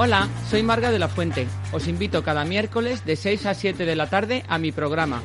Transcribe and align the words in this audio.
Hola, 0.00 0.28
soy 0.48 0.62
Marga 0.62 0.92
de 0.92 1.00
la 1.00 1.08
Fuente. 1.08 1.48
Os 1.72 1.88
invito 1.88 2.22
cada 2.22 2.44
miércoles 2.44 3.04
de 3.04 3.16
6 3.16 3.46
a 3.46 3.54
7 3.54 3.84
de 3.84 3.96
la 3.96 4.08
tarde 4.08 4.44
a 4.48 4.56
mi 4.56 4.70
programa 4.70 5.20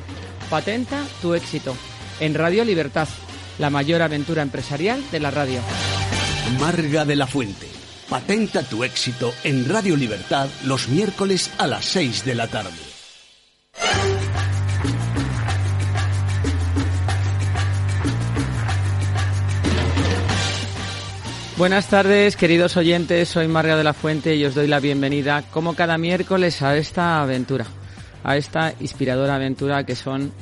Patenta 0.50 1.04
tu 1.22 1.34
éxito 1.34 1.76
en 2.20 2.34
Radio 2.34 2.64
Libertad, 2.64 3.08
la 3.58 3.70
mayor 3.70 4.02
aventura 4.02 4.42
empresarial 4.42 5.02
de 5.10 5.20
la 5.20 5.30
radio. 5.30 5.60
Marga 6.60 7.04
de 7.04 7.16
la 7.16 7.26
Fuente. 7.26 7.68
Patenta 8.08 8.62
tu 8.62 8.84
éxito 8.84 9.32
en 9.44 9.68
Radio 9.68 9.96
Libertad 9.96 10.48
los 10.64 10.88
miércoles 10.88 11.52
a 11.58 11.66
las 11.66 11.84
6 11.84 12.24
de 12.24 12.34
la 12.34 12.48
tarde. 12.48 12.93
Buenas 21.56 21.86
tardes, 21.86 22.36
queridos 22.36 22.76
oyentes. 22.76 23.28
Soy 23.28 23.46
Marga 23.46 23.76
de 23.76 23.84
la 23.84 23.92
Fuente 23.92 24.34
y 24.34 24.44
os 24.44 24.56
doy 24.56 24.66
la 24.66 24.80
bienvenida, 24.80 25.44
como 25.52 25.76
cada 25.76 25.98
miércoles, 25.98 26.60
a 26.62 26.76
esta 26.76 27.22
aventura, 27.22 27.64
a 28.24 28.36
esta 28.36 28.74
inspiradora 28.80 29.36
aventura 29.36 29.86
que 29.86 29.94
son 29.94 30.32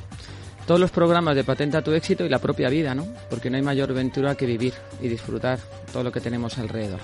todos 0.67 0.81
los 0.81 0.91
programas 0.91 1.37
de 1.37 1.45
Patenta 1.45 1.83
tu 1.83 1.93
éxito 1.93 2.25
y 2.25 2.31
la 2.31 2.39
propia 2.39 2.71
vida, 2.71 2.95
¿no? 2.95 3.07
Porque 3.29 3.51
no 3.51 3.57
hay 3.57 3.63
mayor 3.63 3.91
aventura 3.91 4.37
que 4.37 4.47
vivir 4.47 4.73
y 5.03 5.09
disfrutar 5.09 5.59
todo 5.93 6.03
lo 6.03 6.11
que 6.11 6.21
tenemos 6.21 6.57
alrededor. 6.57 7.01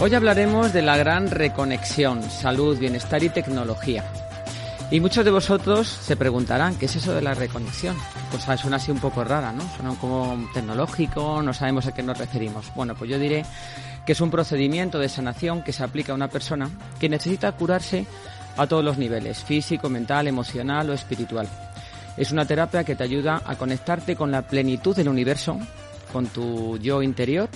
Hoy 0.00 0.12
hablaremos 0.12 0.72
de 0.72 0.82
la 0.82 0.96
gran 0.96 1.30
reconexión, 1.30 2.20
salud, 2.22 2.76
bienestar 2.76 3.22
y 3.22 3.28
tecnología. 3.28 4.02
Y 4.92 4.98
muchos 4.98 5.24
de 5.24 5.30
vosotros 5.30 5.86
se 5.86 6.16
preguntarán, 6.16 6.74
¿qué 6.74 6.86
es 6.86 6.96
eso 6.96 7.14
de 7.14 7.22
la 7.22 7.32
reconexión? 7.32 7.96
Cosa 8.32 8.56
suena 8.56 8.78
así 8.78 8.90
un 8.90 8.98
poco 8.98 9.22
rara, 9.22 9.52
¿no? 9.52 9.62
Suena 9.76 9.94
como 10.00 10.48
tecnológico, 10.52 11.40
no 11.42 11.54
sabemos 11.54 11.86
a 11.86 11.94
qué 11.94 12.02
nos 12.02 12.18
referimos. 12.18 12.72
Bueno, 12.74 12.96
pues 12.96 13.08
yo 13.08 13.16
diré 13.16 13.44
que 14.04 14.12
es 14.12 14.20
un 14.20 14.32
procedimiento 14.32 14.98
de 14.98 15.08
sanación 15.08 15.62
que 15.62 15.72
se 15.72 15.84
aplica 15.84 16.10
a 16.10 16.16
una 16.16 16.26
persona 16.26 16.68
que 16.98 17.08
necesita 17.08 17.52
curarse 17.52 18.04
a 18.56 18.66
todos 18.66 18.84
los 18.84 18.98
niveles, 18.98 19.44
físico, 19.44 19.88
mental, 19.88 20.26
emocional 20.26 20.90
o 20.90 20.92
espiritual. 20.92 21.48
Es 22.16 22.32
una 22.32 22.44
terapia 22.44 22.82
que 22.82 22.96
te 22.96 23.04
ayuda 23.04 23.42
a 23.46 23.54
conectarte 23.54 24.16
con 24.16 24.32
la 24.32 24.42
plenitud 24.42 24.96
del 24.96 25.08
universo, 25.08 25.56
con 26.12 26.26
tu 26.26 26.78
yo 26.78 27.00
interior 27.00 27.48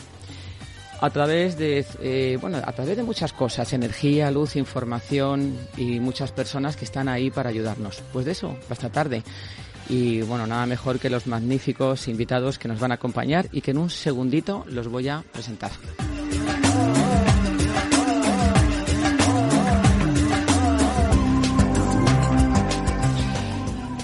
a 1.04 1.10
través 1.10 1.58
de 1.58 1.84
eh, 2.00 2.38
bueno 2.40 2.58
a 2.64 2.72
través 2.72 2.96
de 2.96 3.02
muchas 3.02 3.34
cosas 3.34 3.72
energía 3.74 4.30
luz 4.30 4.56
información 4.56 5.54
y 5.76 6.00
muchas 6.00 6.32
personas 6.32 6.76
que 6.76 6.86
están 6.86 7.08
ahí 7.08 7.30
para 7.30 7.50
ayudarnos. 7.50 8.02
Pues 8.12 8.24
de 8.24 8.32
eso 8.32 8.56
hasta 8.70 8.88
tarde. 8.88 9.22
Y 9.88 10.22
bueno 10.22 10.46
nada 10.46 10.64
mejor 10.64 10.98
que 10.98 11.10
los 11.10 11.26
magníficos 11.26 12.08
invitados 12.08 12.58
que 12.58 12.68
nos 12.68 12.80
van 12.80 12.92
a 12.92 12.94
acompañar 12.94 13.48
y 13.52 13.60
que 13.60 13.72
en 13.72 13.78
un 13.78 13.90
segundito 13.90 14.64
los 14.66 14.88
voy 14.88 15.08
a 15.08 15.22
presentar. 15.30 15.72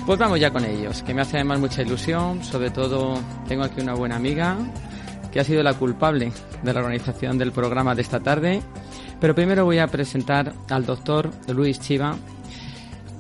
Pues 0.05 0.19
vamos 0.19 0.41
ya 0.41 0.51
con 0.51 0.65
ellos 0.65 1.03
que 1.03 1.15
me 1.15 1.23
hace 1.23 1.37
además 1.37 1.61
mucha 1.61 1.81
ilusión. 1.81 2.45
Sobre 2.45 2.71
todo 2.71 3.19
tengo 3.49 3.65
aquí 3.65 3.81
una 3.81 3.95
buena 3.95 4.17
amiga 4.17 4.59
que 5.31 5.41
ha 5.41 5.45
sido 5.45 5.63
la 5.63 5.75
culpable 5.75 6.33
de 6.63 6.73
la 6.73 6.81
organización 6.81 7.39
del 7.39 7.53
programa 7.53 7.95
de 7.95 8.03
esta 8.03 8.21
tarde. 8.21 8.63
Pero 9.21 9.35
primero 9.35 9.65
voy 9.65 9.79
a 9.79 9.87
presentar 9.87 10.55
al 10.69 10.87
doctor 10.87 11.31
Luis 11.49 11.79
Chiva. 11.81 12.17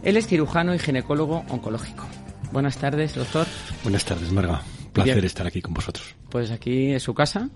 Él 0.02 0.16
es 0.16 0.26
cirujano 0.26 0.74
y 0.74 0.78
ginecólogo 0.78 1.44
oncológico. 1.48 2.06
Buenas 2.52 2.78
tardes, 2.78 3.14
doctor. 3.14 3.46
Buenas 3.82 4.04
tardes, 4.04 4.32
Marga. 4.32 4.62
Placer 4.92 5.24
estar 5.24 5.46
aquí 5.46 5.60
con 5.60 5.74
vosotros. 5.74 6.16
Pues 6.30 6.50
aquí 6.50 6.92
es 6.92 7.02
su 7.02 7.14
casa. 7.14 7.48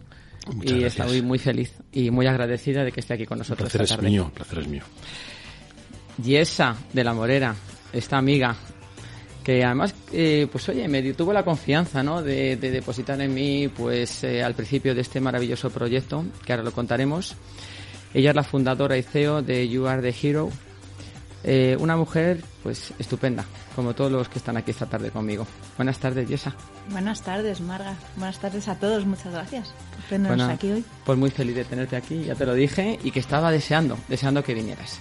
y 0.63 0.85
estoy 0.85 1.23
muy 1.23 1.39
feliz 1.39 1.73
y 1.91 2.11
muy 2.11 2.27
agradecida 2.27 2.85
de 2.85 2.93
que 2.93 3.01
esté 3.01 3.15
aquí 3.15 3.27
con 3.27 3.39
nosotros. 3.39 3.67
El 3.67 3.71
placer 3.71 3.83
esta 3.83 3.95
es 3.95 3.99
tarde. 3.99 4.11
mío, 4.11 4.27
el 4.27 4.33
placer 4.33 4.59
es 4.61 4.69
mío. 4.69 4.83
Yesa 6.23 6.77
de 6.93 7.03
la 7.03 7.13
Morera, 7.13 7.57
esta 7.93 8.19
amiga 8.19 8.55
que 9.45 9.63
además, 9.63 9.95
eh, 10.11 10.49
pues 10.51 10.69
oye, 10.71 10.89
me 10.89 11.03
tuvo 11.13 11.33
la 11.33 11.45
confianza, 11.45 12.03
¿no? 12.03 12.23
De, 12.23 12.57
de 12.57 12.71
depositar 12.71 13.21
en 13.21 13.35
mí, 13.35 13.69
pues 13.69 14.25
eh, 14.25 14.43
al 14.43 14.55
principio 14.55 14.95
de 14.95 15.03
este 15.03 15.21
maravilloso 15.21 15.71
proyecto, 15.71 16.25
que 16.45 16.53
ahora 16.53 16.65
lo 16.65 16.73
contaremos. 16.73 17.37
Ella 18.15 18.31
es 18.31 18.37
la 18.37 18.43
fundadora 18.43 18.97
y 18.97 19.03
CEO 19.03 19.43
de 19.43 19.69
You 19.69 19.87
Are 19.87 20.01
the 20.01 20.17
Hero. 20.27 20.51
Eh, 21.47 21.77
una 21.79 21.95
mujer, 21.95 22.43
pues 22.63 22.95
estupenda, 22.99 23.45
como 23.77 23.95
todos 23.95 24.11
los 24.11 24.31
que 24.31 24.39
están 24.39 24.57
aquí 24.57 24.71
esta 24.71 24.87
tarde 24.87 25.11
conmigo. 25.11 25.47
Buenas 25.77 25.99
tardes, 25.99 26.27
Yesa. 26.27 26.57
Buenas 26.89 27.21
tardes, 27.21 27.61
Marga. 27.61 27.97
Buenas 28.17 28.39
tardes 28.39 28.67
a 28.69 28.77
todos. 28.77 29.05
Muchas 29.05 29.31
gracias 29.31 29.75
por 29.95 30.05
tenernos 30.09 30.39
Bueno, 30.39 30.53
aquí 30.55 30.71
hoy. 30.71 30.85
Pues 31.05 31.19
muy 31.19 31.31
feliz 31.31 31.55
de 31.55 31.65
tenerte 31.67 31.97
aquí, 31.97 32.25
ya 32.25 32.35
te 32.35 32.47
lo 32.47 32.55
dije, 32.55 32.99
y 33.05 33.11
que 33.11 33.21
estaba 33.21 33.51
deseando, 33.51 33.99
deseando 34.09 34.43
que 34.43 34.55
vinieras. 34.55 35.01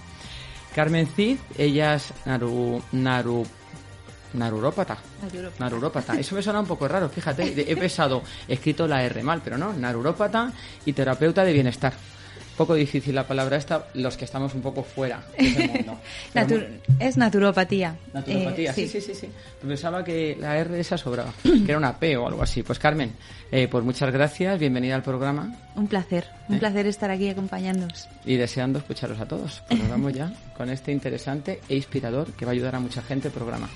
Carmen 0.74 1.06
Cid, 1.06 1.38
ella 1.56 1.94
es 1.94 2.12
Naru, 2.26 2.82
Naru, 2.92 3.46
Narurópata. 4.34 4.98
Narurópata. 5.58 6.14
Eso 6.18 6.34
me 6.34 6.42
suena 6.42 6.60
un 6.60 6.66
poco 6.66 6.86
raro, 6.88 7.08
fíjate. 7.08 7.70
He 7.70 7.76
pensado, 7.76 8.22
he 8.48 8.54
escrito 8.54 8.86
la 8.86 9.02
R 9.04 9.22
mal, 9.22 9.40
pero 9.42 9.56
no. 9.58 9.72
Narurópata 9.72 10.52
y 10.84 10.92
terapeuta 10.92 11.44
de 11.44 11.52
bienestar. 11.52 11.92
Poco 12.56 12.74
difícil 12.74 13.16
la 13.16 13.26
palabra 13.26 13.56
esta, 13.56 13.88
los 13.94 14.16
que 14.16 14.24
estamos 14.24 14.54
un 14.54 14.62
poco 14.62 14.84
fuera 14.84 15.24
de 15.36 15.44
ese 15.44 15.66
mundo. 15.74 15.98
Es 17.00 17.16
naturopatía. 17.16 17.96
Naturopatía, 18.12 18.70
Eh, 18.70 18.74
sí, 18.74 18.86
sí, 18.86 19.00
sí, 19.00 19.12
sí. 19.12 19.28
Pensaba 19.66 20.04
que 20.04 20.36
la 20.38 20.56
R 20.58 20.78
esa 20.78 20.96
sobraba, 20.96 21.32
que 21.42 21.64
era 21.66 21.78
una 21.78 21.98
P 21.98 22.16
o 22.16 22.28
algo 22.28 22.44
así. 22.44 22.62
Pues 22.62 22.78
Carmen, 22.78 23.10
eh, 23.50 23.66
pues 23.68 23.82
muchas 23.84 24.12
gracias, 24.12 24.56
bienvenida 24.60 24.94
al 24.94 25.02
programa 25.02 25.52
Un 25.74 25.88
placer, 25.88 26.26
un 26.48 26.54
¿Eh? 26.54 26.58
placer 26.60 26.86
estar 26.86 27.10
aquí 27.10 27.28
acompañándonos. 27.28 28.06
y 28.24 28.36
deseando 28.36 28.78
escucharos 28.78 29.18
a 29.18 29.26
todos. 29.26 29.60
Pues 29.66 29.80
nos 29.80 29.90
vamos 29.90 30.12
ya 30.12 30.32
con 30.56 30.70
este 30.70 30.92
interesante 30.92 31.60
e 31.68 31.74
inspirador 31.74 32.34
que 32.34 32.44
va 32.44 32.52
a 32.52 32.54
ayudar 32.54 32.76
a 32.76 32.78
mucha 32.78 33.02
gente 33.02 33.26
el 33.28 33.34
programa. 33.34 33.68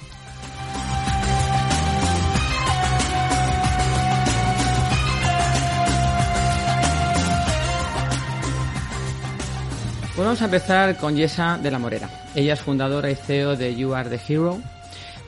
Pues 10.18 10.26
vamos 10.26 10.42
a 10.42 10.46
empezar 10.46 10.96
con 10.96 11.14
Yesa 11.14 11.58
de 11.62 11.70
la 11.70 11.78
Morera. 11.78 12.10
Ella 12.34 12.54
es 12.54 12.60
fundadora 12.60 13.08
y 13.08 13.14
CEO 13.14 13.54
de 13.54 13.76
You 13.76 13.94
Are 13.94 14.10
the 14.10 14.20
Hero, 14.28 14.60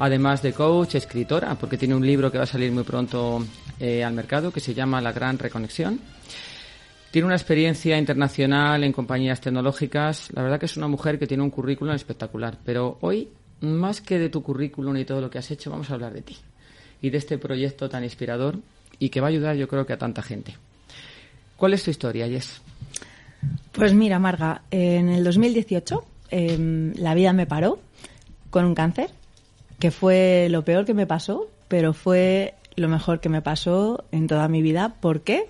además 0.00 0.42
de 0.42 0.52
coach, 0.52 0.96
escritora, 0.96 1.54
porque 1.54 1.78
tiene 1.78 1.94
un 1.94 2.04
libro 2.04 2.32
que 2.32 2.38
va 2.38 2.42
a 2.42 2.46
salir 2.48 2.72
muy 2.72 2.82
pronto 2.82 3.46
eh, 3.78 4.02
al 4.02 4.14
mercado 4.14 4.50
que 4.50 4.58
se 4.58 4.74
llama 4.74 5.00
La 5.00 5.12
Gran 5.12 5.38
Reconexión. 5.38 6.00
Tiene 7.12 7.26
una 7.26 7.36
experiencia 7.36 7.96
internacional 7.98 8.82
en 8.82 8.92
compañías 8.92 9.40
tecnológicas. 9.40 10.28
La 10.32 10.42
verdad 10.42 10.58
que 10.58 10.66
es 10.66 10.76
una 10.76 10.88
mujer 10.88 11.20
que 11.20 11.28
tiene 11.28 11.44
un 11.44 11.50
currículum 11.50 11.94
espectacular. 11.94 12.58
Pero 12.64 12.98
hoy, 13.00 13.28
más 13.60 14.00
que 14.00 14.19
de 14.19 14.28
tu 14.28 14.43
currículum 14.43 14.97
y 14.97 15.04
todo 15.04 15.21
lo 15.21 15.31
que 15.31 15.38
has 15.38 15.50
hecho, 15.50 15.71
vamos 15.71 15.91
a 15.91 15.94
hablar 15.94 16.12
de 16.12 16.22
ti. 16.22 16.37
Y 17.03 17.10
de 17.10 17.19
este 17.19 17.38
proyecto 17.38 17.88
tan 17.88 18.04
inspirador 18.04 18.59
y 18.98 19.09
que 19.09 19.21
va 19.21 19.28
a 19.28 19.31
ayudar 19.31 19.56
yo 19.56 19.69
creo 19.69 19.87
que 19.87 19.93
a 19.93 19.98
tanta 19.98 20.22
gente. 20.22 20.56
¿Cuál 21.56 21.75
es 21.75 21.82
tu 21.82 21.91
historia, 21.91 22.28
Jess? 22.28 22.60
Pues 23.72 23.94
mira, 23.94 24.19
Marga, 24.19 24.62
en 24.71 25.09
el 25.09 25.25
2018 25.25 26.04
em, 26.31 26.94
la 26.97 27.15
vida 27.15 27.32
me 27.32 27.47
paró 27.47 27.78
con 28.50 28.65
un 28.65 28.75
cáncer, 28.75 29.10
que 29.78 29.91
fue 29.91 30.48
lo 30.50 30.65
peor 30.65 30.84
que 30.84 30.94
me 30.94 31.06
pasó, 31.06 31.48
pero 31.69 31.92
fue 31.92 32.54
lo 32.77 32.88
mejor 32.88 33.21
que 33.21 33.28
me 33.28 33.42
pasó 33.42 34.04
en 34.12 34.27
toda 34.27 34.48
mi 34.48 34.62
vida. 34.62 34.94
¿Por 35.00 35.22
qué? 35.22 35.48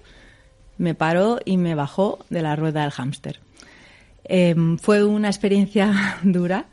Me 0.79 0.95
paró 0.95 1.41
y 1.45 1.57
me 1.57 1.75
bajó 1.75 2.19
de 2.31 2.43
la 2.43 2.57
rueda 2.57 2.83
del 2.83 2.91
hámster. 2.91 3.41
Em, 4.25 4.79
fue 4.79 5.05
una 5.05 5.29
experiencia 5.29 6.19
dura. 6.23 6.67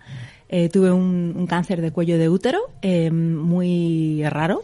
Eh, 0.49 0.69
tuve 0.69 0.91
un, 0.91 1.45
cáncer 1.47 1.81
de 1.81 1.91
cuello 1.91 2.17
de 2.17 2.29
útero 2.29 2.59
em, 2.81 3.35
muy 3.35 4.23
raro 4.29 4.61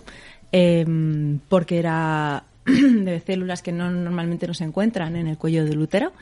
em, 0.52 1.40
porque 1.50 1.78
era 1.78 2.44
de 2.66 3.20
células 3.20 3.62
que 3.62 3.74
no 3.74 3.92
normalmente 3.92 4.48
no 4.48 4.54
se 4.54 4.64
encuentran 4.64 5.16
en 5.16 5.28
el 5.28 5.38
cuello 5.38 5.66
del 5.66 5.80
útero. 5.80 6.14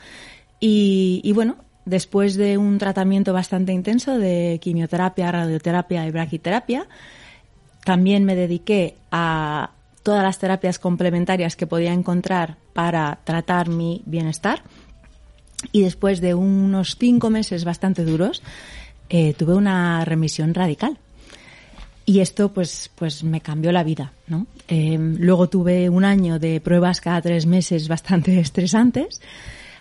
Y, 0.58 1.20
y 1.24 1.32
bueno, 1.32 1.56
después 1.84 2.36
de 2.36 2.58
un 2.58 2.78
tratamiento 2.78 3.32
bastante 3.32 3.72
intenso 3.72 4.18
de 4.18 4.58
quimioterapia, 4.60 5.30
radioterapia 5.30 6.06
y 6.06 6.10
braquiterapia, 6.10 6.86
también 7.84 8.24
me 8.24 8.36
dediqué 8.36 8.96
a 9.10 9.70
todas 10.02 10.22
las 10.22 10.38
terapias 10.38 10.78
complementarias 10.78 11.56
que 11.56 11.66
podía 11.66 11.92
encontrar 11.92 12.56
para 12.72 13.18
tratar 13.24 13.68
mi 13.68 14.02
bienestar. 14.06 14.62
Y 15.70 15.82
después 15.82 16.20
de 16.20 16.34
unos 16.34 16.96
cinco 16.98 17.30
meses 17.30 17.64
bastante 17.64 18.04
duros, 18.04 18.42
eh, 19.14 19.34
tuve 19.34 19.54
una 19.54 20.06
remisión 20.06 20.54
radical. 20.54 20.96
Y 22.06 22.20
esto 22.20 22.50
pues, 22.52 22.90
pues 22.94 23.22
me 23.22 23.42
cambió 23.42 23.70
la 23.70 23.84
vida, 23.84 24.12
¿no? 24.26 24.46
Eh, 24.68 24.98
luego 24.98 25.48
tuve 25.50 25.90
un 25.90 26.04
año 26.04 26.38
de 26.38 26.62
pruebas 26.62 27.02
cada 27.02 27.20
tres 27.20 27.44
meses 27.44 27.88
bastante 27.88 28.40
estresantes 28.40 29.20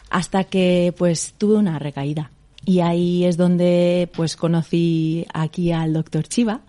hasta 0.10 0.44
que 0.44 0.94
pues 0.98 1.34
tuve 1.38 1.56
una 1.56 1.80
recaída. 1.80 2.30
Y 2.66 2.82
ahí 2.82 3.24
es 3.24 3.38
donde 3.38 4.10
pues 4.14 4.36
conocí 4.36 5.26
aquí 5.34 5.72
al 5.72 5.94
doctor 5.94 6.28
Chiva, 6.28 6.60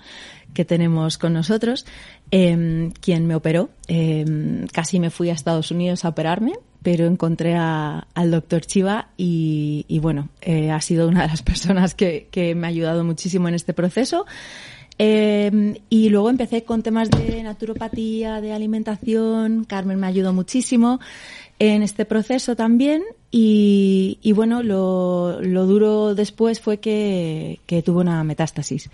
que 0.54 0.64
tenemos 0.64 1.18
con 1.18 1.32
nosotros, 1.32 1.84
em, 2.30 2.92
quien 2.92 3.26
me 3.26 3.34
operó. 3.34 3.70
Em, 3.88 4.68
casi 4.68 5.00
me 5.00 5.10
fui 5.10 5.30
a 5.30 5.34
Estados 5.34 5.72
Unidos 5.72 6.04
a 6.04 6.10
operarme, 6.10 6.52
pero 6.82 7.06
encontré 7.06 7.56
al 7.56 8.30
doctor 8.30 8.62
Chiva 8.62 9.08
y, 9.16 9.98
bueno, 10.00 10.28
eh, 10.40 10.70
ha 10.70 10.80
sido 10.80 11.08
una 11.08 11.22
de 11.22 11.28
las 11.28 11.42
personas 11.42 11.94
que, 11.94 12.54
me 12.56 12.66
ha 12.66 12.70
ayudado 12.70 13.04
muchísimo 13.04 13.48
en 13.48 13.54
este 13.54 13.74
proceso. 13.74 14.26
Em, 14.98 15.74
y 15.88 16.10
luego 16.10 16.28
empecé 16.28 16.64
con 16.64 16.82
temas 16.82 17.10
de 17.10 17.42
naturopatía, 17.42 18.40
de 18.40 18.52
alimentación. 18.52 19.64
Carmen 19.64 19.98
me 19.98 20.06
ayudó 20.06 20.32
muchísimo 20.32 21.00
en 21.58 21.82
este 21.82 22.04
proceso 22.04 22.56
también. 22.56 23.02
Y, 23.30 24.32
bueno, 24.34 24.62
lo, 24.62 25.40
duro 25.40 26.14
después 26.14 26.60
fue 26.60 26.78
que, 26.78 27.60
que 27.66 27.82
tuve 27.82 28.00
una 28.00 28.22
metástasis. 28.24 28.90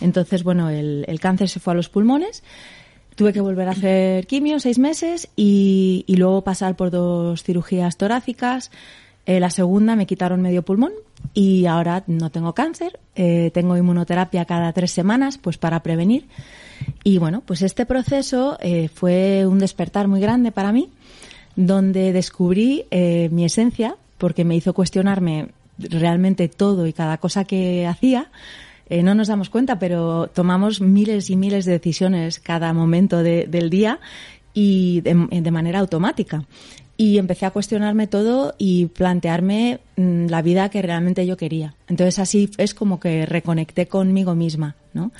Entonces, 0.00 0.42
bueno, 0.42 0.68
el, 0.68 1.18
cáncer 1.20 1.48
se 1.48 1.60
fue 1.60 1.72
a 1.72 1.76
los 1.76 1.88
pulmones. 1.88 2.42
Tuve 3.16 3.32
que 3.32 3.40
volver 3.40 3.66
a 3.66 3.70
hacer 3.70 4.26
quimio 4.26 4.60
seis 4.60 4.78
meses 4.78 5.28
y, 5.36 6.04
luego 6.06 6.44
pasar 6.44 6.76
por 6.76 6.90
dos 6.90 7.42
cirugías 7.42 7.96
torácicas. 7.96 8.70
Eh, 9.24 9.40
la 9.40 9.48
segunda 9.48 9.96
me 9.96 10.06
quitaron 10.06 10.42
medio 10.42 10.62
pulmón 10.62 10.92
y 11.32 11.64
ahora 11.64 12.04
no 12.08 12.30
tengo 12.30 12.52
cáncer. 12.52 13.00
Eh, 13.14 13.50
tengo 13.54 13.74
inmunoterapia 13.74 14.44
cada 14.44 14.70
tres 14.74 14.90
semanas, 14.92 15.38
pues 15.38 15.56
para 15.56 15.82
prevenir. 15.82 16.26
Y 17.04 17.16
bueno, 17.16 17.42
pues 17.44 17.62
este 17.62 17.86
proceso 17.86 18.58
eh, 18.60 18.88
fue 18.92 19.46
un 19.46 19.60
despertar 19.60 20.08
muy 20.08 20.20
grande 20.20 20.52
para 20.52 20.70
mí, 20.70 20.90
donde 21.56 22.12
descubrí 22.12 22.84
mi 22.90 23.46
esencia, 23.46 23.96
porque 24.18 24.44
me 24.44 24.56
hizo 24.56 24.74
cuestionarme 24.74 25.48
realmente 25.78 26.48
todo 26.48 26.86
y 26.86 26.92
cada 26.92 27.16
cosa 27.16 27.44
que 27.44 27.86
hacía. 27.86 28.30
No 28.88 29.14
nos 29.14 29.28
damos 29.28 29.50
cuenta, 29.50 29.78
pero 29.78 30.28
tomamos 30.28 30.80
miles 30.80 31.30
y 31.30 31.36
miles 31.36 31.64
de 31.64 31.72
decisiones 31.72 32.40
cada 32.40 32.72
momento 32.72 33.22
del 33.22 33.70
día 33.70 34.00
y 34.54 35.00
de 35.02 35.50
manera 35.50 35.80
automática 35.80 36.46
y 36.96 37.18
empecé 37.18 37.46
a 37.46 37.50
cuestionarme 37.50 38.06
todo 38.06 38.54
y 38.58 38.86
plantearme 38.86 39.80
mm, 39.96 40.26
la 40.26 40.42
vida 40.42 40.68
que 40.70 40.82
realmente 40.82 41.26
yo 41.26 41.36
quería. 41.36 41.74
Entonces 41.88 42.18
así 42.18 42.50
es 42.56 42.74
como 42.74 43.00
que 43.00 43.26
reconecté 43.26 43.86
conmigo 43.86 44.34
misma, 44.34 44.76
¿no? 44.94 45.12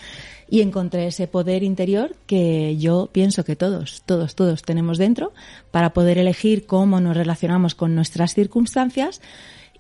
Y 0.48 0.60
encontré 0.60 1.08
ese 1.08 1.26
poder 1.26 1.64
interior 1.64 2.14
que 2.26 2.76
yo 2.78 3.10
pienso 3.12 3.44
que 3.44 3.56
todos, 3.56 4.02
todos, 4.06 4.36
todos 4.36 4.62
tenemos 4.62 4.96
dentro 4.96 5.32
para 5.70 5.92
poder 5.92 6.18
elegir 6.18 6.66
cómo 6.66 7.00
nos 7.00 7.16
relacionamos 7.16 7.74
con 7.74 7.94
nuestras 7.94 8.34
circunstancias 8.34 9.20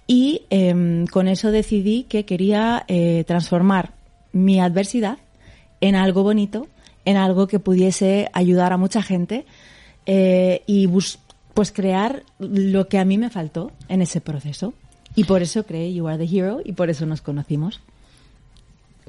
y 0.06 0.42
em, 0.50 1.06
con 1.06 1.28
eso 1.28 1.50
decidí 1.50 2.04
que 2.04 2.24
quería 2.24 2.84
eh, 2.88 3.24
transformar 3.26 3.92
mi 4.32 4.60
adversidad 4.60 5.18
en 5.80 5.94
algo 5.96 6.22
bonito, 6.22 6.68
en 7.04 7.16
algo 7.16 7.46
que 7.46 7.58
pudiese 7.58 8.28
ayudar 8.32 8.72
a 8.72 8.76
mucha 8.76 9.02
gente 9.02 9.46
eh, 10.06 10.62
y 10.66 10.88
pues 11.54 11.72
crear 11.72 12.22
lo 12.38 12.88
que 12.88 12.98
a 12.98 13.04
mí 13.04 13.18
me 13.18 13.30
faltó 13.30 13.72
en 13.88 14.02
ese 14.02 14.20
proceso. 14.20 14.74
Y 15.14 15.24
por 15.24 15.40
eso 15.42 15.64
creé 15.64 15.94
You 15.94 16.06
Are 16.08 16.18
the 16.18 16.36
Hero 16.36 16.60
y 16.62 16.72
por 16.72 16.90
eso 16.90 17.06
nos 17.06 17.22
conocimos. 17.22 17.80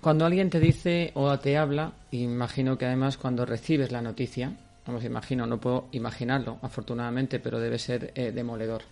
Cuando 0.01 0.25
alguien 0.25 0.49
te 0.49 0.59
dice 0.59 1.11
o 1.15 1.37
te 1.39 1.57
habla, 1.57 1.91
imagino 2.11 2.77
que 2.77 2.85
además 2.85 3.17
cuando 3.17 3.45
recibes 3.45 3.91
la 3.91 4.01
noticia, 4.01 4.53
vamos, 4.85 5.03
imagino, 5.03 5.45
no 5.45 5.59
puedo 5.59 5.87
imaginarlo, 5.91 6.59
afortunadamente, 6.61 7.39
pero 7.39 7.59
debe 7.59 7.77
ser 7.77 8.13
eh, 8.15 8.31
demoledor. 8.31 8.83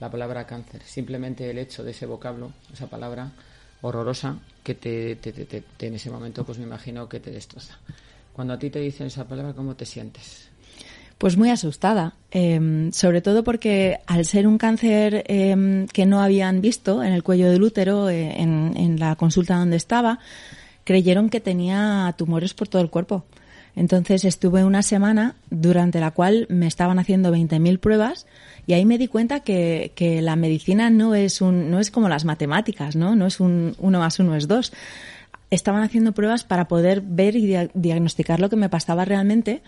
La 0.00 0.10
palabra 0.10 0.46
cáncer, 0.46 0.82
simplemente 0.82 1.50
el 1.50 1.58
hecho 1.58 1.82
de 1.82 1.92
ese 1.92 2.06
vocablo, 2.06 2.52
esa 2.72 2.86
palabra 2.86 3.32
horrorosa 3.80 4.38
que 4.62 4.74
te, 4.74 5.16
te, 5.16 5.86
en 5.86 5.94
ese 5.94 6.10
momento, 6.10 6.44
pues 6.44 6.58
me 6.58 6.64
imagino 6.64 7.08
que 7.08 7.20
te 7.20 7.30
destroza. 7.30 7.78
Cuando 8.32 8.54
a 8.54 8.58
ti 8.58 8.68
te 8.68 8.80
dicen 8.80 9.06
esa 9.06 9.26
palabra, 9.26 9.54
¿cómo 9.54 9.74
te 9.74 9.86
sientes? 9.86 10.48
Pues 11.18 11.38
muy 11.38 11.48
asustada, 11.48 12.14
em, 12.30 12.92
sobre 12.92 13.22
todo 13.22 13.42
porque 13.42 14.00
al 14.06 14.26
ser 14.26 14.46
un 14.46 14.58
cáncer 14.58 15.24
em, 15.28 15.86
que 15.86 16.04
no 16.04 16.20
habían 16.20 16.60
visto 16.60 17.02
en 17.02 17.14
el 17.14 17.22
cuello 17.22 17.50
del 17.50 17.62
útero, 17.62 18.10
eh, 18.10 18.34
en, 18.38 19.00
la 19.00 19.16
consulta 19.16 19.56
donde 19.56 19.76
estaba, 19.76 20.18
creyeron 20.84 21.30
que 21.30 21.40
tenía 21.40 22.14
tumores 22.18 22.52
por 22.52 22.68
todo 22.68 22.82
el 22.82 22.90
cuerpo. 22.90 23.24
Entonces 23.76 24.24
estuve 24.24 24.64
una 24.64 24.82
semana 24.82 25.36
durante 25.50 26.00
la 26.00 26.10
cual 26.10 26.46
me 26.50 26.66
estaban 26.66 26.98
haciendo 26.98 27.30
20.000 27.30 27.78
pruebas 27.78 28.26
y 28.66 28.72
ahí 28.72 28.84
me 28.84 28.98
di 28.98 29.08
cuenta 29.08 29.40
que, 29.40 29.92
que, 29.94 30.20
la 30.22 30.36
medicina 30.36 30.90
no 30.90 31.14
es, 31.14 31.40
un, 31.40 31.70
no 31.70 31.80
es 31.80 31.90
como 31.90 32.08
las 32.08 32.24
matemáticas, 32.24 32.96
¿no? 32.96 33.14
No 33.14 33.26
es 33.26 33.40
un 33.40 33.74
uno 33.78 33.98
más 33.98 34.18
uno 34.18 34.34
es 34.34 34.48
dos 34.48 34.72
estaban 35.50 35.82
haciendo 35.82 36.12
pruebas 36.12 36.44
para 36.44 36.68
poder 36.68 37.02
ver 37.02 37.36
y 37.36 37.46
diagnosticar 37.74 38.40
lo 38.40 38.50
que 38.50 38.56
me 38.56 38.68
pasaba 38.68 39.04
realmente 39.04 39.62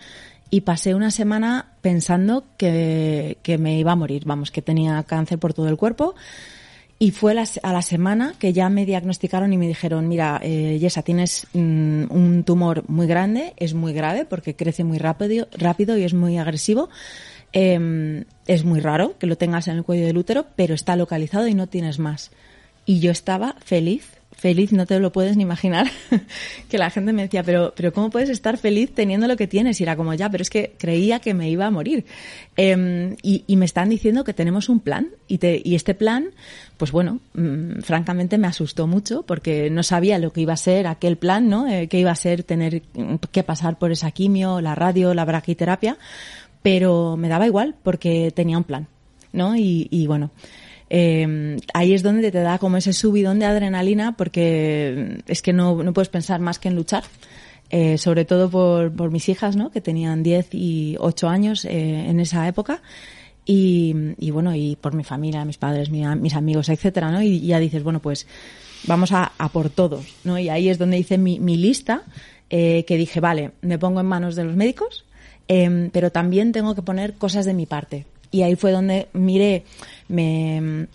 y 0.49 0.61
pasé 0.61 0.95
una 0.95 1.11
semana 1.11 1.73
pensando 1.81 2.43
que, 2.57 3.37
me 3.59 3.77
iba 3.77 3.91
a 3.91 3.95
morir, 3.95 4.23
vamos, 4.25 4.51
que 4.51 4.61
tenía 4.61 5.01
cáncer 5.03 5.37
por 5.37 5.53
todo 5.53 5.69
el 5.69 5.77
cuerpo. 5.77 6.15
Y 7.01 7.11
fue 7.11 7.31
a 7.31 7.73
la 7.73 7.81
semana 7.81 8.33
que 8.39 8.51
ya 8.51 8.67
me 8.67 8.85
diagnosticaron 8.85 9.53
y 9.53 9.57
me 9.57 9.67
dijeron, 9.67 10.09
mira, 10.09 10.41
eh, 10.43 10.77
Yesa, 10.81 11.01
tienes 11.01 11.47
mm, 11.53 12.05
un 12.09 12.43
tumor 12.45 12.83
muy 12.89 13.07
grande, 13.07 13.53
es 13.55 13.73
muy 13.73 13.93
grave 13.93 14.25
porque 14.25 14.55
crece 14.55 14.83
muy 14.83 14.97
rápido, 14.97 15.47
rápido 15.57 15.97
y 15.97 16.03
es 16.03 16.13
muy 16.13 16.37
agresivo. 16.37 16.89
Em, 17.53 18.25
es 18.47 18.63
muy 18.63 18.79
raro 18.79 19.17
que 19.17 19.27
lo 19.27 19.37
tengas 19.37 19.67
en 19.67 19.77
el 19.77 19.83
cuello 19.83 20.05
del 20.05 20.17
útero, 20.17 20.45
pero 20.55 20.73
está 20.73 20.95
localizado 20.95 21.47
y 21.47 21.53
no 21.53 21.67
tienes 21.67 21.99
más. 21.99 22.31
Y 22.85 22.99
yo 22.99 23.11
estaba 23.11 23.55
feliz 23.63 24.19
feliz, 24.39 24.71
no 24.71 24.85
te 24.85 24.99
lo 24.99 25.11
puedes 25.11 25.35
ni 25.35 25.43
imaginar, 25.43 25.87
que 26.69 26.77
la 26.77 26.89
gente 26.89 27.13
me 27.13 27.23
decía, 27.23 27.43
pero, 27.43 27.73
pero 27.75 27.91
¿cómo 27.93 28.09
puedes 28.09 28.29
estar 28.29 28.57
feliz 28.57 28.91
teniendo 28.93 29.27
lo 29.27 29.35
que 29.35 29.47
tienes? 29.47 29.79
Y 29.79 29.83
era 29.83 29.95
como, 29.95 30.13
ya, 30.13 30.29
pero 30.29 30.41
es 30.41 30.49
que 30.49 30.73
creía 30.77 31.19
que 31.19 31.33
me 31.33 31.49
iba 31.49 31.65
a 31.65 31.71
morir. 31.71 32.05
Em, 32.55 33.15
y, 33.21 33.43
me 33.59 33.65
están 33.65 33.89
diciendo 33.89 34.23
que 34.23 34.33
tenemos 34.33 34.69
un 34.69 34.79
plan 34.79 35.09
y 35.27 35.75
este 35.75 35.93
plan, 35.93 36.29
pues 36.77 36.93
bueno, 36.93 37.19
mm, 37.33 37.81
francamente 37.81 38.37
me 38.37 38.47
asustó 38.47 38.87
mucho 38.87 39.23
porque 39.23 39.69
no 39.69 39.83
sabía 39.83 40.17
lo 40.17 40.31
que 40.31 40.41
iba 40.41 40.53
a 40.53 40.57
ser 40.57 40.87
aquel 40.87 41.17
plan, 41.17 41.49
¿no? 41.49 41.67
Eh, 41.67 41.87
que 41.87 41.99
iba 41.99 42.11
a 42.11 42.15
ser 42.15 42.43
tener 42.43 42.81
que 43.31 43.43
pasar 43.43 43.77
por 43.77 43.91
esa 43.91 44.11
quimio, 44.11 44.61
la 44.61 44.75
radio, 44.75 45.13
la 45.13 45.25
braquiterapia, 45.25 45.97
pero 46.61 47.17
me 47.17 47.29
daba 47.29 47.47
igual 47.47 47.75
porque 47.83 48.31
tenía 48.31 48.57
un 48.57 48.63
plan, 48.63 48.87
¿no? 49.31 49.55
Y, 49.55 49.87
y 49.91 50.07
bueno, 50.07 50.31
eh, 50.89 51.57
ahí 51.73 51.93
es 51.93 52.03
donde 52.03 52.31
te 52.31 52.39
da 52.39 52.57
como 52.57 52.77
ese 52.77 52.93
subidón 52.93 53.39
de 53.39 53.45
adrenalina 53.45 54.17
porque 54.17 55.21
es 55.27 55.41
que 55.41 55.53
no, 55.53 55.83
no 55.83 55.93
puedes 55.93 56.09
pensar 56.09 56.39
más 56.39 56.59
que 56.59 56.69
en 56.69 56.75
luchar. 56.75 57.03
Eh, 57.71 57.99
sobre 57.99 58.25
todo 58.25 58.49
por, 58.49 58.91
por 58.91 59.11
mis 59.11 59.29
hijas, 59.29 59.55
¿no? 59.55 59.69
Que 59.69 59.79
tenían 59.79 60.23
10 60.23 60.49
y 60.53 60.95
8 60.99 61.29
años 61.29 61.65
eh, 61.65 62.09
en 62.09 62.19
esa 62.19 62.47
época. 62.47 62.81
Y, 63.45 63.95
y, 64.17 64.31
bueno, 64.31 64.55
y 64.55 64.75
por 64.75 64.95
mi 64.95 65.03
familia, 65.03 65.45
mis 65.45 65.57
padres, 65.57 65.89
mis 65.89 66.33
amigos, 66.33 66.69
etcétera, 66.69 67.11
¿no? 67.11 67.21
Y 67.21 67.41
ya 67.41 67.59
dices, 67.59 67.83
bueno, 67.83 67.99
pues 67.99 68.27
vamos 68.85 69.11
a, 69.11 69.33
a 69.37 69.49
por 69.49 69.69
todos, 69.69 70.05
¿no? 70.23 70.39
Y 70.39 70.49
ahí 70.49 70.69
es 70.69 70.77
donde 70.77 70.97
hice 70.97 71.17
mi, 71.17 71.39
mi 71.39 71.57
lista, 71.57 72.03
eh, 72.49 72.85
que 72.87 72.97
dije, 72.97 73.19
vale, 73.19 73.51
me 73.61 73.77
pongo 73.77 73.99
en 73.99 74.05
manos 74.07 74.35
de 74.35 74.43
los 74.43 74.55
médicos, 74.55 75.05
eh, 75.49 75.89
pero 75.91 76.11
también 76.11 76.53
tengo 76.53 76.75
que 76.75 76.81
poner 76.81 77.15
cosas 77.15 77.45
de 77.45 77.53
mi 77.53 77.65
parte. 77.65 78.05
Y 78.31 78.43
ahí 78.43 78.55
fue 78.55 78.71
donde 78.71 79.09
miré, 79.13 79.65
me 80.07 80.87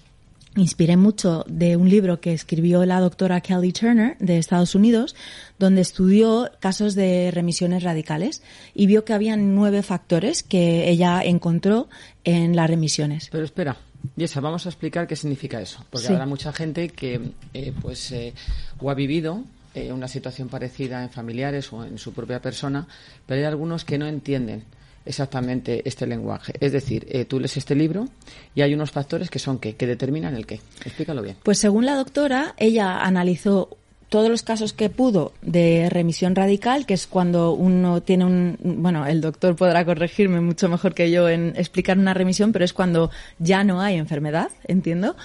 inspiré 0.56 0.96
mucho 0.96 1.44
de 1.49 1.76
un 1.76 1.88
libro 1.88 2.20
que 2.20 2.32
escribió 2.32 2.84
la 2.87 3.00
doctora 3.00 3.40
Kelly 3.40 3.73
Turner 3.73 4.16
de 4.18 4.38
Estados 4.38 4.75
Unidos, 4.75 5.16
donde 5.58 5.80
estudió 5.80 6.50
casos 6.61 6.94
de 6.94 7.30
remisiones 7.32 7.82
radicales 7.82 8.42
y 8.75 8.87
vio 8.87 9.04
que 9.04 9.12
había 9.12 9.37
nueve 9.37 9.82
factores 9.82 10.42
que 10.42 10.88
ella 10.88 11.23
encontró 11.25 11.88
en 12.23 12.54
las 12.54 12.70
remisiones. 12.70 13.28
Pero 13.32 13.44
espera, 13.44 13.76
Yesa, 14.16 14.40
vamos 14.40 14.66
a 14.66 14.68
explicar 14.68 15.06
qué 15.06 15.16
significa 15.16 15.61
eso, 15.61 15.84
porque 15.90 16.08
habrá 16.08 16.26
mucha 16.26 16.52
gente 16.52 16.88
que 16.90 17.20
eh, 17.52 17.73
pues 17.80 18.12
eh, 18.12 18.32
o 18.78 18.90
ha 18.90 18.94
vivido 18.94 19.42
eh, 19.75 19.93
una 19.93 20.09
situación 20.09 20.49
parecida 20.49 21.02
en 21.02 21.11
familiares 21.11 21.73
o 21.73 21.85
en 21.85 21.99
su 21.99 22.12
propia 22.12 22.40
persona, 22.40 22.87
pero 23.26 23.40
hay 23.40 23.47
algunos 23.47 23.85
que 23.85 23.99
no 23.99 24.07
entienden 24.07 24.64
exactamente 25.07 25.83
este 25.85 26.07
lenguaje. 26.07 26.54
Es 26.61 26.73
decir, 26.73 27.07
eh, 27.11 27.25
tú 27.25 27.38
lees 27.38 27.57
este 27.57 27.75
libro 27.75 28.09
y 28.54 28.62
hay 28.62 28.75
unos 28.75 28.90
factores 28.90 29.31
que 29.31 29.38
son 29.38 29.59
qué, 29.59 29.76
que 29.76 29.87
determinan 29.87 30.35
el 30.35 30.47
qué. 30.47 30.61
Explícalo 30.85 31.23
bien. 31.23 31.37
Pues 31.43 31.59
según 31.59 31.85
la 31.85 31.95
doctora, 31.95 32.54
ella 32.57 33.00
analizó 33.00 33.76
todos 34.09 34.28
los 34.31 34.45
casos 34.45 34.73
que 34.73 34.90
pudo 34.90 35.33
de 35.43 35.88
remisión 35.90 36.37
radical, 36.37 36.87
que 36.87 36.95
es 36.95 37.09
cuando 37.09 37.52
uno 37.52 38.00
tiene 38.00 38.25
un, 38.25 38.57
bueno, 38.62 39.07
el 39.07 39.21
doctor 39.21 39.57
podrá 39.57 39.85
corregirme 39.85 40.40
mucho 40.40 40.69
mejor 40.69 40.95
que 40.95 41.11
yo 41.11 41.28
en 41.28 41.52
explicar 41.57 41.99
una 41.99 42.14
remisión, 42.14 42.52
pero 42.52 42.64
es 42.64 42.73
cuando 42.73 43.11
ya 43.40 43.64
no 43.64 43.81
hay 43.81 43.97
enfermedad, 43.97 44.50
entiendo. 44.69 45.16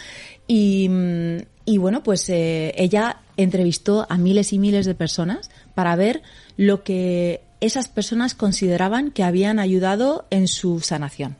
Y, 0.51 1.77
bueno, 1.77 2.01
pues 2.01 2.27
eh, 2.29 2.73
ella 2.75 3.17
entrevistó 3.37 4.07
a 4.09 4.17
miles 4.17 4.51
y 4.51 4.57
miles 4.57 4.87
de 4.87 4.95
personas 4.95 5.51
para 5.75 5.95
ver 5.95 6.23
lo 6.57 6.83
que 6.83 7.41
esas 7.61 7.87
personas 7.87 8.33
consideraban 8.33 9.11
que 9.11 9.23
habían 9.23 9.59
ayudado 9.59 10.25
en 10.31 10.47
su 10.47 10.79
sanación. 10.79 11.37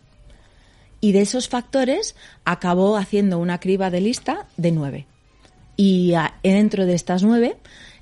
Y 1.02 1.14
de 1.14 1.22
esos 1.22 1.50
factores 1.50 2.16
acabó 2.46 2.98
haciendo 2.98 3.40
una 3.40 3.60
criba 3.60 3.90
de 3.90 4.02
lista 4.02 4.46
de 4.58 4.72
nueve. 4.72 5.08
Y 5.76 6.14
dentro 6.44 6.86
de 6.86 6.94
estas 6.94 7.24
nueve 7.24 7.58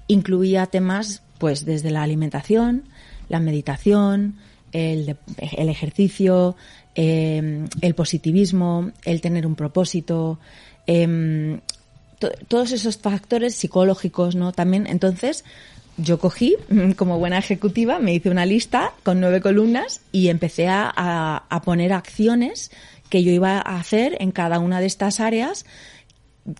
incluía 0.07 0.65
temas 0.65 1.21
pues 1.37 1.63
desde 1.63 1.91
la 1.91 2.03
alimentación, 2.03 2.83
la 3.29 3.39
meditación, 3.39 4.35
el, 4.73 5.15
el 5.37 5.69
ejercicio, 5.69 6.57
eh, 6.99 7.67
el 7.81 7.93
positivismo, 7.93 8.91
el 9.05 9.21
tener 9.21 9.45
un 9.45 9.55
propósito, 9.55 10.39
eh, 10.87 11.59
todos 12.47 12.71
esos 12.71 12.97
factores 12.97 13.55
psicológicos, 13.55 14.35
¿no? 14.35 14.51
También, 14.51 14.87
entonces, 14.87 15.43
yo 15.97 16.19
cogí, 16.19 16.55
como 16.95 17.19
buena 17.19 17.37
ejecutiva, 17.37 17.99
me 17.99 18.13
hice 18.13 18.29
una 18.29 18.45
lista 18.45 18.93
con 19.03 19.19
nueve 19.19 19.41
columnas 19.41 20.01
y 20.11 20.29
empecé 20.29 20.67
a, 20.67 21.43
a, 21.49 21.61
poner 21.61 21.93
acciones 21.93 22.71
que 23.09 23.23
yo 23.23 23.31
iba 23.31 23.57
a 23.57 23.79
hacer 23.79 24.17
en 24.19 24.31
cada 24.31 24.59
una 24.59 24.79
de 24.79 24.87
estas 24.87 25.19
áreas 25.19 25.65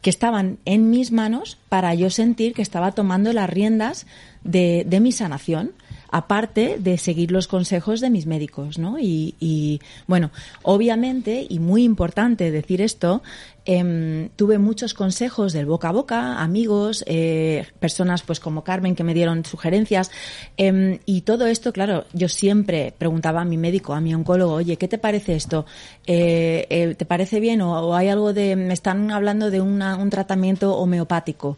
que 0.02 0.10
estaban 0.10 0.58
en 0.66 0.90
mis 0.90 1.12
manos 1.12 1.58
para 1.70 1.94
yo 1.96 2.10
sentir 2.10 2.54
que 2.54 2.62
estaba 2.62 2.92
tomando 2.92 3.32
las 3.32 3.50
riendas 3.50 4.06
de, 4.44 4.84
de 4.86 5.00
mi 5.00 5.12
sanación 5.12 5.72
aparte 6.10 6.78
de 6.80 6.98
seguir 6.98 7.32
los 7.32 7.48
consejos 7.48 8.02
de 8.02 8.10
mis 8.10 8.26
médicos, 8.26 8.78
¿no? 8.78 9.00
Y, 9.00 9.36
y 9.40 9.82
bueno, 10.08 10.32
obviamente, 10.64 11.46
y 11.50 11.60
muy 11.60 11.84
importante 11.84 12.52
decir 12.52 12.82
esto, 12.82 13.22
eh, 13.70 14.30
tuve 14.38 14.60
muchos 14.60 14.94
consejos 14.94 15.52
del 15.52 15.66
boca 15.66 15.90
a 15.90 15.92
boca, 15.92 16.42
amigos, 16.42 17.04
eh, 17.06 17.68
personas 17.80 18.24
pues 18.24 18.40
como 18.40 18.64
Carmen 18.64 18.96
que 18.96 19.04
me 19.04 19.14
dieron 19.14 19.44
sugerencias 19.44 20.10
eh, 20.56 21.02
y 21.06 21.22
todo 21.22 21.46
esto, 21.48 21.74
claro, 21.74 22.06
yo 22.14 22.30
siempre 22.30 22.94
preguntaba 22.98 23.42
a 23.42 23.46
mi 23.46 23.58
médico, 23.58 23.94
a 23.94 24.00
mi 24.00 24.16
oncólogo, 24.16 24.54
oye, 24.54 24.78
¿qué 24.78 24.88
te 24.88 24.98
parece 24.98 25.36
esto? 25.36 25.66
Eh, 26.06 26.66
eh 26.70 26.96
¿Te 26.96 27.06
parece 27.06 27.42
bien 27.42 27.60
o, 27.62 27.78
o, 27.90 27.94
hay 27.94 28.08
algo 28.08 28.32
de, 28.32 28.56
me 28.56 28.74
están 28.74 29.12
hablando 29.12 29.52
de 29.52 29.60
una, 29.60 29.98
un 29.98 30.10
tratamiento 30.10 30.78
homeopático? 30.78 31.58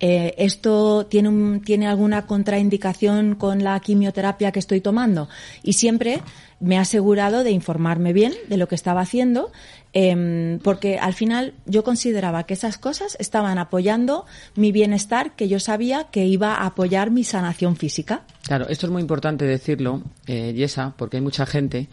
Eh, 0.00 0.34
¿esto 0.38 1.06
tiene, 1.06 1.28
un, 1.28 1.60
tiene 1.60 1.86
alguna 1.86 2.26
contraindicación 2.26 3.34
con 3.34 3.62
la 3.62 3.78
quimioterapia 3.80 4.50
que 4.50 4.58
estoy 4.58 4.80
tomando? 4.80 5.28
Y 5.62 5.74
siempre 5.74 6.22
me 6.58 6.76
he 6.76 6.78
asegurado 6.78 7.44
de 7.44 7.50
informarme 7.50 8.12
bien 8.12 8.32
de 8.48 8.56
lo 8.56 8.66
que 8.66 8.74
estaba 8.74 9.02
haciendo, 9.02 9.50
eh, 9.92 10.58
porque 10.62 10.98
al 10.98 11.14
final 11.14 11.54
yo 11.66 11.84
consideraba 11.84 12.44
que 12.44 12.54
esas 12.54 12.78
cosas 12.78 13.16
estaban 13.18 13.58
apoyando 13.58 14.26
mi 14.54 14.72
bienestar, 14.72 15.36
que 15.36 15.48
yo 15.48 15.60
sabía 15.60 16.04
que 16.04 16.26
iba 16.26 16.54
a 16.54 16.66
apoyar 16.66 17.10
mi 17.10 17.24
sanación 17.24 17.76
física. 17.76 18.24
Claro, 18.42 18.68
esto 18.68 18.86
es 18.86 18.92
muy 18.92 19.02
importante 19.02 19.44
decirlo, 19.44 20.02
eh, 20.26 20.52
Yesa, 20.54 20.94
porque 20.96 21.18
hay 21.18 21.22
mucha 21.22 21.46
gente 21.46 21.88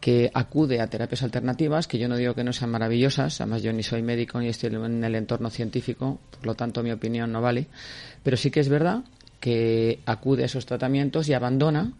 que 0.00 0.30
acude 0.32 0.80
a 0.80 0.86
terapias 0.88 1.22
alternativas, 1.22 1.86
que 1.86 1.98
yo 1.98 2.08
no 2.08 2.16
digo 2.16 2.34
que 2.34 2.42
no 2.42 2.52
sean 2.52 2.70
maravillosas, 2.70 3.40
además 3.40 3.62
yo 3.62 3.72
ni 3.72 3.82
soy 3.82 4.02
médico 4.02 4.40
ni 4.40 4.48
estoy 4.48 4.74
en 4.74 5.04
el 5.04 5.14
entorno 5.14 5.50
científico, 5.50 6.18
por 6.30 6.46
lo 6.46 6.54
tanto 6.54 6.82
mi 6.82 6.90
opinión 6.90 7.30
no 7.30 7.42
vale, 7.42 7.66
pero 8.22 8.36
sí 8.36 8.50
que 8.50 8.60
es 8.60 8.68
verdad 8.68 9.04
que 9.40 10.00
acude 10.06 10.42
a 10.42 10.46
esos 10.46 10.66
tratamientos 10.66 11.28
y 11.28 11.34
abandona 11.34 11.92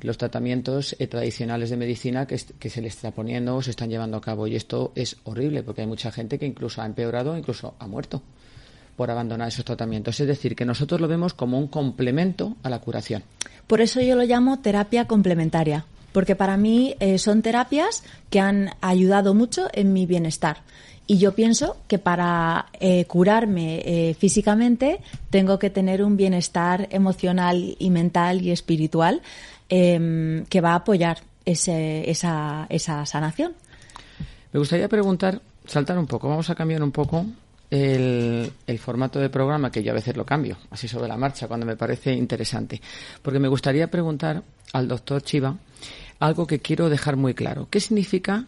los 0.00 0.16
tratamientos 0.16 0.94
eh, 0.98 1.06
tradicionales 1.08 1.70
de 1.70 1.76
medicina 1.76 2.26
que, 2.26 2.40
que, 2.58 2.70
se 2.70 2.80
le 2.80 2.88
está 2.88 3.10
poniendo 3.10 3.56
o 3.56 3.62
se 3.62 3.70
están 3.70 3.90
llevando 3.90 4.16
a 4.16 4.20
cabo. 4.20 4.46
Y 4.46 4.54
esto 4.54 4.92
es 4.94 5.16
horrible 5.24 5.64
porque 5.64 5.80
hay 5.80 5.88
mucha 5.88 6.12
gente 6.12 6.38
que 6.38 6.46
incluso 6.46 6.80
ha 6.82 6.86
empeorado, 6.86 7.36
incluso 7.36 7.74
ha 7.80 7.86
muerto 7.88 8.22
por 8.96 9.10
abandonar 9.10 9.48
esos 9.48 9.64
tratamientos. 9.64 10.18
Es 10.20 10.26
decir, 10.26 10.54
que 10.54 10.64
nosotros 10.64 11.00
lo 11.00 11.08
vemos 11.08 11.34
como 11.34 11.58
un 11.58 11.68
complemento 11.68 12.56
a 12.62 12.70
la 12.70 12.80
curación. 12.80 13.22
Por 13.66 13.80
eso 13.80 14.00
yo 14.00 14.16
lo 14.16 14.24
llamo 14.24 14.60
terapia 14.60 15.06
complementaria 15.06 15.84
porque 16.12 16.36
para 16.36 16.56
mí 16.56 16.94
eh, 17.00 17.18
son 17.18 17.42
terapias 17.42 18.02
que 18.30 18.40
han 18.40 18.70
ayudado 18.80 19.34
mucho 19.34 19.68
en 19.72 19.92
mi 19.92 20.06
bienestar. 20.06 20.62
Y 21.10 21.16
yo 21.16 21.34
pienso 21.34 21.78
que 21.88 21.98
para 21.98 22.66
eh, 22.80 23.06
curarme 23.06 23.80
eh, 23.86 24.14
físicamente 24.14 25.00
tengo 25.30 25.58
que 25.58 25.70
tener 25.70 26.02
un 26.02 26.18
bienestar 26.18 26.86
emocional 26.90 27.76
y 27.78 27.88
mental 27.88 28.42
y 28.42 28.50
espiritual 28.50 29.22
eh, 29.70 30.44
que 30.50 30.60
va 30.60 30.72
a 30.72 30.74
apoyar 30.74 31.20
ese, 31.46 32.10
esa, 32.10 32.66
esa 32.68 33.06
sanación. 33.06 33.54
Me 34.52 34.58
gustaría 34.58 34.86
preguntar, 34.86 35.40
saltar 35.64 35.98
un 35.98 36.06
poco, 36.06 36.28
vamos 36.28 36.50
a 36.50 36.54
cambiar 36.54 36.82
un 36.82 36.92
poco 36.92 37.24
el, 37.70 38.78
formato 38.78 39.18
de 39.18 39.28
programa, 39.28 39.70
que 39.70 39.82
yo 39.82 39.92
a 39.92 39.94
veces 39.94 40.16
lo 40.16 40.24
cambio, 40.24 40.56
así 40.70 40.88
sobre 40.88 41.08
la 41.08 41.16
marcha, 41.16 41.48
cuando 41.48 41.66
me 41.66 41.76
parece 41.76 42.12
interesante. 42.12 42.80
Porque 43.22 43.38
me 43.38 43.48
gustaría 43.48 43.90
preguntar 43.90 44.42
al 44.72 44.88
doctor 44.88 45.22
Chiva 45.22 45.56
algo 46.20 46.46
que 46.46 46.60
quiero 46.60 46.88
dejar 46.88 47.16
muy 47.16 47.34
claro. 47.34 47.68
¿Qué 47.70 47.80
significa, 47.80 48.46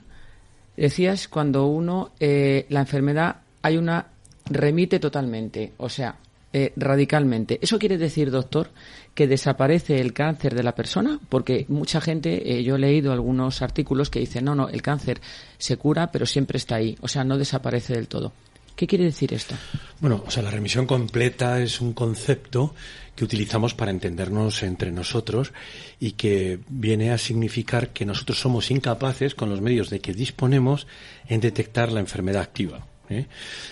decías, 0.76 1.28
cuando 1.28 1.66
uno, 1.66 2.12
eh, 2.18 2.66
la 2.68 2.80
enfermedad, 2.80 3.42
hay 3.62 3.76
una 3.76 4.06
remite 4.46 4.98
totalmente, 4.98 5.72
o 5.76 5.88
sea, 5.88 6.16
eh, 6.52 6.72
radicalmente. 6.74 7.60
¿Eso 7.62 7.78
quiere 7.78 7.96
decir, 7.96 8.32
doctor, 8.32 8.70
que 9.14 9.28
desaparece 9.28 10.00
el 10.00 10.12
cáncer 10.12 10.56
de 10.56 10.64
la 10.64 10.74
persona? 10.74 11.20
Porque 11.28 11.64
mucha 11.68 12.00
gente, 12.00 12.58
eh, 12.58 12.64
yo 12.64 12.74
he 12.74 12.78
leído 12.80 13.12
algunos 13.12 13.62
artículos 13.62 14.10
que 14.10 14.18
dicen, 14.18 14.46
no, 14.46 14.56
no, 14.56 14.68
el 14.68 14.82
cáncer 14.82 15.20
se 15.58 15.76
cura, 15.76 16.10
pero 16.10 16.26
siempre 16.26 16.56
está 16.56 16.74
ahí, 16.76 16.98
o 17.02 17.06
sea, 17.06 17.22
no 17.22 17.38
desaparece 17.38 17.94
del 17.94 18.08
todo. 18.08 18.32
¿Qué 18.76 18.86
quiere 18.86 19.04
decir 19.04 19.32
esto? 19.34 19.54
Bueno, 20.00 20.24
o 20.26 20.30
sea, 20.30 20.42
la 20.42 20.50
remisión 20.50 20.86
completa 20.86 21.60
es 21.60 21.80
un 21.80 21.92
concepto 21.92 22.74
que 23.14 23.24
utilizamos 23.24 23.74
para 23.74 23.90
entendernos 23.90 24.62
entre 24.62 24.90
nosotros 24.92 25.52
y 25.98 26.12
que 26.12 26.60
viene 26.68 27.10
a 27.10 27.18
significar 27.18 27.90
que 27.90 28.06
nosotros 28.06 28.38
somos 28.38 28.70
incapaces, 28.70 29.34
con 29.34 29.50
los 29.50 29.60
medios 29.60 29.90
de 29.90 30.00
que 30.00 30.14
disponemos, 30.14 30.86
en 31.28 31.40
detectar 31.40 31.92
la 31.92 32.00
enfermedad 32.00 32.42
activa. 32.42 32.86
¿eh? 33.10 33.26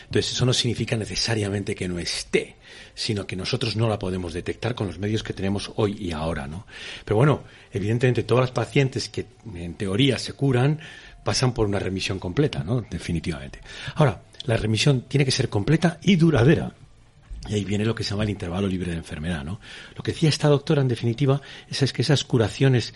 Entonces, 0.05 0.33
eso 0.33 0.45
no 0.45 0.53
significa 0.53 0.97
necesariamente 0.97 1.75
que 1.75 1.89
no 1.89 1.99
esté, 1.99 2.57
sino 2.95 3.27
que 3.27 3.37
nosotros 3.37 3.77
no 3.77 3.89
la 3.89 3.99
podemos 3.99 4.33
detectar 4.35 4.75
con 4.75 4.89
los 4.89 4.99
medios 4.99 5.23
que 5.23 5.33
tenemos 5.33 5.73
hoy 5.77 5.97
y 5.99 6.13
ahora, 6.13 6.47
¿no? 6.47 6.67
Pero 7.05 7.17
bueno, 7.17 7.45
evidentemente 7.73 8.25
todas 8.25 8.43
las 8.43 8.51
pacientes 8.51 9.09
que 9.09 9.27
en 9.55 9.75
teoría 9.75 10.19
se 10.19 10.35
curan 10.35 10.81
pasan 11.25 11.55
por 11.55 11.67
una 11.67 11.79
remisión 11.79 12.19
completa, 12.19 12.63
¿no? 12.65 12.83
Definitivamente. 12.83 13.61
Ahora, 13.95 14.21
la 14.45 14.57
remisión 14.57 15.03
tiene 15.03 15.25
que 15.25 15.31
ser 15.31 15.49
completa 15.49 15.99
y 16.03 16.17
duradera. 16.17 16.73
Y 17.49 17.55
ahí 17.55 17.65
viene 17.65 17.85
lo 17.85 17.95
que 17.95 18.05
se 18.05 18.11
llama 18.11 18.25
el 18.25 18.31
intervalo 18.31 18.67
libre 18.67 18.91
de 18.91 18.99
enfermedad, 18.99 19.45
¿no? 19.45 19.61
Lo 19.97 20.03
que 20.03 20.13
decía 20.13 20.29
esta 20.29 20.49
doctora, 20.49 20.83
en 20.83 20.89
definitiva, 20.89 21.41
es, 21.69 21.93
que 21.93 22.03
esas 22.03 22.25
curaciones 22.25 22.95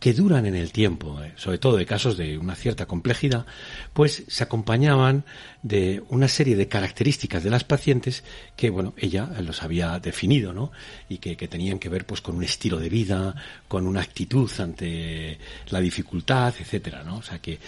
que 0.00 0.12
duran 0.12 0.46
en 0.46 0.56
el 0.56 0.72
tiempo, 0.72 1.22
eh, 1.22 1.32
sobre 1.36 1.58
todo 1.58 1.76
de 1.76 1.86
casos 1.86 2.16
de 2.16 2.36
una 2.36 2.56
cierta 2.56 2.86
complejidad, 2.86 3.46
pues 3.92 4.24
se 4.26 4.42
acompañaban 4.42 5.24
de 5.62 6.02
una 6.08 6.26
serie 6.26 6.56
de 6.56 6.66
características 6.66 7.44
de 7.44 7.50
las 7.50 7.62
pacientes 7.62 8.24
que, 8.56 8.70
bueno, 8.70 8.94
ella 8.96 9.30
los 9.40 9.62
había 9.62 10.00
definido, 10.00 10.52
¿no? 10.52 10.72
Y 11.08 11.18
que, 11.18 11.36
que 11.36 11.46
tenían 11.46 11.78
que 11.78 11.88
ver, 11.88 12.04
pues, 12.04 12.20
con 12.20 12.34
un 12.34 12.42
estilo 12.42 12.80
de 12.80 12.88
vida, 12.88 13.36
con 13.68 13.86
una 13.86 14.00
actitud 14.00 14.50
ante 14.58 15.38
la 15.68 15.80
dificultad, 15.80 16.52
etcétera, 16.58 17.04
¿no? 17.04 17.18
O 17.18 17.22
sea 17.22 17.38
que, 17.38 17.60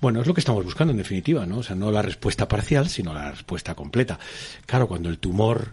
bueno, 0.00 0.20
es 0.20 0.26
lo 0.26 0.34
que 0.34 0.40
estamos 0.40 0.64
buscando 0.64 0.92
en 0.92 0.98
definitiva, 0.98 1.46
¿no? 1.46 1.58
O 1.58 1.62
sea, 1.62 1.76
no 1.76 1.90
la 1.90 2.02
respuesta 2.02 2.46
parcial, 2.46 2.88
sino 2.88 3.14
la 3.14 3.30
respuesta 3.30 3.74
completa. 3.74 4.18
Claro, 4.66 4.86
cuando 4.86 5.08
el 5.08 5.18
tumor 5.18 5.72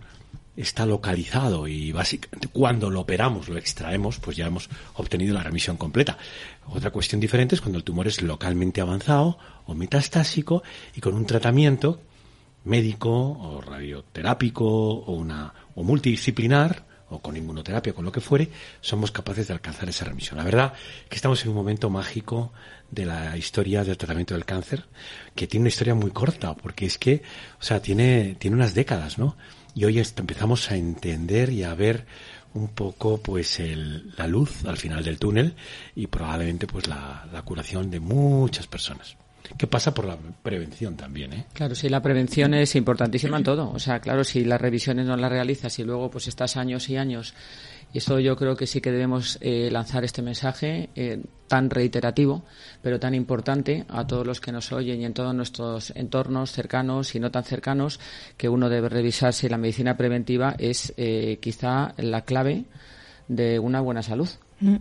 está 0.56 0.86
localizado 0.86 1.68
y 1.68 1.92
básicamente 1.92 2.48
cuando 2.48 2.90
lo 2.90 3.02
operamos, 3.02 3.50
lo 3.50 3.58
extraemos, 3.58 4.20
pues 4.20 4.38
ya 4.38 4.48
hemos 4.48 4.70
obtenido 4.96 5.34
la 5.34 5.44
remisión 5.44 5.78
completa. 5.78 6.18
Otra 6.68 6.92
cuestión 6.92 7.22
diferente 7.22 7.56
es 7.56 7.62
cuando 7.62 7.78
el 7.78 7.84
tumor 7.84 8.08
es 8.08 8.22
localmente 8.22 8.82
avanzado 8.82 9.38
o 9.66 9.74
metastásico 9.76 10.64
y 10.96 11.02
con 11.02 11.14
un 11.14 11.26
tratamiento 11.26 12.02
médico 12.64 13.10
o 13.12 13.62
radioterápico 13.62 14.66
o 14.66 15.14
una 15.14 15.54
o 15.76 15.84
multidisciplinar 15.84 16.86
o 17.10 17.20
con 17.20 17.36
inmunoterapia, 17.36 17.94
con 17.94 18.06
lo 18.06 18.12
que 18.12 18.22
fuere, 18.22 18.50
somos 18.80 19.12
capaces 19.12 19.48
de 19.48 19.54
alcanzar 19.54 19.90
esa 19.90 20.06
remisión. 20.06 20.38
La 20.38 20.46
verdad 20.46 20.74
que 21.10 21.16
estamos 21.16 21.44
en 21.44 21.50
un 21.50 21.56
momento 21.56 21.90
mágico 21.90 22.54
de 22.92 23.06
la 23.06 23.38
historia 23.38 23.84
del 23.84 23.98
tratamiento 23.98 24.34
del 24.34 24.46
cáncer, 24.46 24.86
que 25.34 25.48
tiene 25.48 25.64
una 25.64 25.70
historia 25.70 25.96
muy 25.96 26.12
corta, 26.12 26.56
porque 26.56 26.86
es 26.86 26.98
que, 26.98 27.24
o 27.60 27.64
sea, 27.64 27.82
tiene, 27.82 28.36
tiene 28.38 28.56
unas 28.56 28.74
décadas, 28.74 29.18
¿no? 29.18 29.38
Y 29.74 29.86
hoy 29.86 30.00
empezamos 30.00 30.70
a 30.70 30.76
entender 30.76 31.50
y 31.50 31.64
a 31.64 31.74
ver 31.74 32.06
un 32.54 32.68
poco 32.68 33.18
pues 33.18 33.62
el, 33.62 34.14
la 34.18 34.28
luz 34.28 34.66
al 34.66 34.76
final 34.76 35.04
del 35.04 35.18
túnel 35.18 35.56
y 35.96 36.08
probablemente 36.08 36.68
pues 36.68 36.88
la, 36.88 37.26
la 37.32 37.42
curación 37.44 37.90
de 37.90 38.02
muchas 38.02 38.68
personas 38.68 39.16
que 39.58 39.68
pasa 39.68 39.94
por 39.94 40.06
la 40.06 40.18
prevención 40.18 40.96
también, 40.96 41.34
¿eh? 41.34 41.46
Claro, 41.54 41.76
sí, 41.76 41.90
la 41.90 42.02
prevención 42.02 42.54
es 42.54 42.76
importantísima 42.76 43.38
en 43.38 43.44
todo. 43.44 43.72
O 43.72 43.80
sea, 43.80 44.00
claro, 44.00 44.24
si 44.24 44.46
las 44.46 44.62
revisiones 44.62 45.06
no 45.06 45.18
las 45.18 45.32
realizas 45.32 45.78
y 45.80 45.84
luego 45.84 46.10
pues 46.10 46.28
estás 46.28 46.58
años 46.58 46.90
y 46.90 46.98
años 46.98 47.34
y 47.94 47.98
eso 47.98 48.20
yo 48.20 48.36
creo 48.36 48.56
que 48.56 48.68
sí 48.68 48.82
que 48.82 48.92
debemos 48.92 49.38
eh, 49.42 49.70
lanzar 49.72 50.04
este 50.04 50.22
mensaje 50.22 50.90
eh, 50.96 51.22
tan 51.48 51.70
reiterativo, 51.70 52.44
pero 52.82 53.00
tan 53.00 53.14
importante 53.14 53.86
a 53.90 54.08
todos 54.08 54.26
los 54.26 54.40
que 54.40 54.52
nos 54.52 54.72
oyen 54.72 55.02
y 55.02 55.06
en 55.06 55.14
todos 55.14 55.36
nuestros 55.36 55.92
entornos 55.96 56.52
cercanos 56.52 57.14
y 57.16 57.20
no 57.20 57.32
tan 57.32 57.44
cercanos, 57.44 58.00
que 58.38 58.48
uno 58.48 58.70
debe 58.70 58.88
revisar 58.88 59.34
si 59.34 59.50
la 59.50 59.58
medicina 59.58 59.98
preventiva 59.98 60.56
es 60.58 60.94
eh, 60.96 61.40
quizá 61.42 61.94
la 61.98 62.22
clave 62.22 62.64
de 63.28 63.60
una 63.60 63.82
buena 63.82 64.02
salud. 64.04 64.30
Mm. 64.62 64.76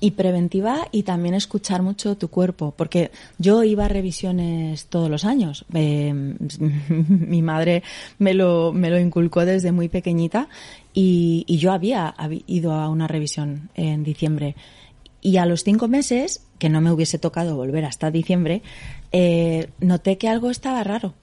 Y 0.00 0.10
preventiva 0.10 0.88
y 0.90 1.04
también 1.04 1.36
escuchar 1.36 1.80
mucho 1.80 2.16
tu 2.16 2.26
cuerpo, 2.26 2.74
porque 2.76 3.12
yo 3.38 3.62
iba 3.62 3.84
a 3.84 3.88
revisiones 3.88 4.86
todos 4.86 5.08
los 5.08 5.24
años. 5.24 5.64
Mi 5.70 7.40
madre 7.40 7.84
me 8.18 8.34
lo, 8.34 8.72
me 8.72 8.90
lo 8.90 8.98
inculcó 8.98 9.44
desde 9.44 9.70
muy 9.70 9.88
pequeñita 9.88 10.48
y, 10.94 11.44
y 11.46 11.58
yo 11.58 11.72
había, 11.72 12.14
ido 12.46 12.72
a 12.72 12.88
una 12.88 13.06
revisión 13.06 13.70
en 13.74 14.04
diciembre. 14.04 14.56
Y 15.20 15.36
a 15.36 15.46
los 15.46 15.62
cinco 15.62 15.88
meses, 15.88 16.44
que 16.58 16.68
no 16.68 16.80
me 16.80 16.90
hubiese 16.90 17.18
tocado 17.18 17.56
volver 17.56 17.84
hasta 17.84 18.10
diciembre, 18.10 18.62
eh, 19.12 19.70
noté 19.80 20.18
que 20.18 20.28
algo 20.28 20.50
estaba 20.50 20.82
raro. 20.84 21.14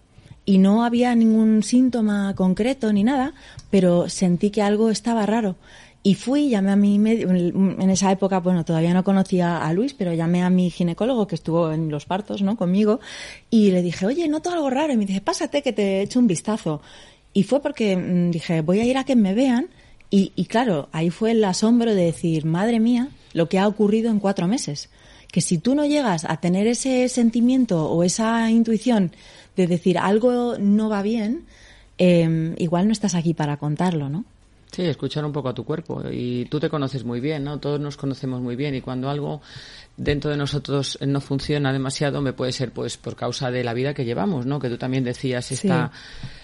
Y 0.46 0.58
no 0.58 0.84
había 0.84 1.14
ningún 1.16 1.64
síntoma 1.64 2.34
concreto 2.36 2.92
ni 2.94 3.04
nada, 3.04 3.34
pero 3.70 4.10
sentí 4.10 4.50
que 4.50 4.62
algo 4.62 4.90
estaba 4.90 5.26
raro. 5.26 5.58
Y 6.02 6.16
fui, 6.16 6.50
llamé 6.50 6.72
a 6.72 6.76
mi 6.78 6.96
en 6.96 7.90
esa 7.90 8.10
época, 8.12 8.40
bueno, 8.40 8.64
todavía 8.64 8.94
no 8.94 9.04
conocía 9.04 9.66
a 9.66 9.74
Luis, 9.74 9.94
pero 9.94 10.14
llamé 10.14 10.44
a 10.44 10.50
mi 10.50 10.70
ginecólogo 10.70 11.28
que 11.28 11.36
estuvo 11.36 11.74
en 11.74 11.90
los 11.90 12.06
partos, 12.06 12.42
¿no? 12.42 12.56
Conmigo, 12.56 13.02
y 13.50 13.72
le 13.72 13.82
dije, 13.82 14.06
oye, 14.06 14.28
noto 14.30 14.50
algo 14.50 14.70
raro. 14.70 14.94
Y 14.94 14.98
me 14.98 15.06
dice, 15.06 15.20
pásate 15.20 15.62
que 15.62 15.74
te 15.74 16.02
echo 16.02 16.20
un 16.20 16.28
vistazo. 16.28 16.82
Y 17.34 17.44
fue 17.44 17.62
porque 17.62 17.96
mm, 17.96 18.32
dije, 18.32 18.62
voy 18.62 18.80
a 18.80 18.86
ir 18.86 18.98
a 18.98 19.04
que 19.04 19.16
me 19.16 19.34
vean. 19.34 19.68
Y, 20.10 20.32
y 20.36 20.46
claro, 20.46 20.90
ahí 20.92 21.10
fue 21.10 21.32
el 21.32 21.44
asombro 21.44 21.94
de 21.94 22.06
decir, 22.06 22.46
madre 22.46 22.80
mía, 22.80 23.10
lo 23.34 23.48
que 23.48 23.60
ha 23.60 23.68
ocurrido 23.68 24.10
en 24.10 24.20
cuatro 24.20 24.48
meses. 24.48 24.90
Que 25.32 25.42
si 25.42 25.60
tú 25.60 25.76
no 25.76 25.86
llegas 25.86 26.26
a 26.26 26.38
tener 26.38 26.66
ese 26.66 27.08
sentimiento 27.10 27.90
o 27.90 28.04
esa 28.04 28.50
intuición 28.50 29.12
de 29.56 29.68
decir 29.68 30.00
algo 30.00 30.58
no 30.58 30.90
va 30.90 31.04
bien, 31.04 31.46
eh, 32.00 32.56
igual 32.58 32.88
no 32.88 32.94
estás 32.94 33.14
aquí 33.14 33.34
para 33.34 33.58
contarlo, 33.58 34.10
¿no? 34.10 34.26
Sí, 34.72 34.84
escuchar 34.84 35.26
un 35.26 35.32
poco 35.32 35.50
a 35.50 35.54
tu 35.54 35.66
cuerpo. 35.66 36.04
Y 36.12 36.46
tú 36.46 36.60
te 36.60 36.70
conoces 36.70 37.04
muy 37.04 37.20
bien, 37.20 37.44
¿no? 37.44 37.60
Todos 37.60 37.80
nos 37.80 37.98
conocemos 37.98 38.40
muy 38.40 38.56
bien. 38.56 38.76
Y 38.76 38.82
cuando 38.82 39.10
algo 39.10 39.42
dentro 39.98 40.30
de 40.30 40.38
nosotros 40.38 41.00
no 41.06 41.22
funciona 41.22 41.74
demasiado, 41.74 42.22
me 42.22 42.34
puede 42.34 42.52
ser 42.52 42.72
pues 42.72 42.98
por 42.98 43.16
causa 43.16 43.50
de 43.50 43.64
la 43.64 43.74
vida 43.74 43.94
que 43.94 44.06
llevamos, 44.06 44.46
¿no? 44.46 44.60
Que 44.60 44.70
tú 44.70 44.78
también 44.78 45.04
decías 45.04 45.52
esta, 45.52 45.92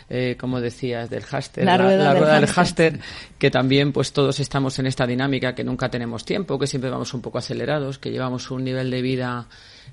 eh, 0.10 0.36
como 0.40 0.62
decías, 0.62 1.10
del 1.10 1.24
háster, 1.24 1.66
La 1.66 1.78
rueda 1.78 2.40
del 2.40 2.48
háster, 2.48 3.00
que 3.40 3.50
también 3.50 3.92
pues 3.92 4.14
todos 4.14 4.40
estamos 4.40 4.78
en 4.80 4.88
esta 4.88 5.08
dinámica 5.08 5.56
que 5.56 5.64
nunca 5.64 5.90
tenemos 5.90 6.26
tiempo, 6.26 6.60
que 6.60 6.68
siempre 6.68 6.90
vamos 6.90 7.14
un 7.14 7.22
poco 7.22 7.40
acelerados, 7.40 7.98
que 7.98 8.12
llevamos 8.12 8.52
un 8.52 8.64
nivel 8.64 8.92
de 8.92 9.02
vida 9.02 9.48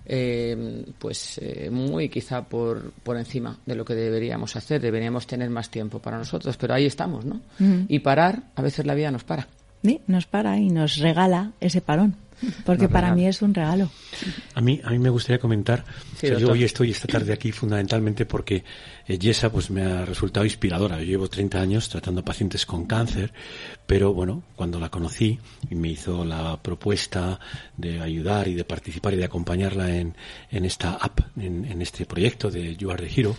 eh, 0.04 0.84
pues 0.98 1.38
eh, 1.42 1.70
muy 1.70 2.08
quizá 2.08 2.42
por, 2.42 2.92
por 3.02 3.16
encima 3.16 3.56
de 3.64 3.74
lo 3.74 3.84
que 3.84 3.94
deberíamos 3.94 4.56
hacer, 4.56 4.80
deberíamos 4.80 5.26
tener 5.26 5.48
más 5.48 5.70
tiempo 5.70 5.98
para 6.00 6.18
nosotros, 6.18 6.56
pero 6.56 6.74
ahí 6.74 6.86
estamos, 6.86 7.24
¿no? 7.24 7.40
Y 7.88 8.00
parar, 8.00 8.42
a 8.56 8.62
veces 8.62 8.84
la 8.84 8.94
vida 8.94 9.10
nos 9.10 9.24
para. 9.24 9.46
Sí, 9.82 10.00
nos 10.06 10.26
para 10.26 10.58
y 10.58 10.68
nos 10.68 10.98
regala 10.98 11.52
ese 11.60 11.80
parón. 11.80 12.16
Porque 12.64 12.88
para 12.88 13.14
mí 13.14 13.26
es 13.26 13.42
un 13.42 13.54
regalo. 13.54 13.90
A 14.54 14.60
mí, 14.60 14.80
a 14.84 14.90
mí 14.90 14.98
me 14.98 15.10
gustaría 15.10 15.38
comentar, 15.38 15.84
Sí, 16.16 16.26
o 16.26 16.30
sea, 16.30 16.38
yo 16.38 16.50
hoy 16.50 16.64
estoy 16.64 16.90
esta 16.90 17.08
tarde 17.08 17.32
aquí 17.32 17.52
fundamentalmente 17.52 18.26
porque 18.26 18.64
eh, 19.06 19.18
Yesa 19.18 19.50
pues 19.50 19.70
me 19.70 19.82
ha 19.82 20.04
resultado 20.04 20.44
inspiradora. 20.44 20.98
Yo 20.98 21.04
llevo 21.04 21.28
30 21.28 21.60
años 21.60 21.88
tratando 21.88 22.24
pacientes 22.24 22.66
con 22.66 22.86
cáncer, 22.86 23.32
pero 23.86 24.12
bueno, 24.12 24.42
cuando 24.56 24.78
la 24.78 24.90
conocí 24.90 25.38
y 25.70 25.74
me 25.74 25.88
hizo 25.88 26.24
la 26.24 26.60
propuesta 26.62 27.40
de 27.76 28.00
ayudar 28.00 28.48
y 28.48 28.54
de 28.54 28.64
participar 28.64 29.14
y 29.14 29.16
de 29.16 29.24
acompañarla 29.24 29.96
en, 29.96 30.14
en 30.50 30.64
esta 30.64 30.94
app, 30.94 31.20
en, 31.36 31.64
en 31.64 31.82
este 31.82 32.06
proyecto 32.06 32.50
de 32.50 32.76
You 32.76 32.90
Are 32.90 33.06
the 33.06 33.20
Hero, 33.20 33.36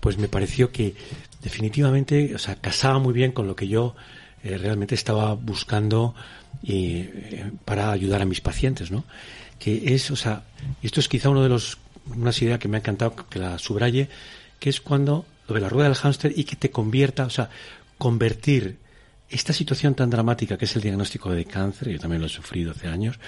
pues 0.00 0.18
me 0.18 0.28
pareció 0.28 0.70
que 0.70 0.94
definitivamente, 1.42 2.34
o 2.34 2.38
sea, 2.38 2.56
casaba 2.56 2.98
muy 2.98 3.12
bien 3.12 3.32
con 3.32 3.46
lo 3.46 3.54
que 3.54 3.68
yo 3.68 3.94
eh, 4.42 4.58
realmente 4.58 4.94
estaba 4.94 5.34
buscando 5.34 6.14
y, 6.64 6.96
eh, 6.96 7.52
para 7.64 7.92
ayudar 7.92 8.22
a 8.22 8.24
mis 8.24 8.40
pacientes, 8.40 8.90
¿no? 8.90 9.04
Que 9.58 9.94
es, 9.94 10.10
o 10.10 10.16
sea, 10.16 10.44
esto 10.82 11.00
es 11.00 11.08
quizá 11.08 11.28
uno 11.28 11.42
de 11.42 11.50
los, 11.50 11.78
unas 12.06 12.40
ideas 12.42 12.58
que 12.58 12.68
me 12.68 12.78
ha 12.78 12.80
encantado 12.80 13.14
que 13.28 13.38
la 13.38 13.58
subraye, 13.58 14.08
que 14.58 14.70
es 14.70 14.80
cuando 14.80 15.26
lo 15.46 15.54
de 15.54 15.60
la 15.60 15.68
rueda 15.68 15.88
del 15.88 15.96
hámster 15.96 16.32
y 16.34 16.44
que 16.44 16.56
te 16.56 16.70
convierta, 16.70 17.26
o 17.26 17.30
sea, 17.30 17.50
convertir 17.98 18.78
esta 19.28 19.52
situación 19.52 19.94
tan 19.94 20.10
dramática 20.10 20.56
que 20.56 20.64
es 20.64 20.76
el 20.76 20.82
diagnóstico 20.82 21.30
de 21.30 21.44
cáncer, 21.44 21.90
yo 21.90 21.98
también 21.98 22.20
lo 22.20 22.26
he 22.26 22.30
sufrido 22.30 22.72
hace 22.72 22.88
años, 22.88 23.18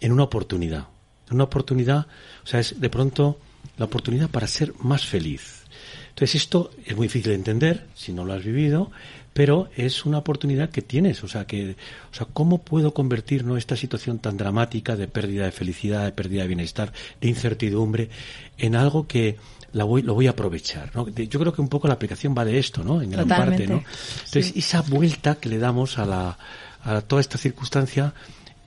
en 0.00 0.12
una 0.12 0.24
oportunidad. 0.24 0.86
Una 1.30 1.44
oportunidad, 1.44 2.06
o 2.42 2.46
sea, 2.46 2.60
es 2.60 2.80
de 2.80 2.88
pronto 2.88 3.38
la 3.76 3.84
oportunidad 3.84 4.30
para 4.30 4.46
ser 4.46 4.72
más 4.78 5.04
feliz. 5.04 5.64
Entonces 6.08 6.42
esto 6.42 6.70
es 6.84 6.96
muy 6.96 7.06
difícil 7.06 7.30
de 7.30 7.36
entender 7.36 7.86
si 7.94 8.12
no 8.12 8.24
lo 8.24 8.32
has 8.32 8.44
vivido, 8.44 8.90
pero 9.38 9.68
es 9.76 10.04
una 10.04 10.18
oportunidad 10.18 10.68
que 10.70 10.82
tienes, 10.82 11.22
o 11.22 11.28
sea 11.28 11.46
que, 11.46 11.76
o 12.10 12.14
sea, 12.14 12.26
cómo 12.32 12.58
puedo 12.58 12.92
convertir 12.92 13.44
¿no? 13.44 13.56
esta 13.56 13.76
situación 13.76 14.18
tan 14.18 14.36
dramática 14.36 14.96
de 14.96 15.06
pérdida 15.06 15.44
de 15.44 15.52
felicidad, 15.52 16.06
de 16.06 16.10
pérdida 16.10 16.42
de 16.42 16.48
bienestar, 16.48 16.92
de 17.20 17.28
incertidumbre, 17.28 18.10
en 18.56 18.74
algo 18.74 19.06
que 19.06 19.36
la 19.70 19.84
voy, 19.84 20.02
lo 20.02 20.14
voy 20.14 20.26
a 20.26 20.30
aprovechar, 20.30 20.90
¿no? 20.92 21.06
Yo 21.06 21.38
creo 21.38 21.52
que 21.52 21.60
un 21.60 21.68
poco 21.68 21.86
la 21.86 21.94
aplicación 21.94 22.34
va 22.36 22.44
de 22.44 22.58
esto, 22.58 22.82
¿no? 22.82 23.00
En 23.00 23.12
gran 23.12 23.28
Totalmente, 23.28 23.68
parte, 23.68 23.72
¿no? 23.74 23.84
Entonces 24.26 24.56
esa 24.56 24.82
vuelta 24.82 25.36
que 25.36 25.48
le 25.48 25.58
damos 25.58 25.98
a 25.98 26.04
la, 26.04 26.36
a 26.82 27.00
toda 27.02 27.20
esta 27.20 27.38
circunstancia 27.38 28.14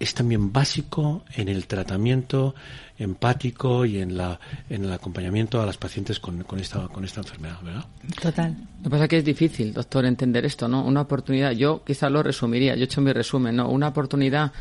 es 0.02 0.16
también 0.16 0.52
básico 0.52 1.24
en 1.36 1.48
el 1.48 1.68
tratamiento 1.68 2.56
empático 2.98 3.86
y 3.86 4.00
en 4.00 4.18
la 4.18 4.40
en 4.70 4.86
el 4.86 4.92
acompañamiento 4.92 5.62
a 5.62 5.66
las 5.66 5.78
pacientes 5.78 6.20
con, 6.20 6.44
con 6.44 6.60
esta 6.60 6.88
con 6.88 7.06
esta 7.06 7.22
enfermedad, 7.22 7.62
¿verdad? 7.62 7.86
Total. 8.20 8.56
Lo 8.78 8.84
que 8.84 8.90
pasa 8.90 9.04
es 9.04 9.10
que 9.10 9.18
es 9.18 9.26
difícil, 9.26 9.74
doctor, 9.74 10.06
entender 10.06 10.44
esto, 10.46 10.68
¿no? 10.68 10.84
Una 10.84 11.02
oportunidad, 11.02 11.52
yo 11.52 11.84
quizás 11.86 12.12
lo 12.12 12.24
resumiría, 12.24 12.76
yo 12.76 12.82
he 12.82 12.86
hecho 12.86 13.02
mi 13.02 13.14
resumen, 13.14 13.56
¿no? 13.56 13.70
Una 13.70 13.90
oportunidad 13.90 14.52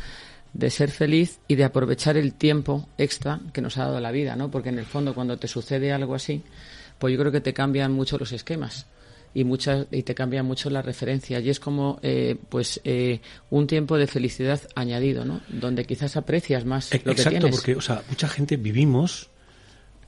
de 0.53 0.69
ser 0.69 0.91
feliz 0.91 1.39
y 1.47 1.55
de 1.55 1.63
aprovechar 1.63 2.17
el 2.17 2.33
tiempo 2.33 2.87
extra 2.97 3.39
que 3.51 3.61
nos 3.61 3.77
ha 3.77 3.85
dado 3.85 3.99
la 3.99 4.11
vida, 4.11 4.35
¿no? 4.35 4.51
Porque 4.51 4.69
en 4.69 4.77
el 4.77 4.85
fondo 4.85 5.15
cuando 5.15 5.37
te 5.37 5.47
sucede 5.47 5.91
algo 5.91 6.13
así, 6.13 6.43
pues 6.99 7.13
yo 7.13 7.19
creo 7.19 7.31
que 7.31 7.41
te 7.41 7.53
cambian 7.53 7.91
mucho 7.93 8.17
los 8.17 8.31
esquemas 8.31 8.85
y 9.33 9.43
muchas 9.43 9.87
y 9.91 10.03
te 10.03 10.13
cambian 10.15 10.45
mucho 10.45 10.69
las 10.69 10.85
referencias 10.85 11.43
y 11.43 11.49
es 11.49 11.59
como 11.59 11.99
eh, 12.01 12.35
pues 12.49 12.81
eh, 12.83 13.21
un 13.49 13.67
tiempo 13.67 13.97
de 13.97 14.07
felicidad 14.07 14.61
añadido, 14.75 15.25
¿no? 15.25 15.41
Donde 15.47 15.85
quizás 15.85 16.17
aprecias 16.17 16.65
más 16.65 16.93
lo 16.93 16.99
que 17.03 17.11
Exacto, 17.11 17.29
tienes. 17.39 17.55
porque 17.55 17.75
o 17.75 17.81
sea, 17.81 18.03
mucha 18.09 18.27
gente 18.27 18.57
vivimos 18.57 19.29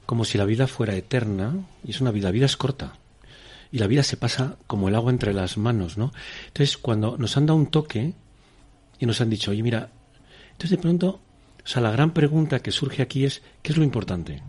como 0.06 0.26
si 0.26 0.38
la 0.38 0.46
vida 0.46 0.68
fuera 0.68 0.96
eterna 0.96 1.56
y 1.84 1.92
es 1.92 2.02
una 2.02 2.12
vida, 2.12 2.28
la 2.28 2.32
vida 2.32 2.46
es 2.46 2.58
corta. 2.58 2.94
Y 3.72 3.80
la 3.80 3.88
vida 3.88 4.04
se 4.04 4.18
pasa 4.18 4.58
como 4.68 4.88
el 4.88 4.96
agua 4.96 5.12
entre 5.12 5.34
las 5.34 5.58
manos, 5.58 5.98
¿no? 5.98 6.14
Entonces, 6.48 6.78
cuando 6.78 7.18
nos 7.18 7.38
han 7.38 7.48
dado 7.48 7.58
un 7.58 7.68
toque 7.68 8.14
y 9.00 9.06
nos 9.08 9.20
han 9.20 9.32
dicho, 9.32 9.50
oye, 9.50 9.64
mira, 9.64 9.90
entonces 10.52 10.70
de 10.72 10.78
pronto, 10.78 11.22
o 11.64 11.68
sea, 11.68 11.82
la 11.82 11.90
gran 11.90 12.14
pregunta 12.14 12.60
que 12.60 12.72
surge 12.72 13.02
aquí 13.02 13.26
es, 13.26 13.42
¿qué 13.64 13.72
es 13.72 13.78
lo 13.80 13.84
importante? 13.84 14.44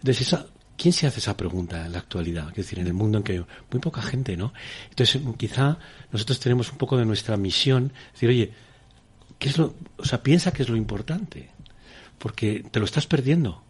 Entonces, 0.00 0.26
esa, 0.26 0.46
¿quién 0.76 0.92
se 0.92 1.06
hace 1.06 1.20
esa 1.20 1.36
pregunta 1.36 1.86
en 1.86 1.92
la 1.92 1.98
actualidad? 1.98 2.48
Es 2.50 2.56
decir, 2.56 2.78
en 2.78 2.86
el 2.86 2.94
mundo 2.94 3.18
en 3.18 3.24
que 3.24 3.44
muy 3.70 3.80
poca 3.80 4.02
gente, 4.02 4.36
¿no? 4.36 4.52
Entonces, 4.90 5.20
quizá 5.36 5.78
nosotros 6.12 6.40
tenemos 6.40 6.70
un 6.72 6.78
poco 6.78 6.96
de 6.96 7.04
nuestra 7.04 7.36
misión, 7.36 7.92
decir, 8.12 8.28
oye, 8.28 8.52
¿qué 9.38 9.48
es 9.48 9.58
lo, 9.58 9.74
o 9.98 10.04
sea, 10.04 10.22
piensa 10.22 10.52
que 10.52 10.62
es 10.62 10.68
lo 10.68 10.76
importante? 10.76 11.50
Porque 12.18 12.64
te 12.70 12.78
lo 12.78 12.84
estás 12.84 13.06
perdiendo. 13.06 13.62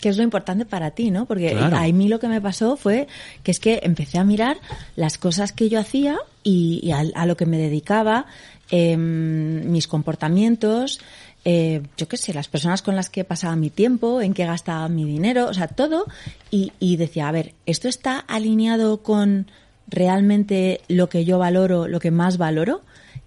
que 0.00 0.08
es 0.10 0.16
lo 0.18 0.22
importante 0.22 0.66
para 0.66 0.90
ti, 0.90 1.10
¿no? 1.10 1.24
Porque 1.24 1.50
Claro. 1.52 1.76
a 1.78 1.82
mí 1.86 2.08
lo 2.08 2.18
que 2.18 2.28
me 2.28 2.40
pasó 2.40 2.76
fue 2.76 3.06
que 3.42 3.50
es 3.52 3.58
que 3.60 3.80
empecé 3.84 4.18
a 4.18 4.24
mirar 4.24 4.58
las 4.96 5.16
cosas 5.18 5.52
que 5.52 5.68
yo 5.70 5.78
hacía 5.80 6.18
y, 6.42 6.80
y 6.82 6.90
a, 6.92 7.04
a 7.14 7.24
lo 7.26 7.36
que 7.38 7.46
me 7.46 7.56
dedicaba, 7.58 8.26
em, 8.70 9.70
mis 9.70 9.86
comportamientos, 9.86 11.00
eh, 11.44 11.82
yo 11.96 12.08
qué 12.08 12.16
sé, 12.16 12.32
las 12.32 12.48
personas 12.48 12.82
con 12.82 12.96
las 12.96 13.10
que 13.10 13.24
pasaba 13.24 13.54
mi 13.56 13.70
tiempo, 13.70 14.22
en 14.22 14.32
qué 14.34 14.46
gastaba 14.46 14.88
mi 14.88 15.04
dinero, 15.04 15.46
o 15.48 15.54
sea, 15.54 15.68
todo. 15.68 16.06
Y, 16.50 16.72
y 16.80 16.96
decía, 16.96 17.28
a 17.28 17.32
ver, 17.32 17.52
¿esto 17.66 17.88
está 17.88 18.18
alineado 18.18 19.02
con 19.02 19.46
realmente 19.88 20.80
lo 20.88 21.08
que 21.08 21.24
yo 21.24 21.38
valoro, 21.38 21.88
lo 21.88 22.00
que 22.00 22.10
más 22.10 22.38
valoro? 22.38 22.82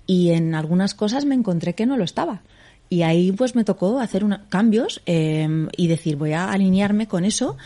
Y 0.05 0.31
en 0.31 0.55
algunas 0.55 0.93
cosas 0.93 1.25
me 1.25 1.35
encontré 1.35 1.75
que 1.75 1.85
no 1.85 1.97
lo 1.97 2.03
estaba. 2.03 2.41
Y 2.89 3.01
ahí 3.01 3.31
pues 3.33 3.55
me 3.55 3.65
tocó 3.65 3.99
hacer 3.99 4.23
una- 4.23 4.45
cambios 4.49 5.01
eh, 5.05 5.67
y 5.75 5.87
decir 5.87 6.15
voy 6.15 6.31
a 6.33 6.49
alinearme 6.51 7.07
con 7.07 7.25
eso 7.25 7.57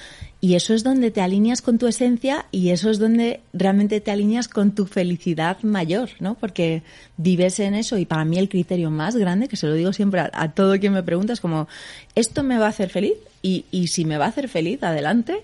y 0.44 0.56
eso 0.56 0.74
es 0.74 0.84
donde 0.84 1.12
te 1.12 1.22
alineas 1.22 1.62
con 1.62 1.78
tu 1.78 1.86
esencia 1.86 2.48
y 2.52 2.70
eso 2.70 2.90
es 2.90 2.98
donde 2.98 3.42
realmente 3.54 4.02
te 4.02 4.10
alineas 4.10 4.48
con 4.48 4.74
tu 4.74 4.88
felicidad 4.88 5.62
mayor, 5.62 6.10
¿no? 6.20 6.34
Porque 6.34 6.82
vives 7.16 7.60
en 7.60 7.76
eso 7.76 8.00
y 8.00 8.06
para 8.06 8.26
mí 8.26 8.40
el 8.40 8.50
criterio 8.50 8.90
más 8.90 9.16
grande, 9.16 9.48
que 9.48 9.56
se 9.56 9.68
lo 9.68 9.76
digo 9.76 9.94
siempre 9.94 10.22
a, 10.22 10.52
todo 10.54 10.80
quien 10.80 10.94
me 10.94 11.04
pregunta, 11.04 11.32
es 11.32 11.42
como, 11.42 11.68
¿esto 12.16 12.42
me 12.42 12.58
va 12.58 12.66
a 12.66 12.70
hacer 12.70 12.90
feliz? 12.90 13.14
Y, 13.44 13.66
y 13.70 13.88
si 13.88 14.04
me 14.04 14.18
va 14.18 14.26
a 14.26 14.30
hacer 14.30 14.50
feliz, 14.50 14.82
adelante 14.82 15.44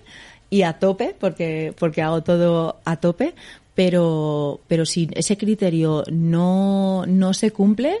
y 0.50 0.62
a 0.62 0.72
tope, 0.80 1.14
porque, 1.18 1.72
porque 1.78 2.02
hago 2.02 2.24
todo 2.24 2.80
a 2.84 2.96
tope, 2.96 3.34
pero, 3.76 4.58
pero 4.66 4.84
si 4.84 5.08
ese 5.12 5.36
criterio 5.36 6.02
no, 6.10 7.06
no 7.06 7.34
se 7.34 7.52
cumple, 7.52 8.00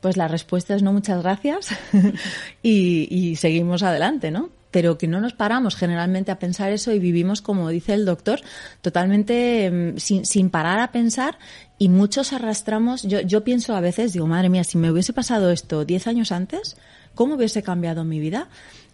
pues 0.00 0.16
la 0.16 0.28
respuesta 0.28 0.74
es 0.74 0.82
no, 0.82 0.94
muchas 0.94 1.22
gracias 1.22 1.68
y, 2.62 3.06
y 3.10 3.36
seguimos 3.36 3.82
adelante, 3.82 4.30
¿no? 4.30 4.48
Pero 4.70 4.98
que 4.98 5.08
no 5.08 5.20
nos 5.20 5.32
paramos 5.32 5.76
generalmente 5.76 6.30
a 6.30 6.38
pensar 6.38 6.72
eso 6.72 6.92
y 6.92 6.98
vivimos, 6.98 7.40
como 7.40 7.68
dice 7.68 7.94
el 7.94 8.04
doctor, 8.04 8.40
totalmente 8.82 9.70
mm, 9.70 9.98
sin, 9.98 10.26
sin 10.26 10.50
parar 10.50 10.78
a 10.80 10.92
pensar 10.92 11.38
y 11.78 11.88
muchos 11.88 12.32
arrastramos. 12.32 13.02
Yo, 13.02 13.20
yo 13.20 13.44
pienso 13.44 13.74
a 13.74 13.80
veces, 13.80 14.12
digo, 14.12 14.26
madre 14.26 14.48
mía, 14.48 14.64
si 14.64 14.78
me 14.78 14.90
hubiese 14.90 15.12
pasado 15.12 15.50
esto 15.50 15.84
10 15.84 16.06
años 16.06 16.32
antes, 16.32 16.76
¿cómo 17.14 17.36
hubiese 17.36 17.62
cambiado 17.62 18.04
mi 18.04 18.20
vida? 18.20 18.48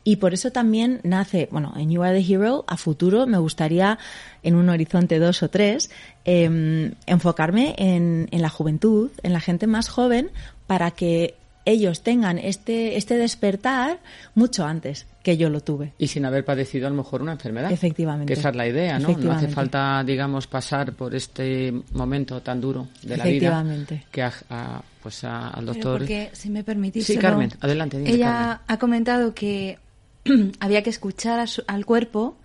Y 0.04 0.16
por 0.16 0.34
eso 0.34 0.52
también 0.52 1.00
nace, 1.02 1.48
bueno, 1.50 1.72
en 1.76 1.90
You 1.90 2.02
Are 2.02 2.20
the 2.20 2.32
Hero, 2.32 2.64
a 2.68 2.76
futuro 2.76 3.26
me 3.26 3.38
gustaría, 3.38 3.98
en 4.42 4.54
un 4.54 4.68
horizonte 4.68 5.18
dos 5.18 5.42
o 5.42 5.48
tres, 5.48 5.90
em, 6.26 6.92
enfocarme 7.06 7.74
en, 7.78 8.28
en 8.30 8.42
la 8.42 8.50
juventud, 8.50 9.10
en 9.22 9.32
la 9.32 9.40
gente 9.40 9.66
más 9.66 9.88
joven, 9.88 10.30
para 10.66 10.90
que 10.90 11.36
ellos 11.64 12.02
tengan 12.02 12.38
este, 12.38 12.98
este 12.98 13.16
despertar 13.16 13.98
mucho 14.34 14.66
antes 14.66 15.06
que 15.24 15.38
yo 15.38 15.48
lo 15.48 15.62
tuve. 15.62 15.94
Y 15.98 16.06
sin 16.08 16.26
haber 16.26 16.44
padecido 16.44 16.86
a 16.86 16.90
lo 16.90 16.96
mejor 16.96 17.22
una 17.22 17.32
enfermedad. 17.32 17.72
Efectivamente. 17.72 18.32
Que 18.32 18.38
esa 18.38 18.50
es 18.50 18.56
la 18.56 18.68
idea, 18.68 18.98
¿no? 18.98 19.16
No 19.16 19.32
hace 19.32 19.48
falta, 19.48 20.04
digamos, 20.04 20.46
pasar 20.46 20.92
por 20.92 21.14
este 21.14 21.72
momento 21.92 22.42
tan 22.42 22.60
duro 22.60 22.88
de 23.02 23.16
la 23.16 23.24
vida 23.24 23.64
que 24.12 24.22
a, 24.22 24.82
pues 25.02 25.24
al 25.24 25.64
doctor. 25.64 26.00
porque, 26.00 26.28
si 26.34 26.50
me 26.50 26.62
permitís. 26.62 27.06
Sí, 27.06 27.16
Carmen, 27.16 27.50
adelante. 27.60 28.04
ella 28.06 28.60
ha 28.66 28.78
comentado 28.78 29.34
que 29.34 29.78
había 30.60 30.82
que 30.82 30.90
escuchar 30.90 31.48
al 31.66 31.86
cuerpo, 31.86 32.36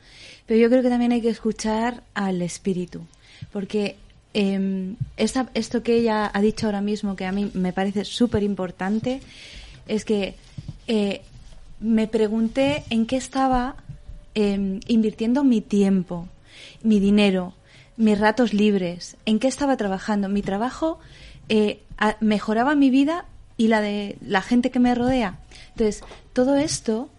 pero 0.46 0.58
yo 0.58 0.70
creo 0.70 0.82
que 0.82 0.90
también 0.90 1.12
hay 1.12 1.22
que 1.22 1.30
escuchar 1.30 2.04
al 2.14 2.42
espíritu. 2.42 3.02
Porque 3.52 3.98
eh, 4.34 4.94
esto 5.18 5.84
que 5.84 5.98
ella 5.98 6.32
ha 6.34 6.42
dicho 6.42 6.68
ahora 6.68 6.80
mismo, 6.80 7.18
que 7.18 7.26
a 7.26 7.34
mí 7.34 7.52
me 7.54 7.74
parece 7.74 8.06
súper 8.06 8.42
importante, 8.44 9.20
es 9.86 10.06
que 10.06 10.36
eh, 10.88 11.22
me 11.80 12.08
pregunté 12.08 12.84
en 12.90 13.06
qué 13.06 13.18
estaba 13.18 13.76
em, 14.36 14.80
invirtiendo 14.88 15.44
mi 15.44 15.62
tiempo, 15.62 16.28
mi 16.84 17.00
dinero, 17.00 17.54
mis 17.98 18.20
ratos 18.20 18.54
libres, 18.54 19.18
en 19.26 19.40
qué 19.40 19.48
estaba 19.48 19.78
trabajando. 19.78 20.30
Mi 20.30 20.42
trabajo 20.42 21.00
eh, 21.50 21.82
mejoraba 22.20 22.76
mi 22.76 22.90
vida 22.90 23.26
y 23.58 23.68
la 23.68 23.82
de 23.82 24.18
la 24.22 24.42
gente 24.42 24.72
que 24.72 24.80
me 24.80 24.96
rodea. 24.96 25.40
Entonces, 25.72 26.04
todo 26.34 26.56
esto 26.56 27.10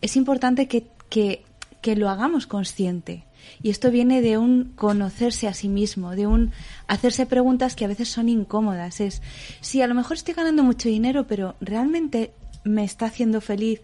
es 0.00 0.16
importante 0.16 0.68
que, 0.68 0.86
que, 1.10 1.44
que 1.82 1.96
lo 1.96 2.08
hagamos 2.08 2.46
consciente. 2.46 3.24
Y 3.62 3.70
esto 3.70 3.90
viene 3.90 4.22
de 4.22 4.38
un 4.38 4.72
conocerse 4.76 5.48
a 5.48 5.54
sí 5.54 5.68
mismo, 5.68 6.12
de 6.12 6.26
un 6.26 6.52
hacerse 6.86 7.26
preguntas 7.26 7.74
que 7.74 7.84
a 7.84 7.88
veces 7.88 8.08
son 8.08 8.28
incómodas. 8.28 9.00
Es, 9.00 9.20
sí, 9.60 9.82
a 9.82 9.86
lo 9.86 9.94
mejor 9.94 10.16
estoy 10.16 10.34
ganando 10.34 10.62
mucho 10.62 10.88
dinero, 10.88 11.26
pero 11.26 11.56
¿realmente 11.60 12.32
me 12.64 12.84
está 12.84 13.06
haciendo 13.06 13.40
feliz 13.40 13.80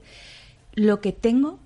lo 0.75 1.01
que 1.01 1.13
tengo? 1.13 1.59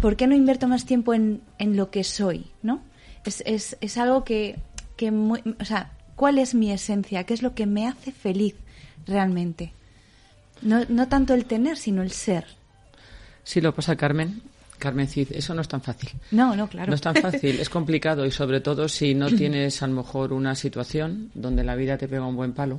¿Por 0.00 0.16
qué 0.16 0.26
no 0.26 0.34
invierto 0.34 0.68
más 0.68 0.86
tiempo 0.86 1.14
en, 1.14 1.42
en 1.58 1.76
lo 1.76 1.90
que 1.90 2.04
soy? 2.04 2.46
¿No? 2.62 2.82
Es, 3.24 3.42
es, 3.46 3.76
es 3.80 3.98
algo 3.98 4.24
que, 4.24 4.58
que 4.96 5.10
o 5.10 5.64
sea, 5.64 5.92
¿cuál 6.16 6.38
es 6.38 6.54
mi 6.54 6.70
esencia? 6.70 7.24
¿Qué 7.24 7.34
es 7.34 7.42
lo 7.42 7.54
que 7.54 7.66
me 7.66 7.86
hace 7.86 8.12
feliz 8.12 8.54
realmente? 9.06 9.72
No, 10.62 10.84
no 10.88 11.08
tanto 11.08 11.34
el 11.34 11.44
tener, 11.44 11.76
sino 11.76 12.02
el 12.02 12.12
ser. 12.12 12.46
Sí, 13.42 13.60
lo 13.60 13.74
pasa, 13.74 13.96
Carmen, 13.96 14.42
Carmen 14.80 15.06
Cid, 15.06 15.28
eso 15.30 15.54
no 15.54 15.60
es 15.60 15.68
tan 15.68 15.80
fácil. 15.80 16.10
No, 16.32 16.56
no, 16.56 16.66
claro. 16.68 16.88
No 16.88 16.94
es 16.96 17.00
tan 17.00 17.14
fácil, 17.14 17.60
es 17.60 17.70
complicado 17.70 18.26
y 18.26 18.32
sobre 18.32 18.60
todo 18.60 18.88
si 18.88 19.14
no 19.14 19.28
tienes 19.28 19.80
a 19.82 19.86
lo 19.86 19.94
mejor 19.94 20.32
una 20.32 20.56
situación 20.56 21.30
donde 21.34 21.62
la 21.62 21.76
vida 21.76 21.96
te 21.96 22.08
pega 22.08 22.26
un 22.26 22.34
buen 22.34 22.52
palo 22.52 22.76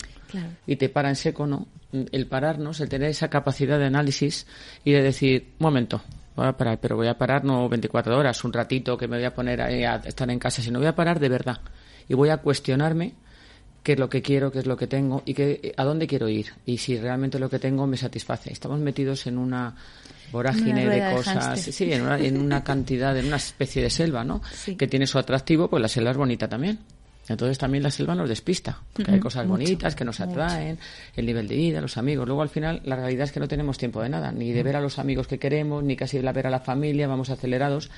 y 0.67 0.75
te 0.75 0.89
para 0.89 1.07
en 1.07 1.15
seco, 1.15 1.47
¿no? 1.47 1.67
El 1.91 2.27
pararnos, 2.27 2.81
el 2.81 2.89
tener 2.89 3.09
esa 3.09 3.29
capacidad 3.29 3.79
de 3.79 3.85
análisis 3.85 4.45
y 4.83 4.91
de 4.91 5.01
decir, 5.01 5.53
un 5.59 5.63
momento, 5.63 6.01
voy 6.35 6.47
a 6.47 6.57
parar, 6.57 6.79
pero 6.81 6.97
voy 6.97 7.07
a 7.07 7.17
parar 7.17 7.45
no 7.45 7.69
24 7.69 8.17
horas, 8.17 8.43
un 8.43 8.51
ratito 8.51 8.97
que 8.97 9.07
me 9.07 9.17
voy 9.17 9.25
a 9.25 9.33
poner 9.33 9.61
a 9.61 9.95
estar 9.95 10.29
en 10.29 10.39
casa, 10.39 10.61
sino 10.61 10.79
voy 10.79 10.87
a 10.87 10.95
parar 10.95 11.19
de 11.19 11.29
verdad 11.29 11.59
y 12.09 12.13
voy 12.13 12.29
a 12.29 12.37
cuestionarme 12.37 13.13
qué 13.83 13.93
es 13.93 13.99
lo 13.99 14.09
que 14.09 14.21
quiero, 14.21 14.51
qué 14.51 14.59
es 14.59 14.65
lo 14.65 14.77
que 14.77 14.87
tengo 14.87 15.23
y 15.25 15.33
qué, 15.33 15.73
a 15.75 15.83
dónde 15.83 16.07
quiero 16.07 16.29
ir 16.29 16.47
y 16.65 16.77
si 16.77 16.97
realmente 16.97 17.39
lo 17.39 17.49
que 17.49 17.59
tengo 17.59 17.87
me 17.87 17.97
satisface. 17.97 18.51
Estamos 18.51 18.79
metidos 18.79 19.27
en 19.27 19.37
una 19.37 19.75
vorágine 20.31 20.87
de 20.87 21.15
cosas, 21.15 21.59
sí, 21.59 21.91
en 21.91 22.01
una, 22.03 22.19
en 22.19 22.37
una, 22.37 22.63
cantidad, 22.71 23.17
en 23.17 23.27
una 23.27 23.37
especie 23.37 23.81
de 23.81 23.89
selva, 23.89 24.23
¿no? 24.23 24.41
Que 24.77 24.87
tiene 24.87 25.07
su 25.07 25.17
atractivo, 25.17 25.69
pues 25.69 25.81
la 25.81 25.87
selva 25.87 26.11
es 26.11 26.17
bonita 26.17 26.47
también. 26.47 26.79
Entonces 27.31 27.57
también 27.57 27.83
la 27.83 27.91
selva 27.91 28.15
nos 28.15 28.27
despista, 28.27 28.81
porque 28.93 29.11
hay 29.11 29.19
cosas 29.19 29.47
bonitas 29.47 29.95
que 29.95 30.03
nos 30.03 30.19
atraen, 30.19 30.77
el 31.15 31.25
nivel 31.25 31.47
de 31.47 31.55
vida, 31.55 31.79
los 31.79 31.97
amigos. 31.97 32.27
Luego 32.27 32.41
al 32.41 32.49
final 32.49 32.81
la 32.83 32.95
realidad 32.95 33.25
es 33.25 33.31
que 33.31 33.39
no 33.39 33.47
tenemos 33.47 33.77
tiempo 33.77 34.01
de 34.01 34.09
nada, 34.09 34.31
ni 34.31 34.51
de 34.51 34.63
ver 34.63 34.75
a 34.75 34.81
los 34.81 34.99
amigos 34.99 35.27
que 35.27 35.37
queremos, 35.37 35.83
ni 35.83 35.95
casi 35.95 36.19
de 36.19 36.29
ver 36.31 36.47
a 36.47 36.49
la 36.49 36.59
familia, 36.59 37.07
vamos 37.07 37.29
acelerados. 37.29 37.89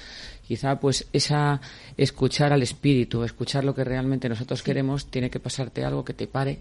Quizá 0.48 0.80
pues 0.80 1.08
esa 1.14 1.62
escuchar 1.98 2.54
al 2.54 2.62
espíritu, 2.62 3.24
escuchar 3.24 3.64
lo 3.64 3.74
que 3.74 3.84
realmente 3.84 4.28
nosotros 4.28 4.62
queremos, 4.62 5.08
tiene 5.08 5.30
que 5.30 5.40
pasarte 5.40 5.86
algo 5.86 6.04
que 6.04 6.14
te 6.14 6.28
pare, 6.28 6.60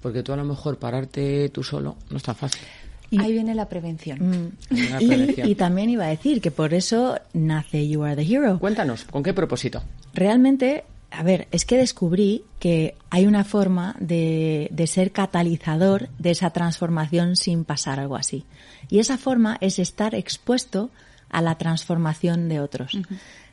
porque 0.00 0.22
tú 0.22 0.32
a 0.32 0.36
lo 0.36 0.44
mejor 0.44 0.78
pararte 0.78 1.48
tú 1.50 1.62
solo 1.62 1.96
no 2.10 2.16
es 2.16 2.22
tan 2.22 2.34
fácil. 2.34 2.66
Y, 3.10 3.20
Ahí 3.20 3.32
viene 3.32 3.54
la 3.54 3.68
prevención. 3.68 4.18
Mm. 4.18 4.52
Y, 5.44 5.54
también 5.54 5.90
iba 5.90 6.04
a 6.04 6.08
decir 6.08 6.40
que 6.40 6.50
por 6.50 6.74
eso 6.74 7.18
nace 7.32 7.88
You 7.88 8.02
Are 8.04 8.16
the 8.16 8.30
Hero. 8.30 8.58
Cuéntanos, 8.58 9.04
¿con 9.04 9.22
qué 9.22 9.32
propósito? 9.32 9.82
Realmente, 10.12 10.84
a 11.10 11.22
ver, 11.22 11.48
es 11.50 11.64
que 11.64 11.78
descubrí 11.78 12.44
que 12.58 12.94
hay 13.10 13.26
una 13.26 13.44
forma 13.44 13.96
de, 13.98 14.68
de 14.70 14.86
ser 14.86 15.12
catalizador 15.12 16.08
de 16.18 16.32
esa 16.32 16.50
transformación 16.50 17.36
sin 17.36 17.64
pasar 17.64 17.98
algo 18.00 18.16
así. 18.16 18.44
Y 18.90 18.98
esa 18.98 19.16
forma 19.16 19.56
es 19.60 19.78
estar 19.78 20.14
expuesto 20.14 20.90
a 21.30 21.42
la 21.42 21.56
transformación 21.56 22.48
de 22.48 22.60
otros. 22.60 22.96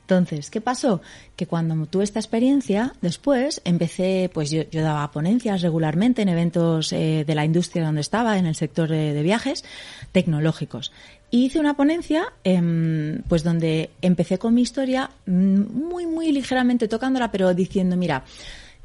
Entonces, 0.05 0.51
¿qué 0.51 0.61
pasó? 0.61 1.01
Que 1.35 1.47
cuando 1.47 1.87
tuve 1.87 2.03
esta 2.03 2.19
experiencia, 2.19 2.93
después 3.01 3.59
empecé, 3.65 4.29
pues 4.31 4.51
yo, 4.51 4.61
daba 4.71 5.11
ponencias 5.11 5.63
regularmente 5.63 6.21
en 6.21 6.29
eventos 6.29 6.93
eh, 6.93 7.23
de 7.25 7.35
la 7.35 7.43
industria 7.43 7.85
donde 7.85 8.01
estaba, 8.01 8.37
en 8.37 8.45
el 8.45 8.53
sector 8.53 8.87
de, 8.87 9.23
viajes 9.23 9.65
tecnológicos. 10.11 10.91
Y 11.31 11.45
hice 11.45 11.59
una 11.59 11.75
ponencia, 11.75 12.33
em, 12.43 13.23
pues 13.27 13.43
donde 13.43 13.89
empecé 14.03 14.37
con 14.37 14.53
mi 14.53 14.61
historia 14.61 15.09
mm, 15.25 15.61
muy, 15.73 16.05
muy 16.05 16.31
ligeramente 16.31 16.87
tocándola, 16.87 17.31
pero 17.31 17.55
diciendo, 17.55 17.97
mira, 17.97 18.25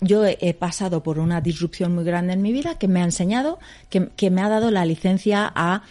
yo 0.01 0.25
he 0.25 0.55
pasado 0.55 1.03
por 1.03 1.19
una 1.19 1.43
disrupción 1.43 1.95
muy 1.95 2.05
grande 2.05 2.33
en 2.33 2.41
mi 2.41 2.51
vida 2.51 2.79
que 2.79 2.89
me 2.89 3.03
ha 3.03 3.05
enseñado, 3.05 3.59
que, 3.91 4.09
que 4.17 4.31
me 4.31 4.41
ha 4.41 4.49
dado 4.49 4.71
la 4.71 4.87
licencia 4.87 5.53
a 5.55 5.83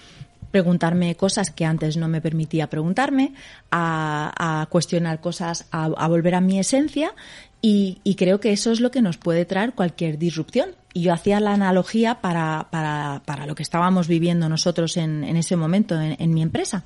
preguntarme 0.52 1.16
cosas 1.16 1.52
que 1.52 1.66
antes 1.66 1.98
no 1.98 2.08
me 2.08 2.22
permitía 2.22 2.68
preguntarme, 2.68 3.34
a, 3.72 4.68
cuestionar 4.70 5.22
cosas, 5.22 5.66
a, 5.72 6.08
volver 6.08 6.36
a 6.36 6.42
mi 6.42 6.60
esencia 6.60 7.14
y, 7.62 8.00
creo 8.18 8.40
que 8.40 8.52
eso 8.52 8.72
es 8.72 8.80
lo 8.80 8.92
que 8.92 9.02
nos 9.02 9.18
puede 9.18 9.46
traer 9.46 9.74
cualquier 9.74 10.18
disrupción. 10.18 10.72
Y 10.94 11.02
yo 11.02 11.14
hacía 11.14 11.40
la 11.40 11.54
analogía 11.54 12.22
para, 12.22 12.68
para, 12.72 13.22
para 13.26 13.46
lo 13.46 13.56
que 13.56 13.64
estábamos 13.64 14.08
viviendo 14.08 14.50
nosotros 14.50 14.98
en, 14.98 15.24
en 15.24 15.38
ese 15.38 15.56
momento 15.56 16.00
en, 16.00 16.34
mi 16.34 16.42
empresa. 16.42 16.84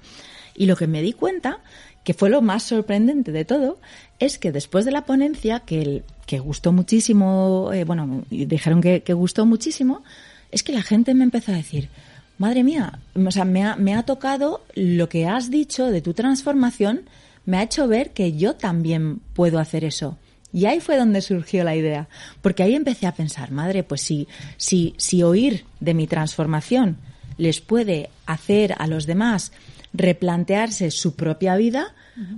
Y 0.56 0.66
lo 0.66 0.76
que 0.76 0.88
me 0.88 1.02
di 1.02 1.14
cuenta, 1.14 1.60
que 2.04 2.14
fue 2.14 2.30
lo 2.30 2.42
más 2.42 2.64
sorprendente 2.64 3.32
de 3.32 3.46
todo, 3.46 3.80
es 4.20 4.38
que 4.38 4.52
después 4.52 4.84
de 4.84 4.92
la 4.92 5.06
ponencia, 5.06 5.62
que, 5.62 6.04
que 6.26 6.40
gustó 6.40 6.72
muchísimo, 6.72 7.72
eh, 7.74 7.86
bueno, 7.86 8.24
dijeron 8.30 8.82
que 8.82 9.14
gustó 9.14 9.46
muchísimo, 9.46 10.04
es 10.54 10.64
que 10.64 10.72
la 10.72 10.84
gente 10.84 11.14
me 11.14 11.24
empezó 11.24 11.52
a 11.52 11.56
decir, 11.56 11.90
madre 12.44 12.62
mía, 12.66 13.00
o 13.16 13.32
sea, 13.32 13.46
me 13.46 13.64
ha, 13.64 13.78
me 13.78 13.96
ha 13.96 14.04
tocado 14.04 14.66
lo 14.76 15.08
que 15.08 15.28
has 15.28 15.50
dicho 15.50 15.88
de 15.88 16.02
tu 16.02 16.14
transformación, 16.14 17.04
me 17.46 17.56
ha 17.56 17.64
hecho 17.64 17.88
ver 17.88 18.12
que 18.12 18.34
yo 18.34 18.56
también 18.56 19.22
puedo 19.34 19.60
hacer 19.60 19.86
eso. 19.86 20.18
Y 20.52 20.66
ahí 20.66 20.82
fue 20.82 20.98
donde 20.98 21.22
surgió 21.22 21.64
la 21.64 21.78
idea, 21.78 22.10
porque 22.42 22.64
ahí 22.64 22.76
empecé 22.76 23.08
a 23.08 23.16
pensar, 23.16 23.52
madre, 23.52 23.84
pues 23.84 24.02
si, 24.02 24.28
si, 24.58 24.94
si 24.98 25.24
oír 25.24 25.64
de 25.80 25.94
mi 25.94 26.06
transformación 26.06 26.98
les 27.38 27.62
puede 27.62 28.10
hacer 28.26 28.76
a 28.78 28.88
los 28.88 29.06
demás 29.06 29.54
replantearse 29.94 30.92
su 30.92 31.16
propia 31.16 31.56
vida, 31.56 31.96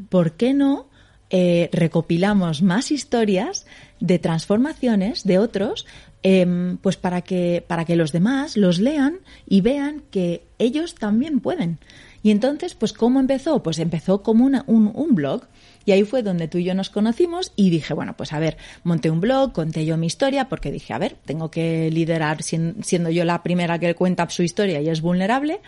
¿por 0.10 0.34
qué 0.34 0.54
no 0.54 0.86
eh, 1.32 1.70
recopilamos 1.74 2.62
más 2.62 2.91
historias 2.91 3.65
de 4.00 4.20
transformaciones 4.20 5.24
de 5.24 5.39
otros 5.39 5.88
Em, 6.27 6.77
pues 6.77 6.97
para 6.97 7.21
que, 7.21 7.63
para 7.67 7.85
que 7.85 7.95
los 7.95 8.11
demás 8.11 8.57
los 8.57 8.79
lean 8.79 9.19
y 9.47 9.61
vean 9.61 10.01
que 10.09 10.41
ellos 10.57 10.95
también 10.95 11.39
pueden. 11.39 11.77
Y 12.23 12.31
entonces, 12.31 12.73
pues 12.73 12.93
¿cómo 12.93 13.19
empezó? 13.19 13.61
Pues 13.61 13.77
empezó 13.77 14.23
como 14.23 14.43
un, 14.43 14.59
un 14.65 15.13
blog. 15.13 15.43
Y 15.86 15.91
ahí 15.91 16.04
fue 16.04 16.24
donde 16.24 16.48
tú 16.48 16.58
y 16.58 16.63
yo 16.63 16.74
nos 16.74 16.89
conocimos 16.89 17.52
y 17.56 17.69
dije, 17.69 17.93
bueno, 17.93 18.15
pues 18.17 18.34
a 18.34 18.39
ver, 18.39 18.58
monté 18.84 19.10
un 19.10 19.21
blog, 19.21 19.54
conté 19.54 19.86
yo 19.86 19.98
mi 19.98 20.08
historia, 20.08 20.50
porque 20.50 20.71
dije, 20.71 20.93
a 20.93 20.98
ver, 20.98 21.15
tengo 21.26 21.52
que 21.52 21.89
liderar 21.91 22.41
siendo 22.43 23.10
yo 23.10 23.24
la 23.24 23.43
primera 23.43 23.80
que 23.80 23.93
cuenta 23.95 24.28
su 24.30 24.43
historia 24.43 24.82
y 24.82 24.89
es 24.89 25.02
vulnerable. 25.02 25.62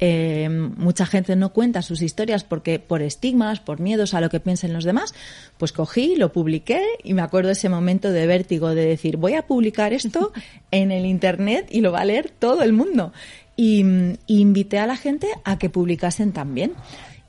Eh, 0.00 0.48
mucha 0.48 1.06
gente 1.06 1.36
no 1.36 1.52
cuenta 1.52 1.80
sus 1.80 2.02
historias 2.02 2.42
porque 2.42 2.78
por 2.78 3.00
estigmas, 3.02 3.60
por 3.60 3.80
miedos 3.80 4.14
a 4.14 4.20
lo 4.20 4.28
que 4.28 4.40
piensen 4.40 4.72
los 4.72 4.84
demás, 4.84 5.14
pues 5.56 5.72
cogí, 5.72 6.16
lo 6.16 6.32
publiqué 6.32 6.82
y 7.02 7.14
me 7.14 7.22
acuerdo 7.22 7.50
ese 7.50 7.68
momento 7.68 8.10
de 8.10 8.26
vértigo 8.26 8.74
de 8.74 8.86
decir, 8.86 9.16
voy 9.16 9.34
a 9.34 9.46
publicar 9.46 9.92
esto 9.92 10.32
en 10.70 10.90
el 10.92 11.06
Internet 11.06 11.68
y 11.70 11.80
lo 11.80 11.92
va 11.92 12.00
a 12.00 12.04
leer 12.04 12.30
todo 12.30 12.62
el 12.62 12.72
mundo. 12.72 13.12
Y, 13.56 13.84
invité 14.26 14.78
a 14.80 14.86
la 14.86 14.96
gente 14.96 15.28
a 15.44 15.58
que 15.58 15.70
publicasen 15.70 16.32
también. 16.32 16.72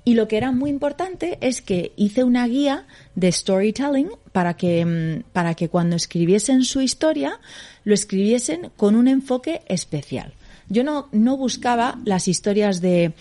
Y 0.07 0.13
lo 0.13 0.27
que 0.27 0.37
era 0.37 0.51
muy 0.51 0.69
importante 0.69 1.39
es 1.41 1.63
que 1.63 1.91
hice 1.95 2.23
una 2.23 2.47
guía 2.47 2.85
de 3.15 3.31
storytelling 3.31 4.11
para 4.31 4.55
que, 4.55 5.23
para 5.33 5.55
que 5.55 5.67
cuando 5.67 5.95
escribiesen 5.95 6.63
su 6.63 6.79
historia, 6.79 7.39
lo 7.83 7.95
escribiesen 7.95 8.69
con 8.77 8.95
un 8.95 9.07
enfoque 9.07 9.63
especial. 9.67 10.33
yo 10.69 10.83
no, 10.83 11.09
no 11.11 11.37
buscaba 11.37 11.99
las 12.05 12.27
historias 12.27 12.81
de 12.81 13.13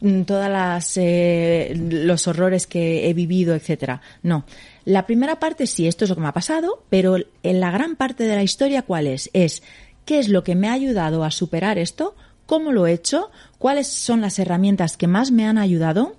mm, 0.00 0.22
todas 0.22 0.50
las 0.50 0.96
eh, 0.96 1.74
los 1.76 2.26
horrores 2.26 2.66
que 2.66 3.10
he 3.10 3.12
vivido, 3.12 3.54
etcétera. 3.54 4.00
No. 4.22 4.46
La 4.86 5.04
primera 5.04 5.38
parte 5.38 5.66
sí, 5.66 5.86
esto 5.86 6.04
es 6.04 6.08
lo 6.08 6.16
que 6.16 6.22
me 6.22 6.28
ha 6.28 6.32
pasado, 6.32 6.82
pero 6.88 7.16
en 7.42 7.60
la 7.60 7.70
gran 7.70 7.94
parte 7.96 8.24
de 8.24 8.36
la 8.36 8.42
historia, 8.42 8.82
¿cuál 8.82 9.06
es? 9.06 9.28
Es 9.34 9.62
qué 10.06 10.18
es 10.18 10.28
lo 10.28 10.44
que 10.44 10.54
me 10.54 10.68
ha 10.68 10.72
ayudado 10.72 11.24
a 11.24 11.30
superar 11.30 11.78
esto, 11.78 12.16
cómo 12.46 12.72
lo 12.72 12.86
he 12.86 12.92
hecho, 12.92 13.30
cuáles 13.58 13.86
son 13.86 14.20
las 14.20 14.38
herramientas 14.38 14.96
que 14.96 15.06
más 15.06 15.30
me 15.30 15.46
han 15.46 15.58
ayudado, 15.58 16.16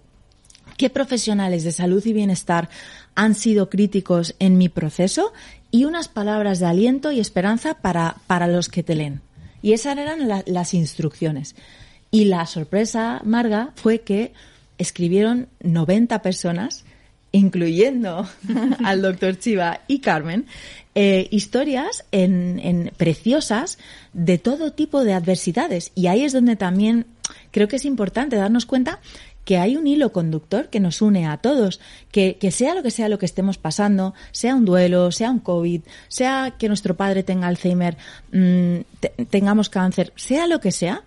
qué 0.77 0.89
profesionales 0.89 1.63
de 1.63 1.71
salud 1.71 2.05
y 2.05 2.13
bienestar 2.13 2.69
han 3.15 3.35
sido 3.35 3.69
críticos 3.69 4.35
en 4.39 4.57
mi 4.57 4.69
proceso 4.69 5.33
y 5.71 5.85
unas 5.85 6.07
palabras 6.07 6.59
de 6.59 6.67
aliento 6.67 7.11
y 7.11 7.19
esperanza 7.19 7.75
para, 7.75 8.17
para 8.27 8.47
los 8.47 8.69
que 8.69 8.83
te 8.83 8.95
leen. 8.95 9.21
Y 9.61 9.73
esas 9.73 9.97
eran 9.97 10.27
las 10.45 10.73
instrucciones. 10.73 11.55
Y 12.11 12.25
la 12.25 12.45
sorpresa, 12.45 13.21
Marga, 13.23 13.71
fue 13.75 14.01
que 14.01 14.33
escribieron 14.77 15.47
90 15.61 16.21
personas, 16.21 16.83
incluyendo 17.31 18.27
al 18.83 19.01
doctor 19.01 19.39
Chiva 19.39 19.79
y 19.87 19.99
Carmen, 19.99 20.45
eh, 20.95 21.27
historias 21.31 22.05
en, 22.11 22.59
en, 22.59 22.91
preciosas 22.97 23.79
de 24.13 24.37
todo 24.37 24.73
tipo 24.73 25.03
de 25.03 25.13
adversidades. 25.13 25.91
Y 25.95 26.05
ahí 26.05 26.23
es 26.23 26.33
donde 26.33 26.55
también 26.55 27.07
creo 27.49 27.67
que 27.67 27.77
es 27.77 27.85
importante 27.85 28.35
darnos 28.35 28.67
cuenta 28.67 28.99
que 29.45 29.57
hay 29.57 29.75
un 29.75 29.87
hilo 29.87 30.11
conductor 30.11 30.69
que 30.69 30.79
nos 30.79 31.01
une 31.01 31.27
a 31.27 31.37
todos, 31.37 31.79
que, 32.11 32.37
que, 32.39 32.51
sea 32.51 32.75
lo 32.75 32.83
que 32.83 32.91
sea 32.91 33.09
lo 33.09 33.19
que 33.19 33.25
estemos 33.25 33.57
pasando, 33.57 34.13
sea 34.31 34.55
un 34.55 34.65
duelo, 34.65 35.11
sea 35.11 35.31
un 35.31 35.39
COVID, 35.39 35.81
sea 36.07 36.55
que 36.57 36.67
nuestro 36.67 36.95
padre 36.95 37.23
tenga 37.23 37.47
Alzheimer, 37.47 37.97
mmm, 38.31 38.77
tengamos 39.29 39.69
cáncer, 39.69 40.13
sea 40.15 40.47
lo 40.47 40.59
que 40.59 40.71
sea, 40.71 41.03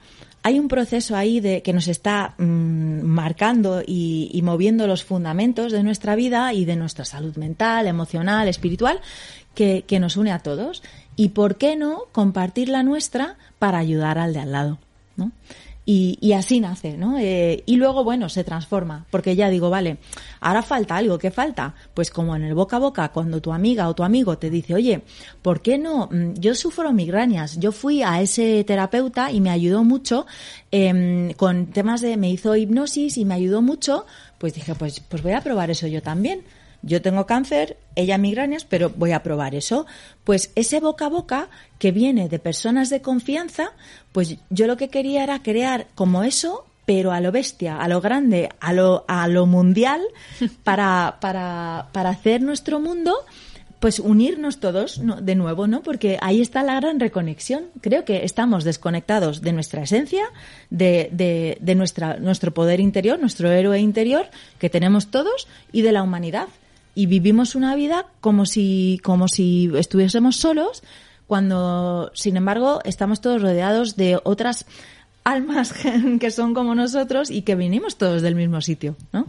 hay 0.46 0.60
un 0.60 0.68
proceso 0.68 1.16
ahí 1.16 1.40
de 1.40 1.62
que 1.62 1.72
nos 1.72 1.88
está 1.88 2.34
mmm, 2.38 3.00
marcando 3.02 3.82
y, 3.84 4.30
y, 4.32 4.42
moviendo 4.42 4.86
los 4.86 5.02
fundamentos 5.02 5.72
de 5.72 5.82
nuestra 5.82 6.14
vida 6.14 6.52
y 6.52 6.64
de 6.64 6.76
nuestra 6.76 7.04
salud 7.04 7.36
mental, 7.36 7.88
emocional, 7.88 8.46
espiritual, 8.46 9.00
que, 9.56 9.82
que 9.88 9.98
nos 9.98 10.16
une 10.16 10.30
a 10.30 10.38
todos. 10.38 10.84
Y 11.16 11.30
por 11.30 11.56
qué 11.56 11.74
no 11.74 12.02
compartir 12.12 12.68
la 12.68 12.84
nuestra 12.84 13.36
para 13.58 13.78
ayudar 13.78 14.18
al 14.18 14.34
de 14.34 14.40
al 14.40 14.52
lado, 14.52 14.78
¿no? 15.16 15.32
Y, 15.88 16.18
y, 16.20 16.32
así 16.32 16.58
nace, 16.58 16.96
¿no? 16.96 17.16
Eh, 17.16 17.62
y 17.64 17.76
luego, 17.76 18.02
bueno, 18.02 18.28
se 18.28 18.42
transforma, 18.42 19.06
porque 19.08 19.36
ya 19.36 19.48
digo, 19.48 19.70
vale, 19.70 19.98
ahora 20.40 20.64
falta 20.64 20.96
algo, 20.96 21.16
¿qué 21.16 21.30
falta? 21.30 21.76
Pues 21.94 22.10
como 22.10 22.34
en 22.34 22.42
el 22.42 22.54
boca 22.54 22.76
a 22.76 22.80
boca, 22.80 23.08
cuando 23.10 23.40
tu 23.40 23.52
amiga 23.52 23.88
o 23.88 23.94
tu 23.94 24.02
amigo 24.02 24.36
te 24.36 24.50
dice, 24.50 24.74
oye, 24.74 25.02
¿por 25.42 25.62
qué 25.62 25.78
no? 25.78 26.08
Mm, 26.10 26.34
yo 26.40 26.56
sufro 26.56 26.92
migrañas, 26.92 27.60
yo 27.60 27.70
fui 27.70 28.02
a 28.02 28.20
ese 28.20 28.64
terapeuta 28.64 29.30
y 29.30 29.40
me 29.40 29.50
ayudó 29.50 29.84
mucho 29.84 30.26
eh, 30.72 31.32
con 31.36 31.66
temas 31.66 32.00
de, 32.00 32.16
me 32.16 32.30
hizo 32.30 32.56
hipnosis 32.56 33.16
y 33.16 33.24
me 33.24 33.34
ayudó 33.34 33.62
mucho, 33.62 34.06
pues 34.38 34.54
dije, 34.54 34.74
pues, 34.74 34.98
pues 34.98 35.22
voy 35.22 35.32
a 35.32 35.40
probar 35.40 35.70
eso 35.70 35.86
yo 35.86 36.02
también 36.02 36.42
yo 36.86 37.02
tengo 37.02 37.26
cáncer, 37.26 37.76
ella 37.96 38.16
migrañas, 38.16 38.64
pero 38.64 38.90
voy 38.90 39.10
a 39.10 39.24
probar 39.24 39.54
eso. 39.54 39.86
Pues 40.22 40.52
ese 40.54 40.78
boca 40.78 41.06
a 41.06 41.10
boca 41.10 41.48
que 41.78 41.90
viene 41.90 42.28
de 42.28 42.38
personas 42.38 42.90
de 42.90 43.02
confianza, 43.02 43.72
pues 44.12 44.36
yo 44.50 44.66
lo 44.68 44.76
que 44.76 44.88
quería 44.88 45.24
era 45.24 45.42
crear 45.42 45.88
como 45.96 46.22
eso, 46.22 46.64
pero 46.86 47.10
a 47.10 47.20
lo 47.20 47.32
bestia, 47.32 47.78
a 47.78 47.88
lo 47.88 48.00
grande, 48.00 48.50
a 48.60 48.72
lo, 48.72 49.04
a 49.08 49.26
lo 49.26 49.46
mundial, 49.46 50.00
para, 50.64 51.18
para, 51.20 51.88
para 51.92 52.10
hacer 52.10 52.40
nuestro 52.40 52.78
mundo 52.78 53.16
pues 53.80 53.98
unirnos 53.98 54.58
todos 54.58 54.98
¿no? 54.98 55.20
de 55.20 55.34
nuevo, 55.34 55.66
¿no? 55.66 55.82
Porque 55.82 56.18
ahí 56.22 56.40
está 56.40 56.62
la 56.62 56.76
gran 56.76 56.98
reconexión. 56.98 57.64
Creo 57.82 58.04
que 58.04 58.24
estamos 58.24 58.64
desconectados 58.64 59.42
de 59.42 59.52
nuestra 59.52 59.82
esencia, 59.82 60.24
de, 60.70 61.10
de, 61.12 61.58
de 61.60 61.74
nuestra, 61.74 62.16
nuestro 62.16 62.54
poder 62.54 62.80
interior, 62.80 63.18
nuestro 63.18 63.50
héroe 63.50 63.78
interior 63.78 64.26
que 64.58 64.70
tenemos 64.70 65.10
todos 65.10 65.46
y 65.72 65.82
de 65.82 65.92
la 65.92 66.02
humanidad 66.02 66.48
y 66.96 67.04
vivimos 67.06 67.54
una 67.54 67.76
vida 67.76 68.06
como 68.22 68.46
si, 68.46 68.98
como 69.04 69.28
si 69.28 69.70
estuviésemos 69.76 70.36
solos, 70.36 70.82
cuando, 71.26 72.10
sin 72.14 72.38
embargo, 72.38 72.80
estamos 72.84 73.20
todos 73.20 73.42
rodeados 73.42 73.96
de 73.96 74.18
otras 74.24 74.64
almas 75.22 75.74
que 76.20 76.30
son 76.30 76.54
como 76.54 76.74
nosotros 76.74 77.30
y 77.30 77.42
que 77.42 77.54
venimos 77.54 77.98
todos 77.98 78.22
del 78.22 78.34
mismo 78.34 78.62
sitio, 78.62 78.96
¿no? 79.12 79.26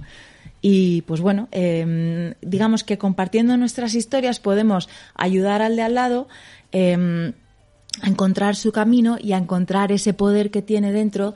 Y 0.62 1.01
pues 1.03 1.19
bueno, 1.19 1.49
eh, 1.51 2.36
digamos 2.41 2.86
que 2.86 2.97
compartiendo 2.97 3.58
nuestras 3.58 3.95
historias 3.95 4.39
podemos 4.39 4.88
ayudar 5.13 5.62
al 5.62 5.75
de 5.75 5.82
al 5.82 5.95
lado 5.95 6.27
eh, 6.71 7.34
a 8.01 8.08
encontrar 8.08 8.56
su 8.56 8.71
camino 8.71 9.17
y 9.19 9.34
a 9.34 9.38
encontrar 9.38 9.91
ese 9.91 10.13
poder 10.13 10.51
que 10.51 10.62
tiene 10.62 10.93
dentro 10.93 11.36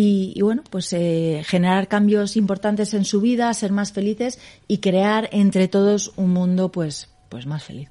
y, 0.00 0.40
bueno, 0.42 0.62
pues 0.70 0.92
eh, 0.92 1.42
generar 1.44 1.88
cambios 1.88 2.36
importantes 2.36 2.94
en 2.94 3.04
su 3.04 3.20
vida, 3.20 3.52
ser 3.52 3.72
más 3.72 3.90
felices 3.90 4.38
y 4.68 4.78
crear 4.78 5.28
entre 5.32 5.66
todos 5.66 6.12
un 6.14 6.30
mundo 6.30 6.70
pues, 6.70 7.08
pues 7.28 7.46
más 7.46 7.64
feliz. 7.64 7.90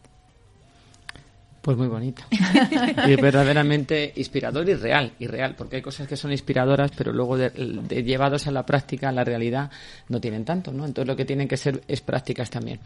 Pues 1.61 1.75
muy 1.75 1.89
bonito. 1.89 2.23
y 3.07 3.15
verdaderamente 3.17 4.13
inspirador 4.15 4.69
y 4.69 4.75
real, 4.75 5.11
y 5.19 5.27
real, 5.27 5.55
porque 5.57 5.75
hay 5.75 5.81
cosas 5.81 6.07
que 6.07 6.15
son 6.15 6.31
inspiradoras, 6.31 6.91
pero 6.95 7.11
luego 7.11 7.35
de, 7.35 7.49
de 7.49 8.03
llevados 8.03 8.47
a 8.47 8.51
la 8.51 8.65
práctica, 8.65 9.09
a 9.09 9.11
la 9.11 9.25
realidad, 9.25 9.69
no 10.07 10.21
tienen 10.21 10.45
tanto, 10.45 10.71
¿no? 10.71 10.85
Entonces 10.85 11.09
lo 11.09 11.15
que 11.17 11.25
tienen 11.25 11.49
que 11.49 11.57
ser 11.57 11.83
es 11.89 11.99
prácticas 11.99 12.49
también. 12.49 12.79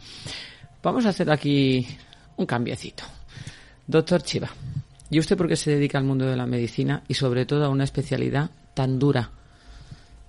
Vamos 0.82 1.06
a 1.06 1.10
hacer 1.10 1.30
aquí 1.30 1.86
un 2.38 2.46
cambiecito. 2.46 3.04
Doctor 3.86 4.24
Chiva, 4.24 4.50
¿y 5.10 5.20
usted 5.20 5.36
por 5.36 5.46
qué 5.46 5.54
se 5.54 5.70
dedica 5.70 5.98
al 5.98 6.04
mundo 6.04 6.26
de 6.26 6.34
la 6.34 6.46
medicina 6.46 7.04
y 7.06 7.14
sobre 7.14 7.46
todo 7.46 7.64
a 7.64 7.68
una 7.68 7.84
especialidad 7.84 8.50
tan 8.74 8.98
dura 8.98 9.30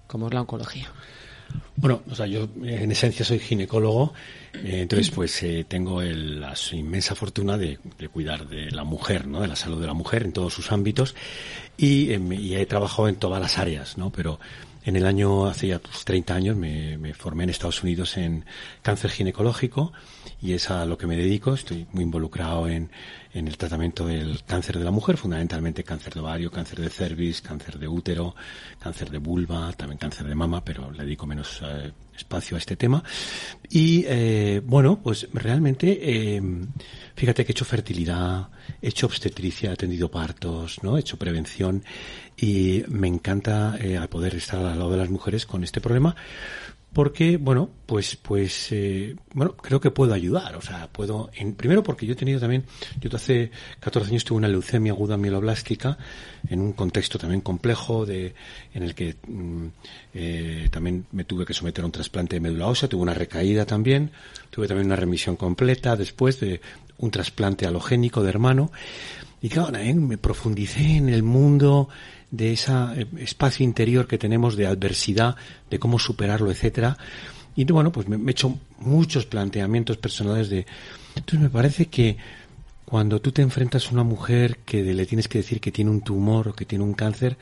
como 0.08 0.28
es 0.28 0.34
la 0.34 0.42
oncología? 0.42 0.92
Bueno, 1.76 2.02
o 2.10 2.16
sea, 2.16 2.28
yo 2.28 2.48
en 2.64 2.92
esencia 2.92 3.26
soy 3.26 3.40
ginecólogo, 3.40 4.14
eh, 4.54 4.82
entonces 4.82 5.10
pues 5.10 5.42
eh, 5.44 5.66
tengo 5.68 6.02
el, 6.02 6.40
la 6.40 6.54
inmensa 6.72 7.16
fortuna 7.16 7.58
de, 7.58 7.80
cuidar 8.12 8.48
de 8.48 8.72
la 8.72 8.84
mujer, 8.84 9.28
¿no? 9.28 9.42
De 9.42 9.48
la 9.48 9.56
salud 9.56 9.82
de 9.82 9.88
la 9.88 9.94
mujer 9.94 10.24
en 10.24 10.34
todos 10.34 10.54
sus 10.54 10.72
ámbitos 10.72 11.16
y, 11.76 12.12
eh, 12.12 12.62
he 12.62 12.66
trabajado 12.68 13.08
en 13.08 13.16
todas 13.16 13.42
las 13.42 13.58
áreas, 13.58 13.98
¿no? 13.98 14.12
Pero 14.12 14.40
en 14.86 14.96
el 14.96 15.06
año, 15.06 15.48
hace 15.48 15.68
ya 15.68 15.80
pues, 15.80 16.06
30 16.06 16.36
años, 16.36 16.56
me, 16.56 17.14
formé 17.16 17.44
en 17.44 17.50
Estados 17.50 17.82
Unidos 17.84 18.18
en 18.18 18.46
cáncer 18.82 19.10
ginecológico 19.10 19.94
y 20.42 20.54
es 20.54 20.70
a 20.70 20.86
lo 20.86 20.98
que 20.98 21.08
me 21.08 21.16
dedico. 21.16 21.54
Estoy 21.54 21.88
muy 21.92 22.04
involucrado 22.04 22.68
en, 22.68 22.90
en 23.34 23.48
el 23.48 23.58
tratamiento 23.58 24.06
del 24.06 24.44
cáncer 24.44 24.78
de 24.78 24.86
la 24.86 24.92
mujer, 24.92 25.18
fundamentalmente 25.18 25.84
cáncer 25.84 26.14
de 26.14 26.20
ovario, 26.20 26.52
cáncer 26.52 26.80
de 26.80 26.90
cervix, 26.90 27.42
cáncer 27.42 27.80
de 27.80 27.88
útero, 27.88 28.36
cáncer 28.80 29.10
de 29.10 29.18
vulva, 29.18 29.72
también 29.74 29.98
cáncer 29.98 30.28
de 30.28 30.36
mama, 30.36 30.64
pero 30.64 30.92
le 30.92 31.04
dedico 31.04 31.26
menos 31.26 31.62
eh, 31.64 31.92
espacio 32.16 32.56
a 32.56 32.60
este 32.60 32.76
tema. 32.76 33.04
Y 33.70 34.06
eh, 34.08 34.62
bueno, 34.64 35.00
pues 35.02 35.28
realmente, 35.34 36.00
eh, 36.02 36.42
fíjate 37.16 37.46
que 37.46 37.52
he 37.52 37.54
hecho 37.54 37.66
fertilidad, 37.66 38.50
he 38.82 38.90
hecho 38.90 39.08
obstetricia, 39.08 39.70
he 39.70 39.74
atendido 39.74 40.10
partos, 40.12 40.84
¿no? 40.84 40.98
He 40.98 41.02
hecho 41.02 41.18
prevención 41.18 41.84
y 42.38 42.84
me 42.88 43.08
encanta 43.08 43.78
eh, 43.80 44.00
poder 44.10 44.36
estar 44.36 44.60
al 44.60 44.78
lado 44.80 44.92
de 44.92 44.98
las 44.98 45.10
mujeres 45.10 45.46
con 45.46 45.64
este 45.64 45.82
problema 45.82 46.16
porque 46.94 47.38
bueno 47.38 47.70
pues 47.86 48.16
pues 48.16 48.72
eh, 48.72 49.16
bueno 49.34 49.56
creo 49.58 49.80
que 49.80 49.92
puedo 49.92 50.14
ayudar 50.14 50.56
o 50.56 50.62
sea 50.62 50.88
puedo 50.92 51.30
en, 51.34 51.56
primero 51.56 51.84
porque 51.84 52.06
yo 52.06 52.14
he 52.14 52.16
tenido 52.16 52.40
también 52.40 52.66
yo 53.02 53.10
hace 53.14 53.52
14 53.80 54.10
años 54.10 54.24
tuve 54.24 54.38
una 54.38 54.48
leucemia 54.48 54.92
aguda 54.92 55.18
mieloblástica 55.18 55.98
en 56.48 56.62
un 56.62 56.74
contexto 56.74 57.18
también 57.18 57.42
complejo 57.42 58.06
de 58.06 58.36
en 58.74 58.84
el 58.84 58.96
que 58.96 59.16
mm, 59.28 59.66
eh, 60.14 60.70
también 60.72 61.06
me 61.12 61.24
tuve 61.24 61.46
que 61.46 61.54
someter 61.54 61.84
a 61.84 61.86
un 61.86 61.92
trasplante 61.92 62.36
de 62.36 62.40
médula 62.40 62.68
ósea 62.68 62.88
tuve 62.88 63.02
una 63.02 63.14
recaída 63.14 63.66
también 63.66 64.12
tuve 64.50 64.68
también 64.68 64.86
una 64.88 64.96
remisión 64.96 65.36
completa 65.36 65.96
después 65.96 66.40
de 66.40 66.62
un 66.98 67.12
trasplante 67.12 67.66
halogénico 67.66 68.24
de 68.24 68.30
hermano. 68.30 68.72
Y 69.42 69.50
claro 69.50 69.72
también 69.72 70.08
me 70.08 70.18
profundicé 70.18 70.98
en 70.98 71.10
el 71.10 71.22
mundo 71.22 71.90
de 72.34 72.52
ese 72.52 72.74
espacio 73.19 73.63
interior 73.63 74.08
que 74.08 74.17
tenemos 74.17 74.56
de 74.56 74.65
adversidad, 74.65 75.36
de 75.69 75.78
cómo 75.78 76.00
superarlo, 76.00 76.50
etcétera. 76.50 76.98
Y 77.56 77.63
bueno, 77.65 77.91
pues 77.91 78.08
me, 78.08 78.17
he 78.17 78.32
hecho 78.32 78.58
muchos 78.80 79.28
planteamientos 79.28 79.98
personales 79.98 80.50
de. 80.50 80.65
Entonces 81.15 81.39
me 81.39 81.52
parece 81.52 81.86
que 81.86 82.17
cuando 82.86 83.22
tú 83.22 83.32
te 83.32 83.43
enfrentas 83.43 83.88
a 83.88 83.91
una 83.91 84.04
mujer 84.04 84.58
que 84.65 84.82
le 84.82 85.06
tienes 85.06 85.28
que 85.28 85.38
decir 85.38 85.62
que 85.62 85.72
tiene 85.72 85.91
un 85.91 86.02
tumor 86.02 86.48
o 86.48 86.54
que 86.56 86.65
tiene 86.65 86.84
un 86.84 86.96
cáncer, 86.96 87.38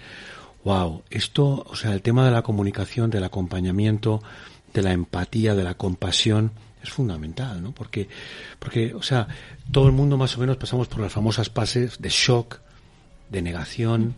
wow, 0.65 1.03
esto, 1.09 1.65
o 1.65 1.75
sea, 1.77 1.93
el 1.93 2.01
tema 2.01 2.25
de 2.25 2.31
la 2.31 2.41
comunicación, 2.41 3.09
del 3.09 3.23
acompañamiento, 3.23 4.21
de 4.73 4.81
la 4.81 4.91
empatía, 4.91 5.55
de 5.55 5.63
la 5.63 5.75
compasión, 5.75 6.51
es 6.83 6.89
fundamental, 6.89 7.63
¿no? 7.63 7.71
Porque, 7.71 8.09
porque, 8.59 8.93
o 8.93 9.03
sea, 9.03 9.29
todo 9.71 9.87
el 9.87 9.93
mundo 9.93 10.17
más 10.17 10.35
o 10.35 10.41
menos 10.41 10.57
pasamos 10.57 10.89
por 10.89 10.99
las 10.99 11.13
famosas 11.13 11.49
fases 11.49 12.01
de 12.01 12.09
shock, 12.09 12.59
de 13.29 13.41
negación, 13.41 14.15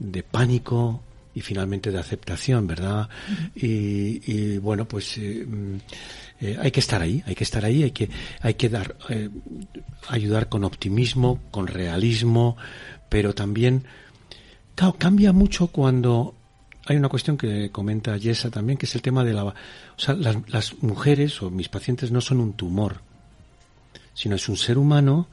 de 0.00 0.24
pánico 0.24 1.02
y 1.32 1.42
finalmente 1.42 1.92
de 1.92 2.00
aceptación, 2.00 2.66
¿verdad? 2.66 3.08
Y, 3.54 4.20
y, 4.26 4.58
bueno, 4.58 4.86
pues 4.86 5.16
eh, 5.18 5.46
eh, 6.40 6.56
hay 6.60 6.72
que 6.72 6.80
estar 6.80 7.00
ahí, 7.00 7.22
hay 7.24 7.36
que 7.36 7.44
estar 7.44 7.64
ahí, 7.64 7.84
hay 7.84 7.92
que, 7.92 8.10
hay 8.40 8.54
que 8.54 8.68
dar, 8.68 8.96
eh, 9.10 9.30
ayudar 10.08 10.48
con 10.48 10.64
optimismo, 10.64 11.40
con 11.52 11.68
realismo, 11.68 12.56
pero 13.08 13.32
también 13.32 13.84
Claro, 14.80 14.94
cambia 14.98 15.34
mucho 15.34 15.66
cuando 15.66 16.34
hay 16.86 16.96
una 16.96 17.10
cuestión 17.10 17.36
que 17.36 17.70
comenta 17.70 18.16
Yesa 18.16 18.48
también, 18.48 18.78
que 18.78 18.86
es 18.86 18.94
el 18.94 19.02
tema 19.02 19.24
de 19.24 19.34
la... 19.34 19.44
O 19.44 19.54
sea, 19.98 20.14
las, 20.14 20.36
las 20.48 20.82
mujeres 20.82 21.42
o 21.42 21.50
mis 21.50 21.68
pacientes 21.68 22.10
no 22.10 22.22
son 22.22 22.40
un 22.40 22.54
tumor, 22.54 23.02
sino 24.14 24.36
es 24.36 24.48
un 24.48 24.56
ser 24.56 24.78
humano 24.78 25.28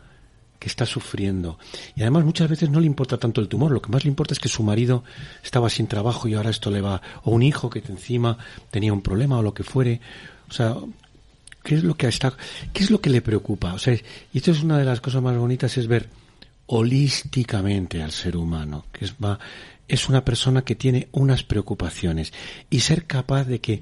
que 0.59 0.67
está 0.67 0.85
sufriendo. 0.85 1.59
Y 1.95 2.01
además 2.01 2.25
muchas 2.25 2.49
veces 2.49 2.69
no 2.69 2.79
le 2.79 2.87
importa 2.87 3.17
tanto 3.17 3.41
el 3.41 3.47
tumor, 3.47 3.71
lo 3.71 3.81
que 3.81 3.91
más 3.91 4.03
le 4.03 4.09
importa 4.09 4.33
es 4.33 4.39
que 4.39 4.49
su 4.49 4.63
marido 4.63 5.03
estaba 5.43 5.69
sin 5.69 5.87
trabajo 5.87 6.27
y 6.27 6.33
ahora 6.33 6.49
esto 6.49 6.71
le 6.71 6.81
va, 6.81 7.01
o 7.23 7.31
un 7.31 7.43
hijo 7.43 7.69
que 7.69 7.83
encima 7.87 8.37
tenía 8.71 8.93
un 8.93 9.01
problema 9.01 9.37
o 9.37 9.41
lo 9.41 9.53
que 9.53 9.63
fuere. 9.63 10.01
O 10.49 10.53
sea, 10.53 10.75
¿qué 11.63 11.75
es 11.75 11.83
lo 11.83 11.95
que 11.95 12.07
está, 12.07 12.33
qué 12.73 12.83
es 12.83 12.91
lo 12.91 13.01
que 13.01 13.09
le 13.09 13.21
preocupa? 13.21 13.73
O 13.73 13.79
sea, 13.79 13.93
y 13.93 14.37
esto 14.37 14.51
es 14.51 14.63
una 14.63 14.77
de 14.77 14.85
las 14.85 15.01
cosas 15.01 15.21
más 15.21 15.37
bonitas 15.37 15.77
es 15.77 15.87
ver 15.87 16.09
holísticamente 16.67 18.01
al 18.03 18.11
ser 18.11 18.35
humano, 18.35 18.85
que 18.91 19.05
es 19.05 19.13
va, 19.23 19.39
es 19.87 20.09
una 20.09 20.25
persona 20.25 20.63
que 20.63 20.75
tiene 20.75 21.07
unas 21.11 21.43
preocupaciones 21.43 22.33
y 22.69 22.81
ser 22.81 23.05
capaz 23.05 23.45
de 23.45 23.59
que 23.61 23.81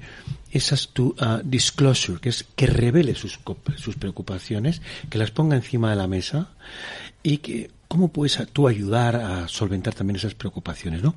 esas 0.50 0.88
tu 0.88 1.16
uh, 1.20 1.40
disclosure, 1.42 2.20
que 2.20 2.28
es 2.28 2.44
que 2.54 2.66
revele 2.66 3.14
sus, 3.14 3.40
sus 3.76 3.96
preocupaciones, 3.96 4.82
que 5.10 5.18
las 5.18 5.30
ponga 5.30 5.56
encima 5.56 5.90
de 5.90 5.96
la 5.96 6.06
mesa 6.06 6.50
y 7.22 7.38
que 7.38 7.70
cómo 7.88 8.08
puedes 8.08 8.40
tú 8.52 8.68
ayudar 8.68 9.16
a 9.16 9.48
solventar 9.48 9.94
también 9.94 10.16
esas 10.16 10.34
preocupaciones, 10.34 11.02
¿no? 11.02 11.14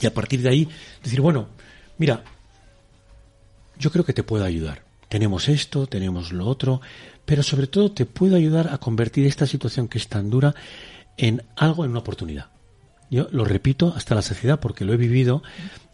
Y 0.00 0.06
a 0.06 0.14
partir 0.14 0.42
de 0.42 0.48
ahí 0.48 0.68
decir, 1.02 1.20
bueno, 1.20 1.48
mira, 1.98 2.24
yo 3.78 3.90
creo 3.90 4.04
que 4.04 4.12
te 4.12 4.22
puedo 4.22 4.44
ayudar. 4.44 4.84
Tenemos 5.08 5.48
esto, 5.48 5.86
tenemos 5.86 6.32
lo 6.32 6.46
otro, 6.46 6.80
pero 7.24 7.42
sobre 7.42 7.66
todo 7.66 7.92
te 7.92 8.06
puedo 8.06 8.36
ayudar 8.36 8.72
a 8.72 8.78
convertir 8.78 9.26
esta 9.26 9.46
situación 9.46 9.88
que 9.88 9.98
es 9.98 10.08
tan 10.08 10.30
dura 10.30 10.54
en 11.16 11.42
algo, 11.56 11.84
en 11.84 11.90
una 11.90 12.00
oportunidad. 12.00 12.46
Yo 13.12 13.28
lo 13.30 13.44
repito 13.44 13.92
hasta 13.94 14.14
la 14.14 14.22
saciedad 14.22 14.58
porque 14.58 14.86
lo 14.86 14.94
he 14.94 14.96
vivido 14.96 15.42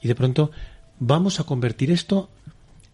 y 0.00 0.07
de 0.07 0.14
pronto 0.14 0.52
vamos 1.00 1.40
a 1.40 1.44
convertir 1.44 1.90
esto 1.90 2.31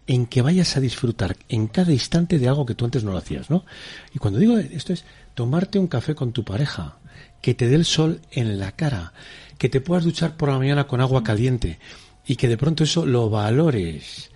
en 0.06 0.24
que 0.24 0.40
vayas 0.40 0.78
a 0.78 0.80
disfrutar 0.80 1.36
en 1.50 1.66
cada 1.66 1.92
instante 1.92 2.38
de 2.38 2.48
algo 2.48 2.64
que 2.64 2.74
tú 2.74 2.86
antes 2.86 3.04
no 3.04 3.12
lo 3.12 3.18
hacías, 3.18 3.50
¿no? 3.50 3.66
Y 4.14 4.18
cuando 4.18 4.40
digo 4.40 4.56
esto 4.56 4.94
es 4.94 5.04
tomarte 5.34 5.78
un 5.78 5.88
café 5.88 6.14
con 6.14 6.32
tu 6.32 6.42
pareja, 6.42 6.96
que 7.42 7.52
te 7.52 7.68
dé 7.68 7.74
el 7.74 7.84
sol 7.84 8.22
en 8.30 8.58
la 8.58 8.72
cara, 8.72 9.12
que 9.58 9.68
te 9.68 9.82
puedas 9.82 10.04
duchar 10.04 10.38
por 10.38 10.48
la 10.48 10.56
mañana 10.56 10.86
con 10.86 11.02
agua 11.02 11.22
caliente 11.22 11.78
y 12.26 12.36
que 12.36 12.48
de 12.48 12.56
pronto 12.56 12.84
eso 12.84 13.04
lo 13.04 13.28
valores 13.28 14.30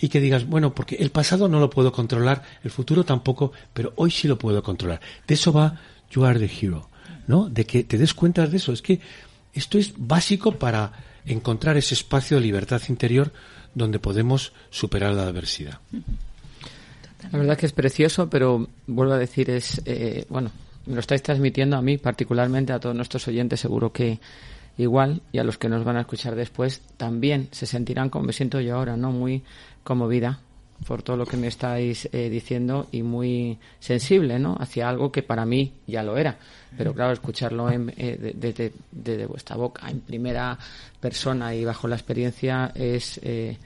y 0.00 0.08
que 0.08 0.20
digas, 0.20 0.48
bueno, 0.48 0.74
porque 0.74 0.96
el 0.96 1.12
pasado 1.12 1.46
no 1.46 1.60
lo 1.60 1.70
puedo 1.70 1.92
controlar, 1.92 2.42
el 2.64 2.72
futuro 2.72 3.04
tampoco, 3.04 3.52
pero 3.72 3.92
hoy 3.94 4.10
sí 4.10 4.26
lo 4.26 4.36
puedo 4.36 4.64
controlar. 4.64 5.00
De 5.28 5.34
eso 5.34 5.52
va 5.52 5.78
You 6.10 6.24
Are 6.24 6.40
the 6.40 6.50
Hero. 6.52 6.90
¿No? 7.26 7.48
De 7.48 7.64
que 7.64 7.84
te 7.84 7.98
des 7.98 8.14
cuenta 8.14 8.46
de 8.46 8.56
eso. 8.56 8.72
Es 8.72 8.82
que 8.82 9.00
esto 9.52 9.78
es 9.78 9.94
básico 9.96 10.52
para 10.52 10.92
encontrar 11.26 11.76
ese 11.76 11.94
espacio 11.94 12.36
de 12.36 12.42
libertad 12.42 12.82
interior 12.88 13.32
donde 13.74 13.98
podemos 13.98 14.52
superar 14.70 15.14
la 15.14 15.24
adversidad. 15.24 15.78
La 17.30 17.38
verdad 17.38 17.56
que 17.56 17.66
es 17.66 17.72
precioso, 17.72 18.28
pero 18.28 18.68
vuelvo 18.86 19.12
a 19.12 19.18
decir, 19.18 19.48
es, 19.50 19.80
eh, 19.84 20.26
bueno, 20.28 20.50
me 20.86 20.94
lo 20.94 21.00
estáis 21.00 21.22
transmitiendo 21.22 21.76
a 21.76 21.82
mí, 21.82 21.96
particularmente 21.96 22.72
a 22.72 22.80
todos 22.80 22.96
nuestros 22.96 23.26
oyentes, 23.28 23.60
seguro 23.60 23.92
que 23.92 24.18
igual, 24.76 25.22
y 25.30 25.38
a 25.38 25.44
los 25.44 25.58
que 25.58 25.68
nos 25.68 25.84
van 25.84 25.96
a 25.96 26.00
escuchar 26.00 26.34
después, 26.34 26.82
también 26.96 27.48
se 27.52 27.66
sentirán 27.66 28.10
como 28.10 28.26
me 28.26 28.32
siento 28.32 28.60
yo 28.60 28.76
ahora, 28.76 28.96
¿no? 28.96 29.12
Muy 29.12 29.42
conmovida 29.84 30.40
por 30.86 31.02
todo 31.02 31.16
lo 31.16 31.26
que 31.26 31.36
me 31.36 31.46
estáis 31.46 32.08
eh, 32.12 32.28
diciendo 32.28 32.88
y 32.92 33.02
muy 33.02 33.58
sensible, 33.80 34.38
¿no? 34.38 34.56
Hacia 34.58 34.88
algo 34.88 35.12
que 35.12 35.22
para 35.22 35.44
mí 35.44 35.72
ya 35.86 36.02
lo 36.02 36.16
era. 36.16 36.38
Pero 36.76 36.94
claro, 36.94 37.12
escucharlo 37.12 37.66
desde 37.68 38.66
eh, 38.66 38.72
de, 38.90 39.26
vuestra 39.26 39.56
boca, 39.56 39.88
en 39.88 40.00
primera 40.00 40.58
persona 41.00 41.54
y 41.54 41.64
bajo 41.64 41.86
la 41.88 41.96
experiencia 41.96 42.72
es 42.74 43.20
eh, 43.22 43.56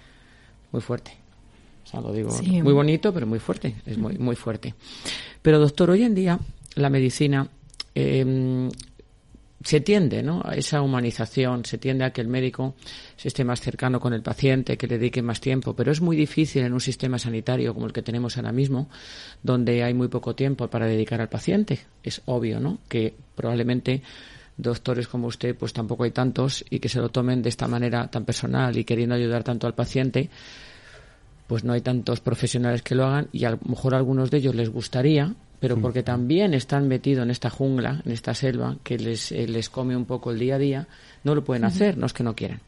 muy 0.73 0.81
fuerte. 0.81 1.13
O 1.85 1.89
sea, 1.89 2.01
lo 2.01 2.13
digo 2.13 2.31
muy 2.63 2.73
bonito, 2.73 3.13
pero 3.13 3.27
muy 3.27 3.39
fuerte. 3.39 3.77
Es 3.87 3.97
muy, 3.97 4.19
muy 4.19 4.35
fuerte. 4.35 4.75
Pero 5.41 5.61
doctor, 5.61 5.91
hoy 5.91 6.03
en 6.03 6.15
día 6.15 6.39
la 6.75 6.91
medicina 6.91 7.47
eh, 7.95 8.69
se 9.63 9.81
tiende 9.81 10.23
¿no? 10.23 10.43
a 10.45 10.55
esa 10.55 10.83
humanización, 10.83 11.65
se 11.65 11.79
tiende 11.79 12.05
a 12.05 12.13
que 12.13 12.21
el 12.21 12.29
médico 12.29 12.75
se 13.17 13.29
esté 13.29 13.45
más 13.45 13.61
cercano 13.61 14.01
con 14.01 14.13
el 14.13 14.23
paciente, 14.23 14.77
que 14.77 14.87
le 14.87 14.99
dedique 14.99 15.23
más 15.23 15.41
tiempo, 15.41 15.75
pero 15.75 15.91
es 15.91 16.01
muy 16.01 16.17
difícil 16.17 16.63
en 16.63 16.73
un 16.73 16.81
sistema 16.81 17.19
sanitario 17.19 17.75
como 17.75 17.87
el 17.87 17.93
que 17.93 18.03
tenemos 18.03 18.37
ahora 18.37 18.53
mismo, 18.53 18.89
donde 19.43 19.83
hay 19.83 19.95
muy 19.95 20.09
poco 20.09 20.35
tiempo 20.35 20.69
para 20.69 20.87
dedicar 20.87 21.21
al 21.21 21.29
paciente. 21.29 21.81
Es 22.03 22.23
obvio 22.27 22.61
¿no? 22.61 22.79
que 22.89 23.15
probablemente 23.35 24.03
doctores 24.57 25.09
como 25.09 25.27
usted 25.27 25.55
pues 25.57 25.73
tampoco 25.73 26.05
hay 26.05 26.11
tantos 26.11 26.65
y 26.71 26.79
que 26.79 26.89
se 26.89 27.01
lo 27.01 27.09
tomen 27.11 27.43
de 27.43 27.49
esta 27.49 27.69
manera 27.69 28.09
tan 28.09 28.25
personal 28.25 28.77
y 28.77 28.85
queriendo 28.85 29.15
ayudar 29.15 29.45
tanto 29.45 29.67
al 29.67 29.75
paciente, 29.75 30.31
pues 31.47 31.65
no 31.65 31.73
hay 31.73 31.81
tantos 31.81 32.21
profesionales 32.21 32.83
que 32.83 32.95
lo 32.95 33.05
hagan 33.05 33.29
y 33.33 33.45
a 33.45 33.51
lo 33.51 33.59
mejor 33.67 33.95
a 33.95 33.99
algunos 33.99 34.31
de 34.31 34.39
ellos 34.39 34.55
les 34.55 34.69
gustaría, 34.69 35.35
pero 35.61 35.81
porque 35.81 36.03
también 36.03 36.55
están 36.55 36.89
metidos 36.89 37.25
en 37.25 37.31
esta 37.31 37.51
jungla, 37.51 38.03
en 38.05 38.13
esta 38.13 38.35
selva, 38.35 38.77
que 38.83 38.99
les, 38.99 39.33
eh, 39.33 39.47
les 39.49 39.71
come 39.71 39.97
un 39.97 40.05
poco 40.05 40.31
el 40.31 40.39
día 40.39 40.57
a 40.57 40.59
día, 40.59 40.89
no 41.25 41.35
lo 41.35 41.45
pueden 41.45 41.65
hacer, 41.65 41.97
no 41.97 42.07
es 42.07 42.13
que 42.13 42.23
no 42.23 42.35
quieran. 42.35 42.61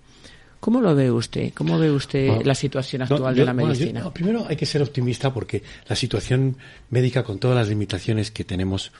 ¿Cómo 0.60 0.80
lo 0.80 0.94
ve 0.94 1.10
usted? 1.10 1.52
¿Cómo 1.54 1.78
ve 1.78 1.90
usted 1.90 2.42
la 2.44 2.54
situación 2.54 3.02
actual 3.02 3.34
de 3.34 3.44
la 3.44 3.54
medicina? 3.54 4.12
primero 4.12 4.46
hay 4.48 4.56
que 4.56 4.66
ser 4.66 4.82
optimista 4.82 5.32
porque 5.32 5.62
la 5.88 5.94
situación 5.94 6.56
médica, 6.90 7.22
con 7.22 7.38
todas 7.38 7.56
las 7.56 7.68
limitaciones 7.68 8.30
que 8.30 8.44
tenemos 8.44 8.90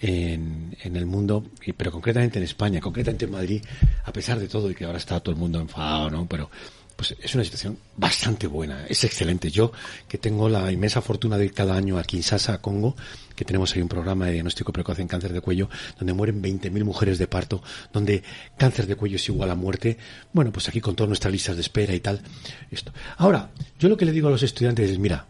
en, 0.00 0.76
en, 0.80 0.96
el 0.96 1.04
mundo, 1.06 1.44
pero 1.76 1.92
concretamente 1.92 2.38
en 2.38 2.44
España, 2.44 2.80
concretamente 2.80 3.26
en 3.26 3.30
Madrid, 3.30 3.62
a 4.04 4.12
pesar 4.12 4.38
de 4.38 4.48
todo 4.48 4.70
y 4.70 4.74
que 4.74 4.84
ahora 4.84 4.98
está 4.98 5.20
todo 5.20 5.34
el 5.34 5.40
mundo 5.40 5.60
enfadado, 5.60 6.10
¿no? 6.10 6.26
Pero 6.26 6.50
pues 6.96 7.16
es 7.20 7.34
una 7.34 7.44
situación 7.44 7.78
bastante 7.96 8.46
buena, 8.46 8.86
es 8.86 9.04
excelente. 9.04 9.50
Yo, 9.50 9.72
que 10.08 10.18
tengo 10.18 10.48
la 10.48 10.70
inmensa 10.70 11.00
fortuna 11.00 11.36
de 11.36 11.46
ir 11.46 11.52
cada 11.52 11.76
año 11.76 11.98
a 11.98 12.04
Kinshasa, 12.04 12.60
Congo, 12.60 12.96
que 13.42 13.46
tenemos 13.46 13.74
ahí 13.74 13.82
un 13.82 13.88
programa 13.88 14.26
de 14.26 14.34
diagnóstico 14.34 14.72
precoz 14.72 15.00
en 15.00 15.08
cáncer 15.08 15.32
de 15.32 15.40
cuello, 15.40 15.68
donde 15.98 16.12
mueren 16.12 16.40
20.000 16.40 16.84
mujeres 16.84 17.18
de 17.18 17.26
parto, 17.26 17.60
donde 17.92 18.22
cáncer 18.56 18.86
de 18.86 18.94
cuello 18.94 19.16
es 19.16 19.28
igual 19.28 19.50
a 19.50 19.56
muerte. 19.56 19.98
Bueno, 20.32 20.52
pues 20.52 20.68
aquí 20.68 20.80
con 20.80 20.94
todas 20.94 21.08
nuestras 21.08 21.32
listas 21.32 21.56
de 21.56 21.62
espera 21.62 21.92
y 21.92 21.98
tal. 21.98 22.22
Esto. 22.70 22.92
Ahora, 23.16 23.50
yo 23.80 23.88
lo 23.88 23.96
que 23.96 24.04
le 24.04 24.12
digo 24.12 24.28
a 24.28 24.30
los 24.30 24.44
estudiantes 24.44 24.88
es, 24.88 24.98
mira, 24.98 25.26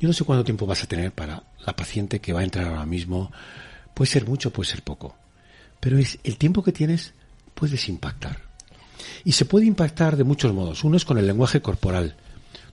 yo 0.00 0.08
no 0.08 0.14
sé 0.14 0.24
cuánto 0.24 0.44
tiempo 0.44 0.64
vas 0.64 0.82
a 0.82 0.86
tener 0.86 1.12
para 1.12 1.42
la 1.66 1.76
paciente 1.76 2.20
que 2.20 2.32
va 2.32 2.40
a 2.40 2.44
entrar 2.44 2.66
ahora 2.66 2.86
mismo. 2.86 3.30
Puede 3.92 4.10
ser 4.10 4.26
mucho, 4.26 4.50
puede 4.50 4.70
ser 4.70 4.82
poco. 4.82 5.14
Pero 5.78 5.98
es 5.98 6.18
el 6.24 6.38
tiempo 6.38 6.62
que 6.62 6.72
tienes, 6.72 7.12
puedes 7.54 7.86
impactar 7.90 8.38
y 9.24 9.32
se 9.32 9.44
puede 9.44 9.66
impactar 9.66 10.16
de 10.16 10.24
muchos 10.24 10.52
modos. 10.54 10.84
Uno 10.84 10.96
es 10.96 11.04
con 11.04 11.18
el 11.18 11.26
lenguaje 11.26 11.60
corporal. 11.60 12.16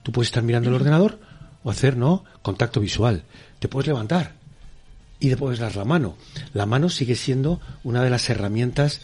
Tú 0.02 0.12
puedes 0.12 0.28
estar 0.28 0.42
mirando 0.42 0.70
el 0.70 0.76
ordenador 0.76 1.20
o 1.62 1.70
hacer, 1.70 1.96
¿no? 1.96 2.24
Contacto 2.40 2.80
visual. 2.80 3.24
Te 3.58 3.68
puedes 3.68 3.86
levantar 3.86 4.39
y 5.20 5.28
dar 5.28 5.76
la 5.76 5.84
mano. 5.84 6.16
La 6.54 6.64
mano 6.64 6.88
sigue 6.88 7.14
siendo 7.14 7.60
una 7.84 8.02
de 8.02 8.08
las 8.08 8.28
herramientas, 8.30 9.02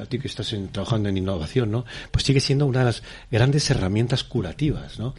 a 0.00 0.04
ti 0.06 0.18
que 0.18 0.26
estás 0.26 0.54
trabajando 0.72 1.08
en 1.08 1.16
innovación, 1.16 1.70
¿no? 1.70 1.84
Pues 2.10 2.24
sigue 2.24 2.40
siendo 2.40 2.66
una 2.66 2.80
de 2.80 2.86
las 2.86 3.02
grandes 3.30 3.70
herramientas 3.70 4.24
curativas, 4.24 4.98
¿no? 4.98 5.14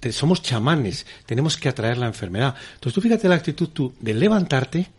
Eh, 0.00 0.12
somos 0.12 0.42
chamanes, 0.42 1.06
tenemos 1.26 1.56
que 1.56 1.68
atraer 1.68 1.98
la 1.98 2.06
enfermedad. 2.06 2.54
Entonces 2.74 2.94
tú 2.94 3.00
fíjate 3.00 3.28
la 3.28 3.34
actitud 3.34 3.68
tú 3.70 3.92
de 3.98 4.14
levantarte, 4.14 4.90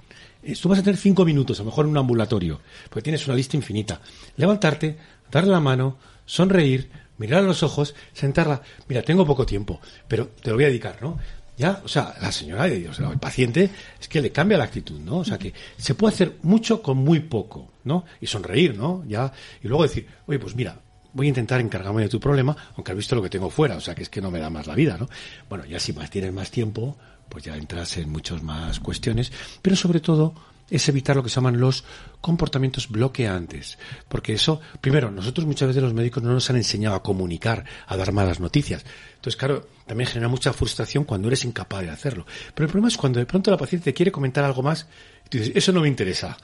eh, 0.43 0.55
tú 0.61 0.67
vas 0.67 0.79
a 0.79 0.83
tener 0.83 0.97
cinco 0.97 1.23
minutos, 1.23 1.59
a 1.59 1.63
lo 1.63 1.69
mejor 1.69 1.85
en 1.85 1.91
un 1.91 1.97
ambulatorio, 1.97 2.59
porque 2.89 3.03
tienes 3.03 3.25
una 3.25 3.37
lista 3.37 3.55
infinita. 3.55 4.01
Levantarte, 4.35 4.97
darle 5.31 5.51
la 5.51 5.61
mano, 5.61 5.97
sonreír, 6.25 6.89
mirar 7.17 7.39
a 7.39 7.47
los 7.47 7.63
ojos, 7.63 7.95
sentarla. 8.11 8.61
Mira, 8.89 9.03
tengo 9.03 9.25
poco 9.25 9.45
tiempo, 9.45 9.79
pero 10.05 10.27
te 10.27 10.49
lo 10.49 10.57
voy 10.57 10.65
a 10.65 10.67
dedicar, 10.67 11.01
¿no? 11.01 11.17
Ya, 11.55 11.81
o 11.83 11.87
sea, 11.87 12.15
la 12.19 12.31
señora 12.31 12.65
de 12.65 12.79
Dios, 12.79 12.99
el 12.99 13.19
paciente, 13.19 13.69
es 13.99 14.07
que 14.07 14.21
le 14.21 14.31
cambia 14.31 14.57
la 14.57 14.63
actitud, 14.63 14.99
¿no? 14.99 15.17
O 15.17 15.25
sea, 15.25 15.37
que 15.37 15.53
se 15.77 15.93
puede 15.93 16.13
hacer 16.13 16.37
mucho 16.41 16.81
con 16.81 16.97
muy 16.97 17.19
poco, 17.19 17.73
¿no? 17.83 18.05
Y 18.19 18.27
sonreír, 18.27 18.75
¿no? 18.75 19.03
Ya, 19.07 19.31
y 19.61 19.67
luego 19.67 19.83
decir, 19.83 20.07
oye, 20.25 20.39
pues 20.39 20.55
mira, 20.55 20.79
voy 21.13 21.27
a 21.27 21.29
intentar 21.29 21.61
encargarme 21.61 22.01
de 22.01 22.09
tu 22.09 22.19
problema, 22.19 22.55
aunque 22.75 22.91
has 22.91 22.97
visto 22.97 23.15
lo 23.15 23.21
que 23.21 23.29
tengo 23.29 23.49
fuera, 23.49 23.77
o 23.77 23.81
sea, 23.81 23.93
que 23.93 24.01
es 24.03 24.09
que 24.09 24.21
no 24.21 24.31
me 24.31 24.39
da 24.39 24.49
más 24.49 24.65
la 24.65 24.73
vida, 24.73 24.97
¿no? 24.97 25.07
Bueno, 25.47 25.65
ya 25.65 25.79
si 25.79 25.93
más 25.93 26.09
tienes 26.09 26.33
más 26.33 26.49
tiempo, 26.49 26.97
pues 27.29 27.43
ya 27.43 27.55
entras 27.55 27.97
en 27.97 28.09
muchas 28.09 28.41
más 28.41 28.79
cuestiones, 28.79 29.31
pero 29.61 29.75
sobre 29.75 29.99
todo, 29.99 30.33
es 30.73 30.89
evitar 30.89 31.15
lo 31.15 31.21
que 31.21 31.29
se 31.29 31.35
llaman 31.35 31.59
los 31.59 31.83
comportamientos 32.19 32.89
bloqueantes. 32.89 33.77
Porque 34.09 34.33
eso, 34.33 34.59
primero, 34.81 35.11
nosotros 35.11 35.45
muchas 35.45 35.67
veces 35.67 35.83
los 35.83 35.93
médicos 35.93 36.23
no 36.23 36.33
nos 36.33 36.49
han 36.49 36.55
enseñado 36.55 36.95
a 36.95 37.03
comunicar, 37.03 37.63
a 37.85 37.95
dar 37.95 38.11
malas 38.11 38.39
noticias. 38.39 38.83
Entonces, 39.15 39.37
claro, 39.37 39.67
también 39.85 40.09
genera 40.09 40.29
mucha 40.29 40.51
frustración 40.51 41.03
cuando 41.03 41.27
eres 41.27 41.45
incapaz 41.45 41.83
de 41.83 41.91
hacerlo. 41.91 42.25
Pero 42.55 42.65
el 42.65 42.71
problema 42.71 42.87
es 42.87 42.97
cuando 42.97 43.19
de 43.19 43.27
pronto 43.27 43.51
la 43.51 43.57
paciente 43.57 43.93
quiere 43.93 44.11
comentar 44.11 44.43
algo 44.43 44.63
más 44.63 44.87
y 45.27 45.29
tú 45.29 45.37
dices, 45.37 45.53
eso 45.55 45.71
no 45.73 45.81
me 45.81 45.87
interesa. 45.87 46.37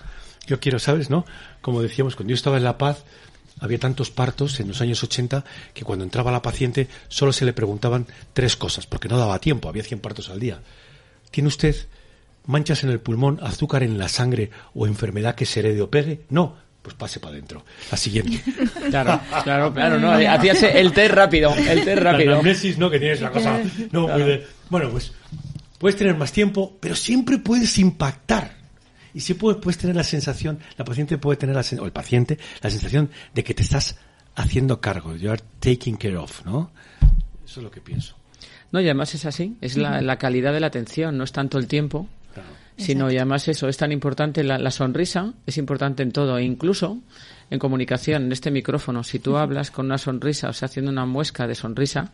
Yo 0.46 0.60
quiero, 0.60 0.78
¿sabes? 0.78 1.10
¿No? 1.10 1.26
Como 1.62 1.82
decíamos, 1.82 2.16
cuando 2.16 2.30
yo 2.30 2.36
estaba 2.36 2.58
en 2.58 2.66
La 2.66 2.78
Paz, 2.78 3.06
había 3.60 3.80
tantos 3.80 4.12
partos 4.12 4.60
en 4.60 4.68
los 4.68 4.80
años 4.80 5.04
80 5.04 5.44
que 5.74 5.84
cuando 5.84 6.06
entraba 6.06 6.32
la 6.32 6.44
paciente 6.44 6.88
solo 7.08 7.34
se 7.34 7.46
le 7.46 7.54
preguntaban 7.54 8.06
tres 8.34 8.56
cosas, 8.56 8.86
porque 8.86 9.08
no 9.08 9.18
daba 9.18 9.40
tiempo, 9.40 9.70
había 9.70 9.84
100 9.84 10.00
partos 10.02 10.30
al 10.30 10.40
día. 10.40 10.62
¿Tiene 11.32 11.48
usted 11.48 11.76
manchas 12.46 12.84
en 12.84 12.90
el 12.90 13.00
pulmón, 13.00 13.40
azúcar 13.42 13.84
en 13.84 13.98
la 13.98 14.08
sangre 14.10 14.52
o 14.74 14.88
enfermedad 14.88 15.36
que 15.36 15.46
se 15.46 15.60
herede 15.60 15.82
o 15.82 15.90
pegue? 15.90 16.22
No, 16.30 16.56
pues 16.82 16.96
pase 16.96 17.20
para 17.20 17.34
adentro. 17.34 17.66
La 17.92 17.98
siguiente. 17.98 18.42
Claro, 18.90 19.22
claro, 19.44 19.72
claro, 19.74 20.00
no, 20.00 20.12
hacías 20.12 20.64
el 20.64 20.92
té 20.94 21.08
rápido, 21.08 21.54
el 21.54 21.84
té 21.86 21.96
rápido. 21.96 22.32
La 22.32 22.40
amnesis, 22.40 22.78
¿no? 22.80 22.90
Que 22.90 23.00
tienes 23.00 23.22
la 23.22 23.30
cosa... 23.30 23.62
No, 23.92 24.08
puede- 24.08 24.48
bueno, 24.70 24.90
pues 24.90 25.12
puedes 25.78 25.96
tener 25.96 26.16
más 26.16 26.32
tiempo, 26.32 26.76
pero 26.80 26.96
siempre 26.96 27.38
puedes 27.38 27.78
impactar. 27.78 28.58
Y 29.14 29.20
siempre 29.20 29.42
puedes, 29.42 29.62
puedes 29.62 29.78
tener 29.78 29.96
la 29.96 30.04
sensación, 30.04 30.60
la 30.78 30.86
paciente 30.86 31.18
puede 31.20 31.38
tener 31.38 31.56
la 31.56 31.64
o 31.82 31.86
el 31.86 31.92
paciente, 31.92 32.38
la 32.62 32.70
sensación 32.72 33.10
de 33.34 33.44
que 33.44 33.54
te 33.54 33.62
estás 33.64 33.96
haciendo 34.36 34.82
cargo. 34.82 35.16
You 35.16 35.32
are 35.32 35.42
taking 35.60 35.98
care 35.98 36.18
of, 36.18 36.46
¿no? 36.46 36.72
Eso 37.46 37.60
es 37.60 37.64
lo 37.64 37.70
que 37.72 37.82
pienso. 37.82 38.16
No, 38.72 38.80
y 38.80 38.86
además 38.86 39.14
es 39.16 39.26
así, 39.26 39.56
es 39.62 39.78
la, 39.78 40.02
la 40.02 40.18
calidad 40.18 40.54
de 40.54 40.60
la 40.60 40.68
atención, 40.68 41.18
no 41.18 41.24
es 41.24 41.32
tanto 41.32 41.58
el 41.58 41.68
tiempo, 41.68 42.08
sino 42.78 43.12
y 43.12 43.18
además 43.18 43.48
eso, 43.48 43.68
es 43.68 43.78
tan 43.78 43.92
importante, 43.92 44.44
la, 44.44 44.58
la 44.58 44.72
sonrisa 44.72 45.34
es 45.46 45.58
importante 45.58 46.04
en 46.04 46.12
todo, 46.12 46.38
e 46.38 46.44
incluso 46.44 47.00
en 47.50 47.60
comunicación, 47.60 48.24
en 48.24 48.32
este 48.32 48.52
micrófono, 48.52 49.04
si 49.04 49.20
tú 49.20 49.38
hablas 49.38 49.72
con 49.72 49.88
una 49.88 49.98
sonrisa, 49.98 50.50
o 50.50 50.54
sea, 50.54 50.68
haciendo 50.68 50.92
una 50.92 51.06
muesca 51.06 51.48
de 51.48 51.56
sonrisa, 51.56 52.14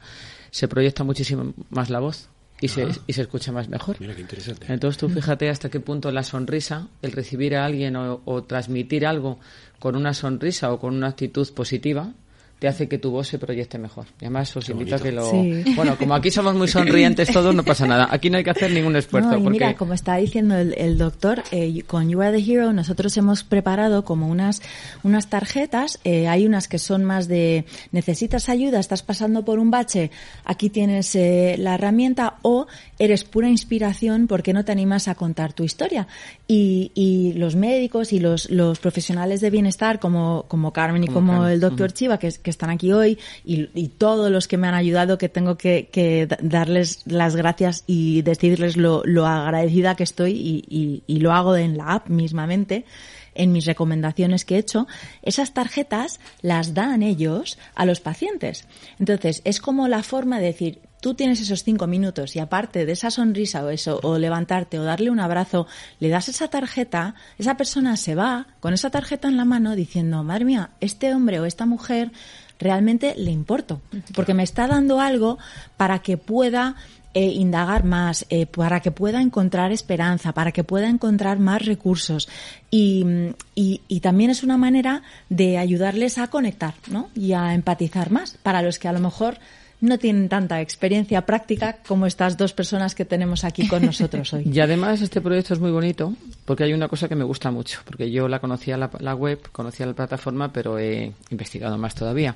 se 0.51 0.67
proyecta 0.67 1.03
muchísimo 1.03 1.53
más 1.69 1.89
la 1.89 1.99
voz 1.99 2.29
y, 2.61 2.69
se, 2.69 2.87
y 3.05 3.13
se 3.13 3.21
escucha 3.21 3.51
más 3.51 3.67
mejor. 3.67 3.97
Mira 3.99 4.15
qué 4.15 4.21
interesante. 4.21 4.71
Entonces 4.71 4.97
tú 4.97 5.09
fíjate 5.09 5.49
hasta 5.49 5.69
qué 5.69 5.79
punto 5.79 6.11
la 6.11 6.23
sonrisa, 6.23 6.87
el 7.01 7.11
recibir 7.11 7.55
a 7.55 7.65
alguien 7.65 7.95
o, 7.95 8.21
o 8.25 8.43
transmitir 8.43 9.05
algo 9.05 9.39
con 9.79 9.95
una 9.95 10.13
sonrisa 10.13 10.71
o 10.71 10.79
con 10.79 10.95
una 10.95 11.07
actitud 11.07 11.47
positiva, 11.53 12.13
te 12.59 12.67
hace 12.67 12.87
que 12.87 12.97
tu 12.97 13.11
voz 13.11 13.27
se 13.27 13.37
proyecte 13.37 13.77
mejor. 13.77 14.05
Y 14.21 14.25
además 14.25 14.55
os 14.55 14.69
invito 14.69 14.95
a 14.95 14.99
que 14.99 15.11
lo... 15.11 15.29
Sí. 15.29 15.63
Bueno, 15.75 15.97
como 15.97 16.15
aquí 16.15 16.31
somos 16.31 16.55
muy 16.55 16.67
sonrientes 16.67 17.29
todos, 17.31 17.53
no 17.53 17.63
pasa 17.63 17.85
nada. 17.85 18.07
Aquí 18.09 18.29
no 18.29 18.37
hay 18.37 18.43
que 18.43 18.51
hacer 18.51 18.71
ningún 18.71 18.95
esfuerzo. 18.95 19.31
No, 19.31 19.37
y 19.37 19.43
porque... 19.43 19.59
mira, 19.59 19.75
como 19.75 19.93
está 19.93 20.15
diciendo 20.15 20.55
el, 20.55 20.73
el 20.77 20.97
doctor, 20.97 21.43
eh, 21.51 21.83
con 21.85 22.09
You 22.09 22.21
Are 22.21 22.37
the 22.37 22.51
Hero 22.51 22.71
nosotros 22.71 23.15
hemos 23.17 23.43
preparado 23.43 24.05
como 24.05 24.27
unas, 24.27 24.61
unas 25.03 25.29
tarjetas. 25.29 25.99
eh, 26.03 26.27
hay 26.27 26.45
unas 26.45 26.67
que 26.67 26.79
son 26.79 27.03
más 27.03 27.27
de 27.27 27.65
necesitas 27.91 28.49
ayuda, 28.49 28.79
estás 28.79 29.03
pasando 29.03 29.43
por 29.43 29.59
un 29.59 29.71
bache, 29.71 30.11
aquí 30.43 30.69
tienes 30.69 31.15
eh, 31.15 31.55
la 31.57 31.75
herramienta 31.75 32.34
o 32.47 32.67
eres 32.99 33.23
pura 33.23 33.49
inspiración 33.49 34.27
porque 34.27 34.53
no 34.53 34.63
te 34.63 34.71
animas 34.71 35.07
a 35.07 35.15
contar 35.15 35.53
tu 35.53 35.63
historia. 35.63 36.07
Y, 36.47 36.91
y 36.93 37.33
los 37.33 37.55
médicos 37.55 38.13
y 38.13 38.19
los, 38.19 38.51
los 38.51 38.77
profesionales 38.77 39.41
de 39.41 39.49
bienestar 39.49 39.99
como, 39.99 40.45
como 40.47 40.71
Carmen 40.71 41.03
y 41.03 41.07
Como 41.07 41.47
el 41.47 41.59
doctor 41.59 41.91
Chiva, 41.91 42.19
que, 42.19 42.29
que 42.31 42.49
están 42.51 42.69
aquí 42.69 42.91
hoy, 42.91 43.17
y, 43.43 43.69
y 43.73 43.87
todos 43.87 44.29
los 44.29 44.47
que 44.47 44.57
me 44.57 44.67
han 44.67 44.75
ayudado, 44.75 45.17
que 45.17 45.27
tengo 45.27 45.57
que, 45.57 45.89
que 45.91 46.27
da- 46.27 46.37
darles 46.39 47.01
las 47.07 47.35
gracias 47.35 47.83
y 47.87 48.21
decirles 48.21 48.77
lo, 48.77 49.01
lo 49.05 49.25
agradecida 49.25 49.95
que 49.95 50.03
estoy 50.03 50.33
y, 50.33 50.63
y- 50.69 51.03
y 51.07 51.19
lo 51.21 51.33
hago 51.33 51.55
en 51.55 51.77
la 51.77 51.93
app 51.93 52.09
mismamente 52.09 52.85
en 53.33 53.51
mis 53.51 53.65
recomendaciones 53.65 54.45
que 54.45 54.55
he 54.55 54.59
hecho, 54.59 54.87
esas 55.21 55.53
tarjetas 55.53 56.19
las 56.41 56.73
dan 56.73 57.03
ellos 57.03 57.57
a 57.75 57.85
los 57.85 57.99
pacientes. 57.99 58.65
Entonces, 58.99 59.41
es 59.43 59.59
como 59.59 59.87
la 59.89 60.03
forma 60.03 60.39
de 60.39 60.45
decir, 60.45 60.79
tú 61.05 61.13
tienes 61.13 61.39
esos 61.39 61.63
cinco 61.63 61.85
minutos 61.85 62.35
y 62.35 62.39
aparte 62.39 62.83
de 62.83 62.93
esa 62.93 63.11
sonrisa 63.11 63.63
o 63.63 63.69
eso, 63.69 63.99
o 64.01 64.17
levantarte 64.17 64.79
o 64.79 64.83
darle 64.83 65.11
un 65.11 65.19
abrazo, 65.19 65.67
le 65.99 66.09
das 66.09 66.29
esa 66.29 66.47
tarjeta, 66.47 67.13
esa 67.37 67.57
persona 67.57 67.95
se 67.95 68.15
va 68.15 68.47
con 68.59 68.73
esa 68.73 68.89
tarjeta 68.89 69.27
en 69.27 69.37
la 69.37 69.45
mano 69.45 69.75
diciendo, 69.75 70.23
madre 70.23 70.45
mía, 70.45 70.71
este 70.81 71.13
hombre 71.13 71.39
o 71.39 71.45
esta 71.45 71.67
mujer 71.67 72.11
realmente 72.57 73.13
le 73.17 73.29
importo, 73.29 73.81
porque 74.15 74.33
me 74.33 74.41
está 74.41 74.65
dando 74.65 74.99
algo 74.99 75.37
para 75.77 75.99
que 75.99 76.17
pueda 76.17 76.75
eh, 77.13 77.25
indagar 77.25 77.83
más, 77.83 78.25
eh, 78.31 78.47
para 78.47 78.79
que 78.79 78.89
pueda 78.89 79.21
encontrar 79.21 79.71
esperanza, 79.71 80.33
para 80.33 80.51
que 80.53 80.63
pueda 80.63 80.89
encontrar 80.89 81.37
más 81.37 81.63
recursos. 81.63 82.27
Y, 82.71 83.05
y, 83.53 83.81
y 83.87 83.99
también 83.99 84.31
es 84.31 84.41
una 84.41 84.57
manera 84.57 85.03
de 85.29 85.59
ayudarles 85.59 86.17
a 86.17 86.29
conectar 86.31 86.73
¿no? 86.89 87.11
y 87.13 87.33
a 87.33 87.53
empatizar 87.53 88.09
más 88.09 88.39
para 88.41 88.63
los 88.63 88.79
que 88.79 88.87
a 88.87 88.93
lo 88.93 89.01
mejor 89.01 89.37
no 89.85 89.97
tienen 89.97 90.29
tanta 90.29 90.61
experiencia 90.61 91.25
práctica 91.25 91.77
como 91.87 92.05
estas 92.05 92.37
dos 92.37 92.53
personas 92.53 92.95
que 92.95 93.05
tenemos 93.05 93.43
aquí 93.43 93.67
con 93.67 93.85
nosotros 93.85 94.33
hoy. 94.33 94.43
Y 94.51 94.59
además 94.59 95.01
este 95.01 95.21
proyecto 95.21 95.53
es 95.53 95.59
muy 95.59 95.71
bonito 95.71 96.13
porque 96.45 96.63
hay 96.63 96.73
una 96.73 96.87
cosa 96.87 97.07
que 97.07 97.15
me 97.15 97.23
gusta 97.23 97.51
mucho, 97.51 97.79
porque 97.85 98.11
yo 98.11 98.27
la 98.27 98.39
conocía 98.39 98.77
la, 98.77 98.89
la 98.99 99.15
web, 99.15 99.39
conocía 99.51 99.85
la 99.85 99.93
plataforma, 99.93 100.51
pero 100.51 100.77
he 100.77 101.13
investigado 101.29 101.77
más 101.77 101.95
todavía. 101.95 102.35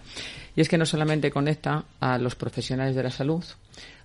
Y 0.56 0.62
es 0.62 0.70
que 0.70 0.78
no 0.78 0.86
solamente 0.86 1.32
conecta 1.32 1.84
a 2.00 2.18
los 2.18 2.36
profesionales 2.36 2.96
de 2.96 3.04
la 3.04 3.12
salud, 3.12 3.44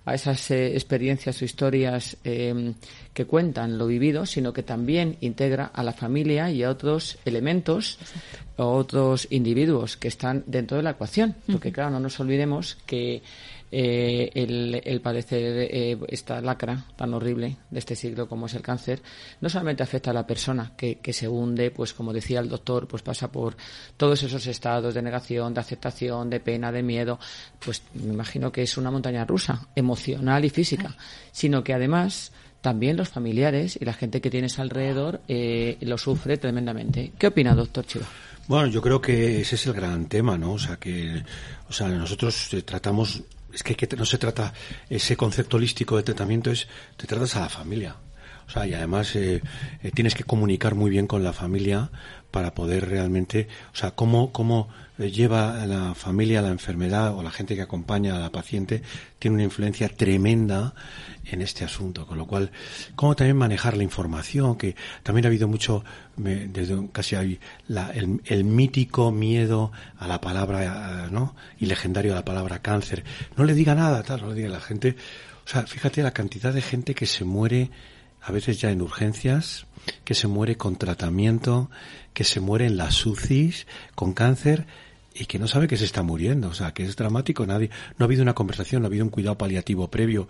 a 0.05 0.13
esas 0.13 0.51
eh, 0.51 0.73
experiencias 0.73 1.41
o 1.41 1.45
historias 1.45 2.17
eh, 2.23 2.73
que 3.13 3.25
cuentan 3.25 3.77
lo 3.77 3.87
vivido, 3.87 4.25
sino 4.25 4.53
que 4.53 4.61
también 4.61 5.17
integra 5.21 5.65
a 5.65 5.83
la 5.83 5.93
familia 5.93 6.51
y 6.51 6.63
a 6.63 6.69
otros 6.69 7.17
elementos 7.25 7.97
o 8.57 8.65
otros 8.75 9.27
individuos 9.31 9.97
que 9.97 10.07
están 10.07 10.43
dentro 10.45 10.77
de 10.77 10.83
la 10.83 10.91
ecuación. 10.91 11.35
Porque, 11.51 11.71
claro, 11.71 11.89
no 11.91 11.99
nos 11.99 12.19
olvidemos 12.19 12.77
que 12.85 13.23
eh, 13.77 14.31
el, 14.35 14.81
el 14.85 15.01
padecer 15.01 15.67
eh, 15.69 15.97
esta 16.07 16.39
lacra 16.39 16.85
tan 16.95 17.13
horrible 17.13 17.57
de 17.69 17.79
este 17.79 17.93
siglo 17.93 18.29
como 18.29 18.45
es 18.45 18.53
el 18.53 18.61
cáncer 18.61 19.01
no 19.41 19.49
solamente 19.49 19.83
afecta 19.83 20.11
a 20.11 20.13
la 20.13 20.25
persona 20.25 20.71
que, 20.77 20.99
que 20.99 21.11
se 21.11 21.27
hunde, 21.27 21.71
pues 21.71 21.93
como 21.93 22.13
decía 22.13 22.39
el 22.39 22.47
doctor, 22.47 22.87
pues 22.87 23.03
pasa 23.03 23.29
por 23.29 23.57
todos 23.97 24.23
esos 24.23 24.47
estados 24.47 24.93
de 24.93 25.01
negación, 25.01 25.53
de 25.53 25.59
aceptación, 25.59 26.29
de 26.29 26.39
pena, 26.39 26.71
de 26.71 26.83
miedo, 26.83 27.19
pues 27.59 27.83
me 27.95 28.13
imagino 28.13 28.49
que 28.49 28.61
es 28.61 28.77
una 28.77 28.91
montaña 28.91 29.25
rusa, 29.25 29.67
emocional 29.75 30.45
y 30.45 30.49
física, 30.49 30.95
sino 31.33 31.61
que 31.61 31.73
además 31.73 32.31
también 32.61 32.95
los 32.95 33.09
familiares 33.09 33.77
y 33.79 33.83
la 33.83 33.93
gente 33.93 34.21
que 34.21 34.29
tienes 34.29 34.57
alrededor 34.57 35.19
eh, 35.27 35.77
lo 35.81 35.97
sufre 35.97 36.37
tremendamente. 36.37 37.11
¿Qué 37.17 37.27
opina, 37.27 37.53
doctor 37.53 37.85
Chiva? 37.85 38.05
Bueno, 38.47 38.67
yo 38.67 38.81
creo 38.81 39.01
que 39.01 39.41
ese 39.41 39.55
es 39.55 39.65
el 39.65 39.73
gran 39.73 40.07
tema, 40.07 40.37
¿no? 40.37 40.53
O 40.53 40.59
sea, 40.59 40.77
que 40.77 41.23
o 41.67 41.73
sea, 41.73 41.87
nosotros 41.87 42.53
eh, 42.53 42.61
tratamos, 42.61 43.23
es 43.55 43.63
que, 43.63 43.87
no 43.95 44.05
se 44.05 44.17
trata, 44.17 44.53
ese 44.89 45.15
concepto 45.15 45.57
holístico 45.57 45.95
de 45.95 46.03
tratamiento 46.03 46.51
es, 46.51 46.67
te 46.97 47.07
tratas 47.07 47.35
a 47.37 47.41
la 47.41 47.49
familia. 47.49 47.95
O 48.47 48.51
sea, 48.51 48.67
y 48.67 48.73
además 48.73 49.15
eh, 49.15 49.41
eh, 49.83 49.91
tienes 49.91 50.13
que 50.15 50.23
comunicar 50.23 50.75
muy 50.75 50.89
bien 50.91 51.07
con 51.07 51.23
la 51.23 51.33
familia 51.33 51.89
para 52.31 52.53
poder 52.53 52.89
realmente, 52.89 53.47
o 53.73 53.75
sea, 53.75 53.91
cómo, 53.91 54.31
cómo 54.31 54.67
eh, 54.99 55.09
lleva 55.09 55.65
la 55.65 55.95
familia 55.95 56.41
la 56.41 56.49
enfermedad 56.49 57.15
o 57.15 57.23
la 57.23 57.31
gente 57.31 57.55
que 57.55 57.61
acompaña 57.61 58.15
a 58.15 58.19
la 58.19 58.31
paciente 58.31 58.83
tiene 59.19 59.35
una 59.35 59.43
influencia 59.45 59.87
tremenda 59.89 60.75
en 61.25 61.41
este 61.41 61.63
asunto, 61.65 62.05
con 62.05 62.17
lo 62.19 62.27
cual, 62.27 62.51
cómo 62.95 63.15
también 63.15 63.35
manejar 63.37 63.77
la 63.77 63.83
información, 63.83 64.57
que 64.57 64.75
también 65.01 65.25
ha 65.25 65.29
habido 65.29 65.47
mucho, 65.47 65.83
me- 66.17 66.47
desde 66.47 66.77
casi 66.91 67.15
hay 67.15 67.39
la- 67.67 67.89
el, 67.91 68.21
el 68.25 68.43
mítico 68.43 69.11
miedo 69.11 69.71
a 69.97 70.07
la 70.07 70.21
palabra, 70.21 71.07
¿no? 71.09 71.35
Y 71.57 71.65
legendario 71.65 72.11
a 72.11 72.15
la 72.15 72.25
palabra 72.25 72.59
cáncer. 72.61 73.03
No 73.37 73.43
le 73.43 73.55
diga 73.55 73.73
nada, 73.73 74.03
tal, 74.03 74.21
no 74.21 74.29
le 74.29 74.35
diga 74.35 74.49
a 74.49 74.51
la 74.51 74.61
gente. 74.61 74.95
O 75.45 75.47
sea, 75.49 75.63
fíjate 75.65 76.03
la 76.03 76.11
cantidad 76.11 76.53
de 76.53 76.61
gente 76.61 76.93
que 76.93 77.05
se 77.07 77.23
muere 77.23 77.71
a 78.25 78.31
veces 78.31 78.59
ya 78.59 78.71
en 78.71 78.81
urgencias, 78.81 79.67
que 80.03 80.15
se 80.15 80.27
muere 80.27 80.57
con 80.57 80.77
tratamiento, 80.77 81.69
que 82.13 82.23
se 82.23 82.39
muere 82.39 82.65
en 82.65 82.75
las 82.75 83.05
UCIs 83.05 83.67
con 83.93 84.13
cáncer 84.13 84.65
y 85.13 85.27
que 85.27 85.37
no 85.37 85.47
sabe 85.47 85.67
que 85.67 85.77
se 85.77 85.85
está 85.85 86.01
muriendo. 86.01 86.47
O 86.47 86.53
sea, 86.55 86.73
que 86.73 86.83
es 86.83 86.95
dramático. 86.95 87.45
Nadie, 87.45 87.69
no 87.97 88.03
ha 88.03 88.07
habido 88.07 88.23
una 88.23 88.33
conversación, 88.33 88.81
no 88.81 88.87
ha 88.87 88.89
habido 88.89 89.05
un 89.05 89.11
cuidado 89.11 89.37
paliativo 89.37 89.91
previo. 89.91 90.27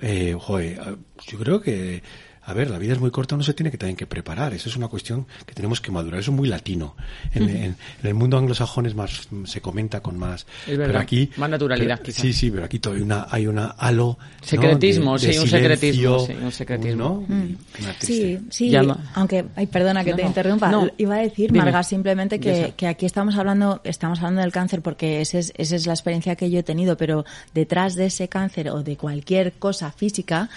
Eh, 0.00 0.36
joder, 0.38 0.98
yo 1.28 1.38
creo 1.38 1.60
que, 1.60 2.02
a 2.48 2.54
ver, 2.54 2.70
la 2.70 2.78
vida 2.78 2.94
es 2.94 2.98
muy 3.00 3.10
corta, 3.10 3.34
uno 3.34 3.44
se 3.44 3.52
tiene 3.54 3.70
que 3.70 3.76
también 3.78 3.96
que 3.96 4.06
preparar. 4.06 4.54
Eso 4.54 4.68
es 4.68 4.76
una 4.76 4.88
cuestión 4.88 5.26
que 5.44 5.54
tenemos 5.54 5.80
que 5.80 5.90
madurar. 5.90 6.20
Eso 6.20 6.30
es 6.30 6.36
muy 6.36 6.48
latino. 6.48 6.96
En, 7.34 7.42
en- 7.48 7.56
en 7.58 7.76
el 8.02 8.14
mundo 8.14 8.38
anglosajón 8.38 8.86
es 8.86 8.94
más, 8.94 9.28
se 9.44 9.60
comenta 9.60 10.00
con 10.00 10.18
más. 10.18 10.46
Es 10.66 10.78
verdad, 10.78 10.86
pero 10.86 10.98
aquí, 11.00 11.30
más 11.36 11.50
naturalidad, 11.50 11.96
pero- 11.98 12.06
quizá. 12.06 12.22
sí, 12.22 12.32
sí, 12.32 12.50
pero 12.50 12.64
aquí 12.64 12.78
todavía 12.78 13.02
hay 13.02 13.04
una, 13.06 13.26
hay 13.30 13.46
una 13.46 13.66
halo. 13.78 14.18
¿no? 14.18 14.46
Secretismo, 14.46 15.18
de- 15.18 15.26
de 15.26 15.32
sí, 15.34 15.38
un 15.40 15.48
secretismo, 15.48 16.18
silencio, 16.20 16.36
sí, 16.40 16.44
un 16.44 16.52
secretismo. 16.52 17.24
Mm. 17.28 17.54
Sí, 18.00 18.38
sí, 18.50 18.70
Llama- 18.70 19.10
aunque, 19.14 19.44
ay, 19.56 19.66
perdona 19.66 20.04
que 20.04 20.10
No, 20.12 20.16
te 20.16 20.22
no, 20.22 20.28
interrumpa, 20.28 20.70
no. 20.70 20.88
iba 20.98 21.16
a 21.16 21.18
decir, 21.18 21.52
Dime. 21.52 21.64
Marga, 21.64 21.82
simplemente 21.82 22.40
que, 22.40 22.74
que 22.76 22.86
aquí 22.86 23.06
estamos 23.06 23.36
hablando, 23.36 23.80
estamos 23.84 24.18
hablando 24.20 24.40
del 24.40 24.52
cáncer 24.52 24.82
porque 24.82 25.20
ese 25.20 25.38
es, 25.40 25.52
esa 25.56 25.76
es 25.76 25.86
la 25.86 25.92
experiencia 25.92 26.36
que 26.36 26.50
yo 26.50 26.60
he 26.60 26.62
tenido, 26.62 26.96
pero 26.96 27.24
detrás 27.54 27.94
de 27.94 28.06
ese 28.06 28.28
cáncer 28.28 28.70
o 28.70 28.82
de 28.82 28.96
cualquier 28.96 29.52
cosa 29.54 29.92
física 29.92 30.48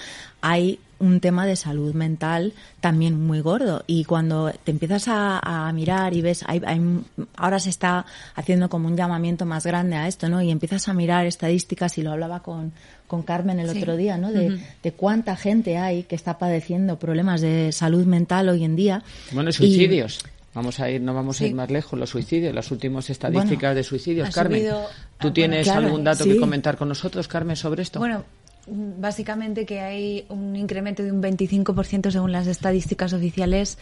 hay 0.42 0.80
un 1.00 1.20
tema 1.20 1.48
de 1.48 1.56
salud 1.56 1.96
mental 1.96 2.54
también 2.80 3.20
muy 3.20 3.40
gordo 3.42 3.84
y 3.88 4.04
cuando 4.06 4.52
te 4.64 4.70
empiezas 4.70 5.08
a, 5.08 5.40
a 5.68 5.74
mirar 5.74 6.14
y 6.16 6.22
ves, 6.22 6.44
hay, 6.46 6.62
hay- 6.64 7.00
ahora 7.38 7.60
se 7.60 7.72
está 7.72 8.06
haciendo 8.36 8.70
como 8.70 8.88
un 8.88 8.96
llamamiento 8.96 9.48
más 9.48 9.66
grande 9.66 9.96
a 9.96 10.08
esto, 10.08 10.30
¿no? 10.30 10.44
Y 10.44 10.52
empiezas 10.52 10.88
a 10.90 10.94
mirar 10.94 11.26
estadísticas 11.26 11.98
y 11.98 12.04
lo 12.04 12.12
hablaba 12.12 12.44
con, 12.44 12.72
con 13.08 13.24
Carmen 13.24 13.60
el 13.60 13.70
Sí. 13.72 13.80
otro 13.80 13.98
día, 13.98 14.18
¿no? 14.18 14.32
De, 14.32 14.60
de 14.84 14.92
cuánta 14.92 15.36
gente 15.36 15.78
hay 15.80 16.04
que 16.04 16.14
está 16.16 16.38
padeciendo 16.38 17.00
problemas 17.00 17.42
de 17.42 17.72
salud 17.72 18.06
mental 18.06 18.50
hoy 18.50 18.64
en 18.64 18.76
día. 18.76 19.02
Bueno, 19.32 19.50
Y- 19.50 19.54
suicidios. 19.54 20.20
Vamos 20.54 20.82
a 20.82 20.90
ir, 20.92 21.00
no 21.02 21.14
vamos 21.14 21.40
a 21.40 21.46
ir 21.48 21.56
más 21.56 21.72
lejos, 21.72 21.98
los 21.98 22.10
suicidios, 22.10 22.54
las 22.54 22.70
últimas 22.72 23.10
estadísticas 23.10 23.62
Bueno, 23.70 23.76
de 23.76 23.84
suicidios. 23.86 24.36
Carmen, 24.36 24.60
subido- 24.60 24.86
¿tú 25.18 25.30
ah, 25.30 25.34
tienes 25.34 25.66
bueno, 25.66 25.80
claro, 25.80 25.88
algún 25.88 26.04
dato 26.04 26.24
sí. 26.26 26.30
que 26.34 26.38
comentar 26.40 26.76
con 26.78 26.90
nosotros, 26.90 27.28
Carmen, 27.30 27.56
sobre 27.56 27.84
esto? 27.84 28.00
Bueno, 28.00 28.26
básicamente 28.68 29.66
que 29.66 29.80
hay 29.80 30.26
un 30.30 30.56
incremento 30.56 31.04
de 31.04 31.12
un 31.12 31.22
25% 31.22 32.12
según 32.12 32.32
las 32.32 32.48
estadísticas 32.48 33.14
oficiales 33.14 33.78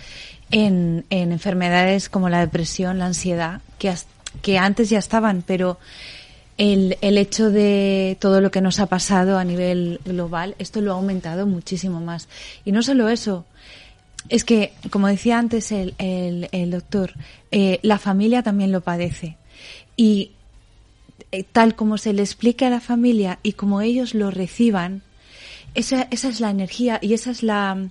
en, 0.52 1.06
en 1.10 1.32
enfermedades 1.32 2.10
como 2.10 2.30
la 2.30 2.40
depresión, 2.40 3.00
la 3.00 3.06
ansiedad, 3.08 3.62
que, 3.78 4.58
antes 4.58 4.90
ya 4.90 5.00
estaban, 5.00 5.44
pero 5.46 5.80
el, 6.58 6.98
hecho 7.02 7.50
de 7.52 8.18
todo 8.20 8.42
lo 8.42 8.52
que 8.52 8.62
nos 8.62 8.80
ha 8.80 8.86
pasado 8.86 9.38
a 9.38 9.44
nivel 9.44 10.00
global, 10.06 10.56
esto 10.60 10.82
lo 10.82 10.92
ha 10.92 10.96
aumentado 10.96 11.46
muchísimo 11.46 12.00
más. 12.00 12.30
Y 12.66 12.72
no 12.72 12.82
solo 12.84 13.10
eso, 13.10 13.46
es 14.30 14.44
que, 14.44 14.74
como 14.90 15.08
decía 15.08 15.40
antes 15.40 15.72
el 15.72 16.72
doctor, 16.72 17.14
eh, 17.52 17.80
la 17.82 17.98
familia 17.98 18.44
también 18.44 18.72
lo 18.72 18.82
padece. 18.82 19.38
Y 19.96 20.32
eh, 21.32 21.44
tal 21.44 21.76
como 21.76 21.98
se 21.98 22.14
le 22.14 22.22
explique 22.22 22.66
a 22.66 22.70
la 22.70 22.80
familia 22.80 23.40
y 23.44 23.54
como 23.54 23.82
ellos 23.82 24.14
lo 24.14 24.32
reciban, 24.32 25.02
esa, 25.76 26.08
esa 26.12 26.30
es 26.30 26.40
la 26.40 26.50
energía 26.50 27.00
y 27.02 27.14
esa 27.14 27.32
es 27.32 27.44
la, 27.44 27.90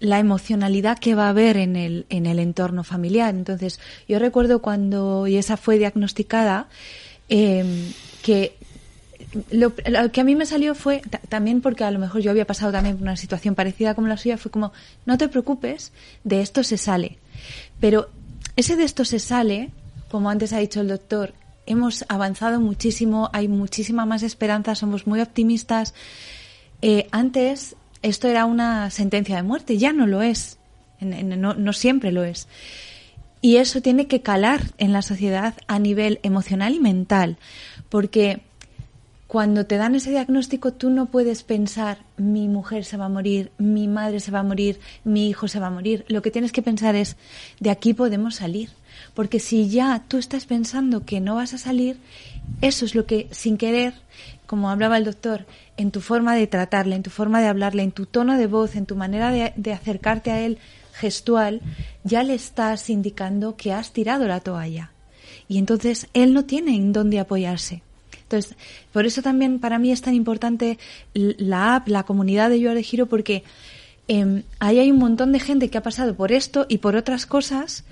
la 0.00 0.18
emocionalidad 0.18 0.98
que 0.98 1.14
va 1.14 1.26
a 1.26 1.30
haber 1.30 1.56
en 1.56 1.76
el, 1.76 2.06
en 2.08 2.26
el 2.26 2.38
entorno 2.38 2.84
familiar. 2.84 3.34
Entonces, 3.34 3.80
yo 4.08 4.18
recuerdo 4.18 4.60
cuando 4.60 5.26
esa 5.26 5.56
fue 5.56 5.78
diagnosticada, 5.78 6.68
eh, 7.28 7.90
que 8.22 8.56
lo, 9.50 9.72
lo, 9.86 10.12
que 10.12 10.20
a 10.20 10.24
mí 10.24 10.34
me 10.36 10.46
salió 10.46 10.74
fue 10.74 11.02
también 11.28 11.60
porque 11.60 11.84
a 11.84 11.90
lo 11.90 11.98
mejor 11.98 12.22
yo 12.22 12.30
había 12.30 12.46
pasado 12.46 12.72
también 12.72 12.96
por 12.96 13.02
una 13.02 13.16
situación 13.16 13.54
parecida 13.54 13.94
como 13.94 14.06
la 14.06 14.16
suya, 14.16 14.38
fue 14.38 14.50
como, 14.50 14.72
no 15.04 15.18
te 15.18 15.28
preocupes, 15.28 15.92
de 16.24 16.40
esto 16.40 16.62
se 16.62 16.78
sale. 16.78 17.18
Pero 17.80 18.08
ese 18.56 18.76
de 18.76 18.84
esto 18.84 19.04
se 19.04 19.18
sale, 19.18 19.70
como 20.10 20.30
antes 20.30 20.52
ha 20.52 20.58
dicho 20.58 20.80
el 20.80 20.88
doctor, 20.88 21.34
hemos 21.68 22.04
avanzado 22.08 22.60
muchísimo, 22.60 23.30
hay 23.32 23.48
muchísima 23.48 24.06
más 24.06 24.22
esperanza, 24.22 24.74
somos 24.74 25.06
muy 25.06 25.20
optimistas. 25.20 25.94
Eh, 26.82 27.06
antes 27.12 27.76
esto 28.02 28.28
era 28.28 28.44
una 28.44 28.90
sentencia 28.90 29.36
de 29.36 29.42
muerte, 29.42 29.78
ya 29.78 29.92
no 29.92 30.06
lo 30.06 30.22
es, 30.22 30.58
no, 31.00 31.54
no 31.54 31.72
siempre 31.72 32.12
lo 32.12 32.24
es. 32.24 32.48
Y 33.40 33.56
eso 33.56 33.80
tiene 33.80 34.06
que 34.06 34.22
calar 34.22 34.62
en 34.78 34.92
la 34.92 35.02
sociedad 35.02 35.54
a 35.68 35.78
nivel 35.78 36.18
emocional 36.22 36.74
y 36.74 36.80
mental, 36.80 37.36
porque 37.88 38.40
cuando 39.28 39.66
te 39.66 39.76
dan 39.76 39.94
ese 39.94 40.10
diagnóstico 40.10 40.72
tú 40.72 40.88
no 40.88 41.06
puedes 41.06 41.42
pensar 41.42 41.98
mi 42.16 42.48
mujer 42.48 42.86
se 42.86 42.96
va 42.96 43.04
a 43.04 43.10
morir, 43.10 43.52
mi 43.58 43.86
madre 43.86 44.20
se 44.20 44.30
va 44.30 44.40
a 44.40 44.42
morir, 44.42 44.80
mi 45.04 45.28
hijo 45.28 45.48
se 45.48 45.60
va 45.60 45.66
a 45.66 45.70
morir. 45.70 46.06
Lo 46.08 46.22
que 46.22 46.30
tienes 46.30 46.50
que 46.50 46.62
pensar 46.62 46.96
es 46.96 47.16
de 47.60 47.70
aquí 47.70 47.92
podemos 47.92 48.36
salir. 48.36 48.70
Porque 49.18 49.40
si 49.40 49.68
ya 49.68 50.04
tú 50.06 50.16
estás 50.16 50.46
pensando 50.46 51.04
que 51.04 51.18
no 51.18 51.34
vas 51.34 51.52
a 51.52 51.58
salir, 51.58 51.96
eso 52.60 52.84
es 52.84 52.94
lo 52.94 53.04
que 53.04 53.26
sin 53.32 53.58
querer, 53.58 53.94
como 54.46 54.70
hablaba 54.70 54.96
el 54.96 55.02
doctor, 55.02 55.44
en 55.76 55.90
tu 55.90 56.00
forma 56.00 56.36
de 56.36 56.46
tratarle, 56.46 56.94
en 56.94 57.02
tu 57.02 57.10
forma 57.10 57.40
de 57.40 57.48
hablarle, 57.48 57.82
en 57.82 57.90
tu 57.90 58.06
tono 58.06 58.38
de 58.38 58.46
voz, 58.46 58.76
en 58.76 58.86
tu 58.86 58.94
manera 58.94 59.32
de, 59.32 59.72
acercarte 59.72 60.30
a 60.30 60.40
él 60.42 60.58
gestual, 60.92 61.62
ya 62.04 62.22
le 62.22 62.34
estás 62.34 62.90
indicando 62.90 63.56
que 63.56 63.72
has 63.72 63.92
tirado 63.92 64.28
la 64.28 64.38
toalla. 64.38 64.92
Y 65.48 65.58
entonces 65.58 66.06
él 66.14 66.32
no 66.32 66.44
tiene 66.44 66.76
en 66.76 66.92
dónde 66.92 67.18
apoyarse. 67.18 67.82
Entonces, 68.22 68.54
por 68.92 69.04
eso 69.04 69.20
también 69.20 69.58
para 69.58 69.80
mí 69.80 69.90
es 69.90 70.00
tan 70.00 70.14
importante 70.14 70.78
la 71.12 71.74
app, 71.74 71.88
la 71.88 72.04
comunidad 72.04 72.50
de 72.50 72.60
Yo 72.60 72.72
de 72.72 72.84
Giro, 72.84 73.06
porque 73.06 73.42
eh, 74.06 74.44
ahí 74.60 74.78
hay 74.78 74.92
un 74.92 74.98
montón 74.98 75.32
de 75.32 75.40
gente 75.40 75.70
que 75.70 75.78
ha 75.78 75.82
pasado 75.82 76.14
por 76.14 76.30
esto 76.30 76.66
y 76.68 76.78
por 76.78 76.94
otras 76.94 77.26
cosas 77.26 77.82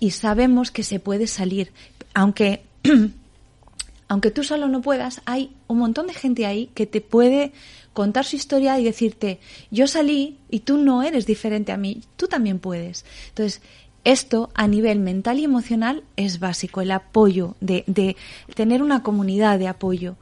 y 0.00 0.10
sabemos 0.10 0.70
que 0.70 0.82
se 0.82 0.98
puede 0.98 1.26
salir. 1.26 1.72
Aunque, 2.14 2.64
aunque 4.08 4.30
tú 4.30 4.42
solo 4.42 4.66
no 4.66 4.80
puedas, 4.80 5.20
hay 5.26 5.52
un 5.68 5.78
montón 5.78 6.08
de 6.08 6.14
gente 6.14 6.46
ahí 6.46 6.70
que 6.74 6.86
te 6.86 7.00
puede 7.00 7.52
contar 7.92 8.24
su 8.24 8.36
historia 8.36 8.78
y 8.80 8.84
decirte, 8.84 9.40
yo 9.70 9.86
salí 9.86 10.38
y 10.48 10.60
tú 10.60 10.78
no 10.78 11.02
eres 11.02 11.26
diferente 11.26 11.70
a 11.70 11.76
mí, 11.76 12.02
tú 12.16 12.26
también 12.26 12.58
puedes. 12.58 13.04
Entonces, 13.28 13.60
esto 14.04 14.50
a 14.54 14.66
nivel 14.66 15.00
mental 15.00 15.38
y 15.38 15.44
emocional 15.44 16.02
es 16.16 16.38
básico, 16.38 16.80
el 16.80 16.90
apoyo, 16.90 17.56
de, 17.60 17.84
de, 17.86 18.16
tener 18.54 18.82
una 18.82 19.02
comunidad 19.02 19.58
de 19.58 19.68
apoyo. 19.68 20.16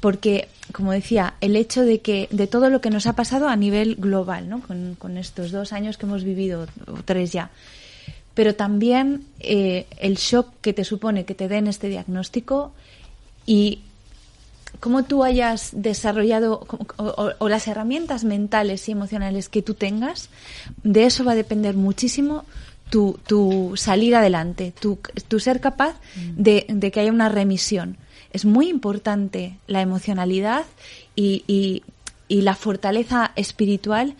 Porque, 0.00 0.48
como 0.72 0.92
decía, 0.92 1.34
el 1.42 1.56
hecho 1.56 1.82
de 1.82 2.00
que 2.00 2.28
de 2.30 2.46
todo 2.46 2.70
lo 2.70 2.80
que 2.80 2.88
nos 2.88 3.06
ha 3.06 3.14
pasado 3.14 3.48
a 3.48 3.56
nivel 3.56 3.96
global, 3.96 4.48
¿no? 4.48 4.62
con, 4.62 4.94
con 4.94 5.18
estos 5.18 5.50
dos 5.50 5.74
años 5.74 5.98
que 5.98 6.06
hemos 6.06 6.24
vivido, 6.24 6.66
o 6.86 7.02
tres 7.04 7.32
ya, 7.32 7.50
pero 8.34 8.54
también 8.54 9.24
eh, 9.40 9.86
el 9.98 10.16
shock 10.16 10.48
que 10.60 10.72
te 10.72 10.84
supone 10.84 11.24
que 11.24 11.34
te 11.34 11.48
den 11.48 11.66
este 11.66 11.88
diagnóstico 11.88 12.72
y 13.46 13.80
cómo 14.80 15.04
tú 15.04 15.24
hayas 15.24 15.70
desarrollado 15.72 16.66
o, 16.68 17.02
o, 17.02 17.32
o, 17.38 17.48
las 17.48 17.68
herramientas 17.68 18.24
mentales 18.24 18.88
y 18.88 18.92
emocionales 18.92 19.48
que 19.48 19.62
tú 19.62 19.74
tengas, 19.74 20.30
de 20.82 21.06
eso 21.06 21.24
va 21.24 21.32
a 21.32 21.36
depender 21.36 21.76
muchísimo 21.76 22.44
tu, 22.90 23.18
tu 23.26 23.72
salir 23.76 24.14
adelante, 24.14 24.72
tu, 24.78 24.98
tu 25.28 25.40
ser 25.40 25.60
capaz 25.60 25.96
de, 26.36 26.66
de, 26.68 26.90
que 26.90 27.00
haya 27.00 27.12
una 27.12 27.28
remisión. 27.28 27.96
Es 28.32 28.44
muy 28.44 28.68
importante 28.68 29.58
la 29.66 29.80
emocionalidad 29.80 30.64
y, 31.16 31.44
y, 31.46 31.82
y 32.28 32.42
la 32.42 32.54
fortaleza 32.54 33.32
espiritual, 33.36 34.14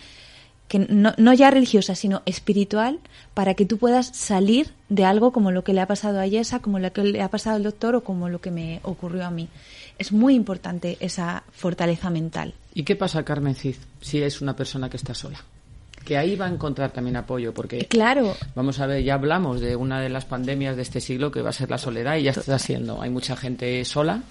que 0.68 0.78
no, 0.78 1.14
no, 1.18 1.34
ya 1.34 1.50
religiosa, 1.50 1.94
sino 1.94 2.22
espiritual, 2.26 2.98
para 3.34 3.54
que 3.54 3.66
tú 3.66 3.78
puedas 3.78 4.06
salir 4.08 4.72
de 4.88 5.04
algo 5.04 5.32
como 5.32 5.50
lo 5.50 5.64
que 5.64 5.74
le 5.74 5.80
ha 5.80 5.86
pasado 5.86 6.20
a 6.20 6.26
Yesa, 6.26 6.60
como 6.60 6.78
lo 6.78 6.92
que 6.92 7.04
le 7.04 7.22
ha 7.22 7.28
pasado 7.28 7.56
al 7.56 7.62
doctor 7.62 7.94
o 7.94 8.04
como 8.04 8.28
lo 8.28 8.40
que 8.40 8.50
me 8.50 8.80
ocurrió 8.82 9.24
a 9.24 9.30
mí. 9.30 9.48
Es 9.98 10.12
muy 10.12 10.34
importante 10.34 10.96
esa 11.00 11.44
fortaleza 11.52 12.10
mental. 12.10 12.54
¿Y 12.72 12.82
qué 12.82 12.96
pasa, 12.96 13.24
Carmen 13.24 13.54
Cid, 13.54 13.76
si 14.00 14.22
es 14.22 14.40
una 14.40 14.56
persona 14.56 14.88
que 14.88 14.96
está 14.96 15.14
sola? 15.14 15.38
que 16.04 16.18
ahí 16.18 16.36
va 16.36 16.46
a 16.46 16.50
encontrar 16.50 16.90
también 16.90 17.16
apoyo, 17.16 17.54
porque 17.54 17.86
claro. 17.86 18.36
vamos 18.54 18.78
a 18.78 18.86
ver, 18.86 19.02
ya 19.02 19.14
hablamos 19.14 19.60
de 19.60 19.74
una 19.74 20.00
de 20.00 20.10
las 20.10 20.26
pandemias 20.26 20.76
de 20.76 20.82
este 20.82 21.00
siglo 21.00 21.30
que 21.30 21.40
va 21.40 21.50
a 21.50 21.52
ser 21.52 21.70
la 21.70 21.78
soledad 21.78 22.16
y 22.16 22.24
ya 22.24 22.32
está 22.32 22.58
siendo. 22.58 23.00
Hay 23.00 23.10
mucha 23.10 23.36
gente 23.36 23.82
sola 23.84 24.22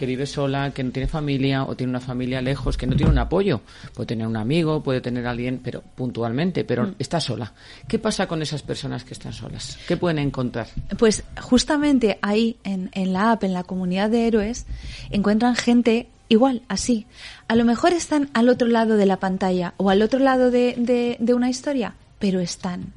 que 0.00 0.06
vive 0.06 0.24
sola, 0.24 0.70
que 0.70 0.82
no 0.82 0.92
tiene 0.92 1.06
familia 1.06 1.64
o 1.64 1.76
tiene 1.76 1.90
una 1.90 2.00
familia 2.00 2.40
lejos, 2.40 2.78
que 2.78 2.86
no 2.86 2.96
tiene 2.96 3.12
un 3.12 3.18
apoyo. 3.18 3.60
Puede 3.92 4.06
tener 4.06 4.26
un 4.26 4.38
amigo, 4.38 4.82
puede 4.82 5.02
tener 5.02 5.26
alguien, 5.26 5.60
pero 5.62 5.82
puntualmente, 5.82 6.64
pero 6.64 6.86
mm. 6.86 6.94
está 6.98 7.20
sola. 7.20 7.52
¿Qué 7.86 7.98
pasa 7.98 8.26
con 8.26 8.40
esas 8.40 8.62
personas 8.62 9.04
que 9.04 9.12
están 9.12 9.34
solas? 9.34 9.78
¿Qué 9.86 9.98
pueden 9.98 10.18
encontrar? 10.18 10.68
Pues 10.96 11.22
justamente 11.42 12.18
ahí, 12.22 12.56
en, 12.64 12.88
en 12.94 13.12
la 13.12 13.32
app, 13.32 13.44
en 13.44 13.52
la 13.52 13.62
comunidad 13.62 14.08
de 14.08 14.26
héroes, 14.26 14.64
encuentran 15.10 15.54
gente 15.54 16.08
igual, 16.30 16.62
así. 16.68 17.04
A 17.46 17.54
lo 17.54 17.66
mejor 17.66 17.92
están 17.92 18.30
al 18.32 18.48
otro 18.48 18.68
lado 18.68 18.96
de 18.96 19.04
la 19.04 19.18
pantalla 19.18 19.74
o 19.76 19.90
al 19.90 20.00
otro 20.00 20.18
lado 20.18 20.50
de, 20.50 20.76
de, 20.78 21.18
de 21.20 21.34
una 21.34 21.50
historia, 21.50 21.92
pero 22.18 22.40
están. 22.40 22.94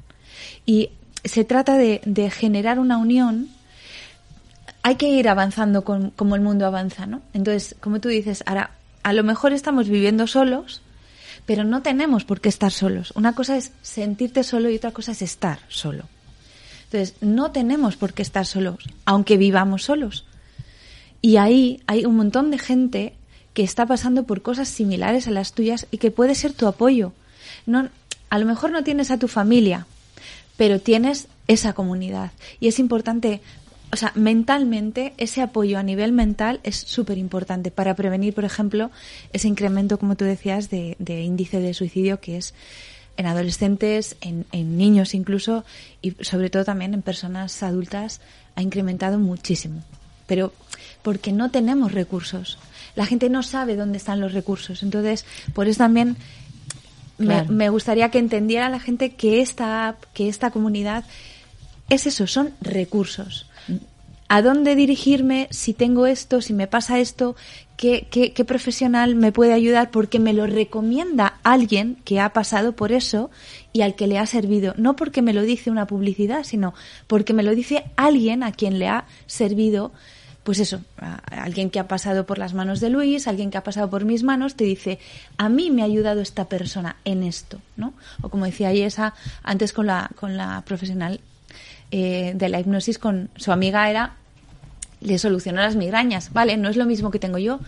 Y 0.64 0.88
se 1.22 1.44
trata 1.44 1.76
de, 1.76 2.00
de, 2.06 2.30
generar 2.30 2.78
una 2.78 2.96
unión. 2.96 3.50
Hay 4.84 4.96
que 4.96 5.08
ir 5.08 5.28
avanzando 5.28 5.82
con, 5.82 6.10
como 6.10 6.36
el 6.36 6.42
mundo 6.42 6.66
avanza, 6.66 7.06
¿no? 7.06 7.22
Entonces, 7.32 7.74
como 7.80 8.00
tú 8.00 8.10
dices, 8.10 8.44
ahora, 8.46 8.70
a 9.02 9.14
lo 9.14 9.24
mejor 9.24 9.54
estamos 9.54 9.88
viviendo 9.88 10.26
solos, 10.26 10.82
pero 11.46 11.64
no 11.64 11.80
tenemos 11.80 12.24
por 12.24 12.42
qué 12.42 12.50
estar 12.50 12.70
solos. 12.70 13.12
Una 13.16 13.34
cosa 13.34 13.56
es 13.56 13.72
sentirte 13.80 14.44
solo 14.44 14.68
y 14.68 14.76
otra 14.76 14.92
cosa 14.92 15.12
es 15.12 15.22
estar 15.22 15.60
solo. 15.68 16.04
Entonces, 16.84 17.16
no 17.22 17.50
tenemos 17.50 17.96
por 17.96 18.12
qué 18.12 18.20
estar 18.20 18.44
solos, 18.44 18.76
aunque 19.06 19.38
vivamos 19.38 19.84
solos. 19.84 20.26
Y 21.22 21.38
ahí 21.38 21.82
hay 21.86 22.04
un 22.04 22.16
montón 22.16 22.50
de 22.50 22.58
gente 22.58 23.14
que 23.54 23.62
está 23.62 23.86
pasando 23.86 24.24
por 24.24 24.42
cosas 24.42 24.68
similares 24.68 25.26
a 25.28 25.30
las 25.30 25.54
tuyas 25.54 25.86
y 25.90 25.96
que 25.96 26.10
puede 26.10 26.34
ser 26.34 26.52
tu 26.52 26.66
apoyo. 26.66 27.14
No, 27.64 27.88
a 28.28 28.38
lo 28.38 28.44
mejor 28.44 28.70
no 28.70 28.84
tienes 28.84 29.10
a 29.10 29.18
tu 29.18 29.28
familia, 29.28 29.86
pero 30.56 30.80
tienes 30.80 31.28
esa 31.48 31.72
comunidad. 31.72 32.32
Y 32.60 32.68
es 32.68 32.78
importante, 32.78 33.40
o 33.94 33.96
sea, 33.96 34.12
mentalmente, 34.14 35.14
ese 35.16 35.40
apoyo 35.40 35.78
a 35.78 35.82
nivel 35.82 36.12
mental 36.12 36.60
es 36.62 36.76
súper 36.76 37.16
importante 37.16 37.70
para 37.70 37.94
prevenir, 37.94 38.34
por 38.34 38.44
ejemplo, 38.44 38.90
ese 39.32 39.48
incremento, 39.48 39.98
como 39.98 40.16
tú 40.16 40.24
decías, 40.24 40.68
de, 40.68 40.96
de 40.98 41.22
índice 41.22 41.60
de 41.60 41.72
suicidio 41.74 42.20
que 42.20 42.36
es 42.36 42.54
en 43.16 43.26
adolescentes, 43.26 44.16
en, 44.20 44.44
en, 44.50 44.76
niños 44.76 45.14
incluso, 45.14 45.64
y 46.02 46.16
sobre 46.20 46.50
todo 46.50 46.64
también 46.64 46.92
en 46.92 47.02
personas 47.02 47.62
adultas, 47.62 48.20
ha 48.56 48.62
incrementado 48.62 49.18
muchísimo. 49.18 49.82
Pero 50.26 50.52
porque 51.02 51.32
no 51.32 51.50
tenemos 51.50 51.92
recursos 51.92 52.58
la 52.96 53.06
gente 53.06 53.28
no 53.28 53.42
sabe 53.42 53.76
dónde 53.76 53.98
están 53.98 54.20
los 54.20 54.32
recursos. 54.32 54.82
Entonces, 54.82 55.24
por 55.52 55.68
eso 55.68 55.78
también 55.78 56.16
claro. 57.18 57.46
me, 57.46 57.54
me, 57.54 57.68
gustaría 57.68 58.10
que 58.10 58.18
entendiera 58.18 58.68
la 58.68 58.80
gente 58.80 59.14
que 59.14 59.40
esta 59.40 59.88
app, 59.88 60.04
que 60.14 60.28
esta 60.28 60.50
comunidad, 60.50 61.04
es 61.88 62.06
eso, 62.06 62.26
son 62.26 62.54
recursos. 62.60 63.46
¿A 64.28 64.42
dónde 64.42 64.74
dirigirme 64.74 65.48
si 65.50 65.74
tengo 65.74 66.06
esto, 66.06 66.40
si 66.40 66.54
me 66.54 66.66
pasa 66.66 66.98
esto? 66.98 67.36
¿Qué, 67.76 68.44
profesional 68.46 69.14
me 69.16 69.32
puede 69.32 69.52
ayudar? 69.52 69.90
Porque 69.90 70.18
me 70.18 70.32
lo 70.32 70.46
recomienda 70.46 71.38
alguien 71.42 71.98
que 72.04 72.20
ha 72.20 72.32
pasado 72.32 72.72
por 72.72 72.92
eso 72.92 73.30
y 73.72 73.82
al 73.82 73.94
que 73.96 74.06
le 74.06 74.18
ha 74.18 74.26
servido. 74.26 74.74
No 74.78 74.96
porque 74.96 75.22
me 75.22 75.34
lo 75.34 75.42
dice 75.42 75.70
una 75.70 75.86
publicidad, 75.86 76.44
sino 76.44 76.72
porque 77.06 77.34
me 77.34 77.42
lo 77.42 77.54
dice 77.54 77.84
alguien 77.96 78.42
a 78.42 78.52
quien 78.52 78.78
le 78.78 78.88
ha 78.88 79.04
servido 79.26 79.92
pues 80.44 80.60
eso, 80.60 80.82
alguien 81.30 81.70
que 81.70 81.78
ha 81.78 81.88
pasado 81.88 82.26
por 82.26 82.36
las 82.36 82.52
manos 82.52 82.78
de 82.80 82.90
Luis, 82.90 83.26
alguien 83.26 83.50
que 83.50 83.56
ha 83.56 83.64
pasado 83.64 83.88
por 83.88 84.04
mis 84.04 84.22
manos, 84.22 84.56
te 84.56 84.64
dice, 84.64 84.98
a 85.38 85.48
mí 85.48 85.70
me 85.70 85.80
ha 85.80 85.86
ayudado 85.86 86.20
esta 86.20 86.50
persona 86.50 86.96
en 87.06 87.22
esto, 87.22 87.60
¿no? 87.78 87.94
O 88.20 88.28
como 88.28 88.44
decía 88.44 88.70
esa 88.70 89.14
antes 89.42 89.72
con 89.72 89.86
la, 89.86 90.10
con 90.16 90.36
la 90.36 90.62
profesional 90.66 91.20
eh, 91.90 92.32
de 92.34 92.48
la 92.48 92.60
hipnosis, 92.60 92.98
con 92.98 93.30
su 93.36 93.52
amiga 93.52 93.88
era, 93.88 94.16
le 95.00 95.18
solucionó 95.18 95.60
las 95.60 95.76
migrañas, 95.76 96.32
¿vale? 96.32 96.56
No 96.56 96.68
es 96.68 96.76
lo 96.76 96.86
mismo 96.86 97.10
que 97.10 97.18
tengo 97.18 97.38
yo, 97.38 97.60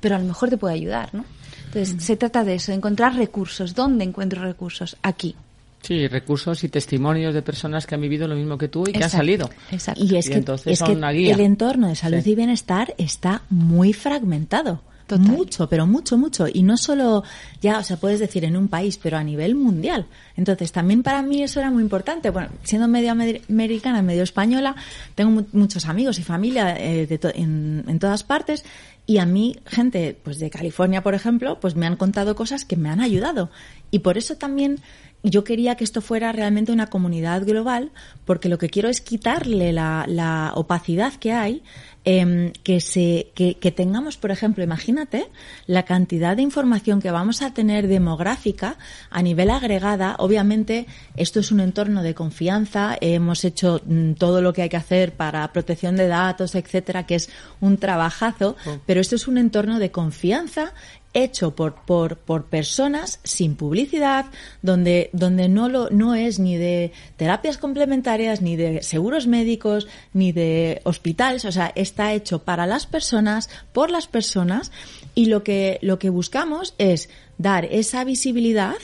pero 0.00 0.16
a 0.16 0.18
lo 0.18 0.24
mejor 0.24 0.50
te 0.50 0.56
puede 0.56 0.74
ayudar, 0.74 1.14
¿no? 1.14 1.24
Entonces, 1.66 2.04
se 2.04 2.16
trata 2.16 2.44
de 2.44 2.54
eso, 2.54 2.70
de 2.70 2.76
encontrar 2.76 3.16
recursos. 3.16 3.74
¿Dónde 3.74 4.04
encuentro 4.04 4.42
recursos? 4.42 4.96
Aquí. 5.02 5.34
Sí, 5.82 6.06
recursos 6.08 6.64
y 6.64 6.68
testimonios 6.68 7.34
de 7.34 7.42
personas 7.42 7.86
que 7.86 7.94
han 7.94 8.00
vivido 8.00 8.26
lo 8.26 8.36
mismo 8.36 8.56
que 8.56 8.68
tú 8.68 8.84
y 8.86 8.92
que 8.92 9.04
han 9.04 9.10
salido. 9.10 9.50
Exacto. 9.70 10.02
Y 10.02 10.16
es 10.16 10.30
que, 10.30 10.36
el 10.36 11.40
entorno 11.40 11.88
de 11.88 11.94
salud 11.94 12.24
y 12.24 12.34
bienestar 12.34 12.94
está 12.96 13.42
muy 13.50 13.92
fragmentado. 13.92 14.80
Mucho, 15.18 15.68
pero 15.68 15.86
mucho, 15.86 16.16
mucho. 16.16 16.46
Y 16.52 16.62
no 16.62 16.76
solo, 16.76 17.24
ya, 17.60 17.78
o 17.78 17.82
sea, 17.82 17.96
puedes 17.96 18.20
decir 18.20 18.44
en 18.44 18.56
un 18.56 18.68
país, 18.68 18.98
pero 19.02 19.16
a 19.16 19.24
nivel 19.24 19.54
mundial. 19.54 20.06
Entonces, 20.36 20.72
también 20.72 21.02
para 21.02 21.22
mí 21.22 21.42
eso 21.42 21.60
era 21.60 21.70
muy 21.70 21.82
importante. 21.82 22.30
Bueno, 22.30 22.48
siendo 22.62 22.88
medio 22.88 23.12
americana, 23.12 24.02
medio 24.02 24.22
española, 24.22 24.74
tengo 25.14 25.44
muchos 25.52 25.86
amigos 25.86 26.18
y 26.18 26.22
familia 26.22 26.76
eh, 26.78 27.06
en, 27.34 27.84
en 27.86 27.98
todas 27.98 28.24
partes. 28.24 28.64
Y 29.06 29.18
a 29.18 29.26
mí, 29.26 29.56
gente, 29.66 30.18
pues 30.22 30.38
de 30.38 30.48
California, 30.48 31.02
por 31.02 31.14
ejemplo, 31.14 31.60
pues 31.60 31.76
me 31.76 31.86
han 31.86 31.96
contado 31.96 32.34
cosas 32.34 32.64
que 32.64 32.76
me 32.76 32.88
han 32.88 33.00
ayudado. 33.00 33.50
Y 33.90 33.98
por 33.98 34.16
eso 34.16 34.36
también 34.36 34.80
yo 35.22 35.42
quería 35.42 35.74
que 35.74 35.84
esto 35.84 36.02
fuera 36.02 36.32
realmente 36.32 36.70
una 36.70 36.88
comunidad 36.88 37.44
global, 37.46 37.92
porque 38.24 38.48
lo 38.48 38.58
que 38.58 38.68
quiero 38.68 38.90
es 38.90 39.00
quitarle 39.00 39.72
la, 39.72 40.04
la 40.06 40.52
opacidad 40.54 41.14
que 41.14 41.32
hay, 41.32 41.62
eh, 42.04 42.52
que, 42.62 42.80
se, 42.80 43.28
que, 43.34 43.54
que, 43.54 43.70
tengamos, 43.70 44.16
por 44.16 44.30
ejemplo, 44.30 44.62
imagínate 44.62 45.28
la 45.66 45.84
cantidad 45.84 46.36
de 46.36 46.42
información 46.42 47.00
que 47.00 47.10
vamos 47.10 47.42
a 47.42 47.54
tener 47.54 47.88
demográfica 47.88 48.76
a 49.10 49.22
nivel 49.22 49.50
agregada. 49.50 50.16
Obviamente, 50.18 50.86
esto 51.16 51.40
es 51.40 51.50
un 51.50 51.60
entorno 51.60 52.02
de 52.02 52.14
confianza. 52.14 52.96
Hemos 53.00 53.44
hecho 53.44 53.80
mm, 53.86 54.12
todo 54.12 54.42
lo 54.42 54.52
que 54.52 54.62
hay 54.62 54.68
que 54.68 54.76
hacer 54.76 55.12
para 55.12 55.50
protección 55.52 55.96
de 55.96 56.08
datos, 56.08 56.54
etcétera, 56.54 57.06
que 57.06 57.14
es 57.16 57.30
un 57.60 57.78
trabajazo, 57.78 58.56
oh. 58.66 58.78
pero 58.86 59.00
esto 59.00 59.16
es 59.16 59.26
un 59.26 59.38
entorno 59.38 59.78
de 59.78 59.90
confianza 59.90 60.74
hecho 61.14 61.54
por, 61.54 61.74
por, 61.74 62.18
por 62.18 62.46
personas 62.46 63.20
sin 63.22 63.54
publicidad, 63.54 64.26
donde, 64.62 65.10
donde 65.12 65.48
no, 65.48 65.68
lo, 65.68 65.88
no 65.90 66.14
es 66.14 66.38
ni 66.38 66.56
de 66.56 66.92
terapias 67.16 67.56
complementarias, 67.56 68.42
ni 68.42 68.56
de 68.56 68.82
seguros 68.82 69.26
médicos, 69.26 69.86
ni 70.12 70.32
de 70.32 70.80
hospitales, 70.84 71.44
o 71.44 71.52
sea, 71.52 71.72
está 71.74 72.12
hecho 72.12 72.40
para 72.40 72.66
las 72.66 72.86
personas, 72.86 73.48
por 73.72 73.90
las 73.90 74.08
personas, 74.08 74.72
y 75.14 75.26
lo 75.26 75.44
que, 75.44 75.78
lo 75.80 75.98
que 75.98 76.10
buscamos 76.10 76.74
es 76.78 77.08
dar 77.38 77.64
esa 77.64 78.04
visibilidad 78.04 78.76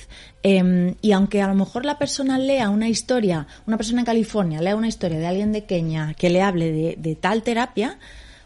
eh, 0.43 0.95
y 1.03 1.13
aunque 1.13 1.43
a 1.43 1.49
lo 1.49 1.55
mejor 1.55 1.85
la 1.85 1.99
persona 1.99 2.39
lea 2.39 2.71
una 2.71 2.89
historia, 2.89 3.47
una 3.67 3.77
persona 3.77 4.01
en 4.01 4.07
California 4.07 4.61
lea 4.63 4.77
una 4.77 4.89
historia 4.89 5.19
de 5.19 5.27
alguien 5.27 5.53
de 5.53 5.65
Kenia 5.65 6.15
que 6.17 6.31
le 6.31 6.41
hable 6.41 6.73
de, 6.73 6.97
de 6.99 7.15
tal 7.15 7.43
terapia, 7.43 7.99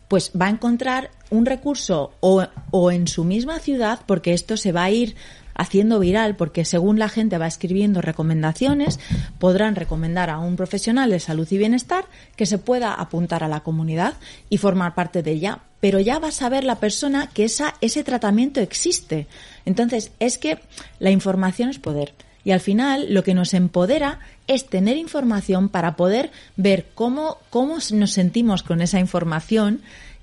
pues 0.08 0.32
va 0.40 0.46
a 0.46 0.50
encontrar 0.50 1.10
un 1.30 1.46
recurso 1.46 2.12
o, 2.20 2.44
o 2.70 2.90
en 2.90 3.08
su 3.08 3.24
misma 3.24 3.58
ciudad, 3.58 4.00
porque 4.06 4.32
esto 4.32 4.56
se 4.56 4.72
va 4.72 4.84
a 4.84 4.90
ir 4.90 5.16
haciendo 5.54 6.00
viral, 6.00 6.36
porque 6.36 6.64
según 6.64 6.98
la 6.98 7.08
gente 7.08 7.38
va 7.38 7.46
escribiendo 7.46 8.00
recomendaciones, 8.00 8.98
podrán 9.38 9.76
recomendar 9.76 10.30
a 10.30 10.38
un 10.38 10.56
profesional 10.56 11.10
de 11.10 11.20
salud 11.20 11.46
y 11.50 11.58
bienestar 11.58 12.06
que 12.36 12.46
se 12.46 12.58
pueda 12.58 12.92
apuntar 12.92 13.44
a 13.44 13.48
la 13.48 13.60
comunidad 13.60 14.14
y 14.50 14.58
formar 14.58 14.94
parte 14.94 15.22
de 15.22 15.32
ella. 15.32 15.60
Pero 15.80 16.00
ya 16.00 16.18
va 16.18 16.28
a 16.28 16.32
saber 16.32 16.64
la 16.64 16.80
persona 16.80 17.28
que 17.32 17.44
esa, 17.44 17.74
ese 17.80 18.04
tratamiento 18.04 18.60
existe. 18.60 19.26
Entonces, 19.64 20.12
es 20.18 20.38
que 20.38 20.58
la 20.98 21.10
información 21.10 21.70
es 21.70 21.78
poder. 21.78 22.14
Y 22.44 22.50
al 22.50 22.60
final 22.60 23.06
lo 23.12 23.24
que 23.24 23.34
nos 23.34 23.54
empodera 23.54 24.20
es 24.46 24.66
tener 24.66 24.96
información 24.96 25.68
para 25.68 25.96
poder 25.96 26.30
ver 26.56 26.86
cómo, 26.94 27.38
cómo 27.50 27.78
nos 27.92 28.10
sentimos 28.10 28.62
con 28.62 28.82
esa 28.82 29.00
información 29.00 29.80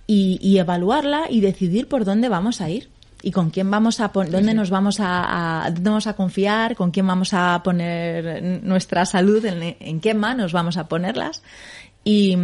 y, 0.08 0.58
evaluarla 0.58 1.24
y 1.30 1.40
decidir 1.40 1.88
por 1.88 2.04
dónde 2.04 2.28
vamos 2.28 2.60
a 2.60 2.70
ir 2.70 2.90
y 3.24 3.32
con 3.32 3.50
quién 3.50 3.70
vamos 3.70 4.00
a 4.00 4.12
poner, 4.12 4.32
dónde 4.32 4.54
nos 4.54 4.70
vamos 4.70 4.98
a, 5.00 5.64
dónde 5.74 5.90
vamos 5.90 6.08
a 6.08 6.16
confiar, 6.16 6.76
con 6.76 6.92
quién 6.92 7.08
vamos 7.08 7.34
a 7.34 7.62
poner 7.64 8.62
nuestra 8.64 9.06
salud, 9.06 9.46
en, 9.46 10.02
qué 10.02 10.14
manos 10.14 10.54
vamos 10.54 10.78
a 10.78 10.88
ponerlas. 10.88 11.44
Y, 12.04 12.36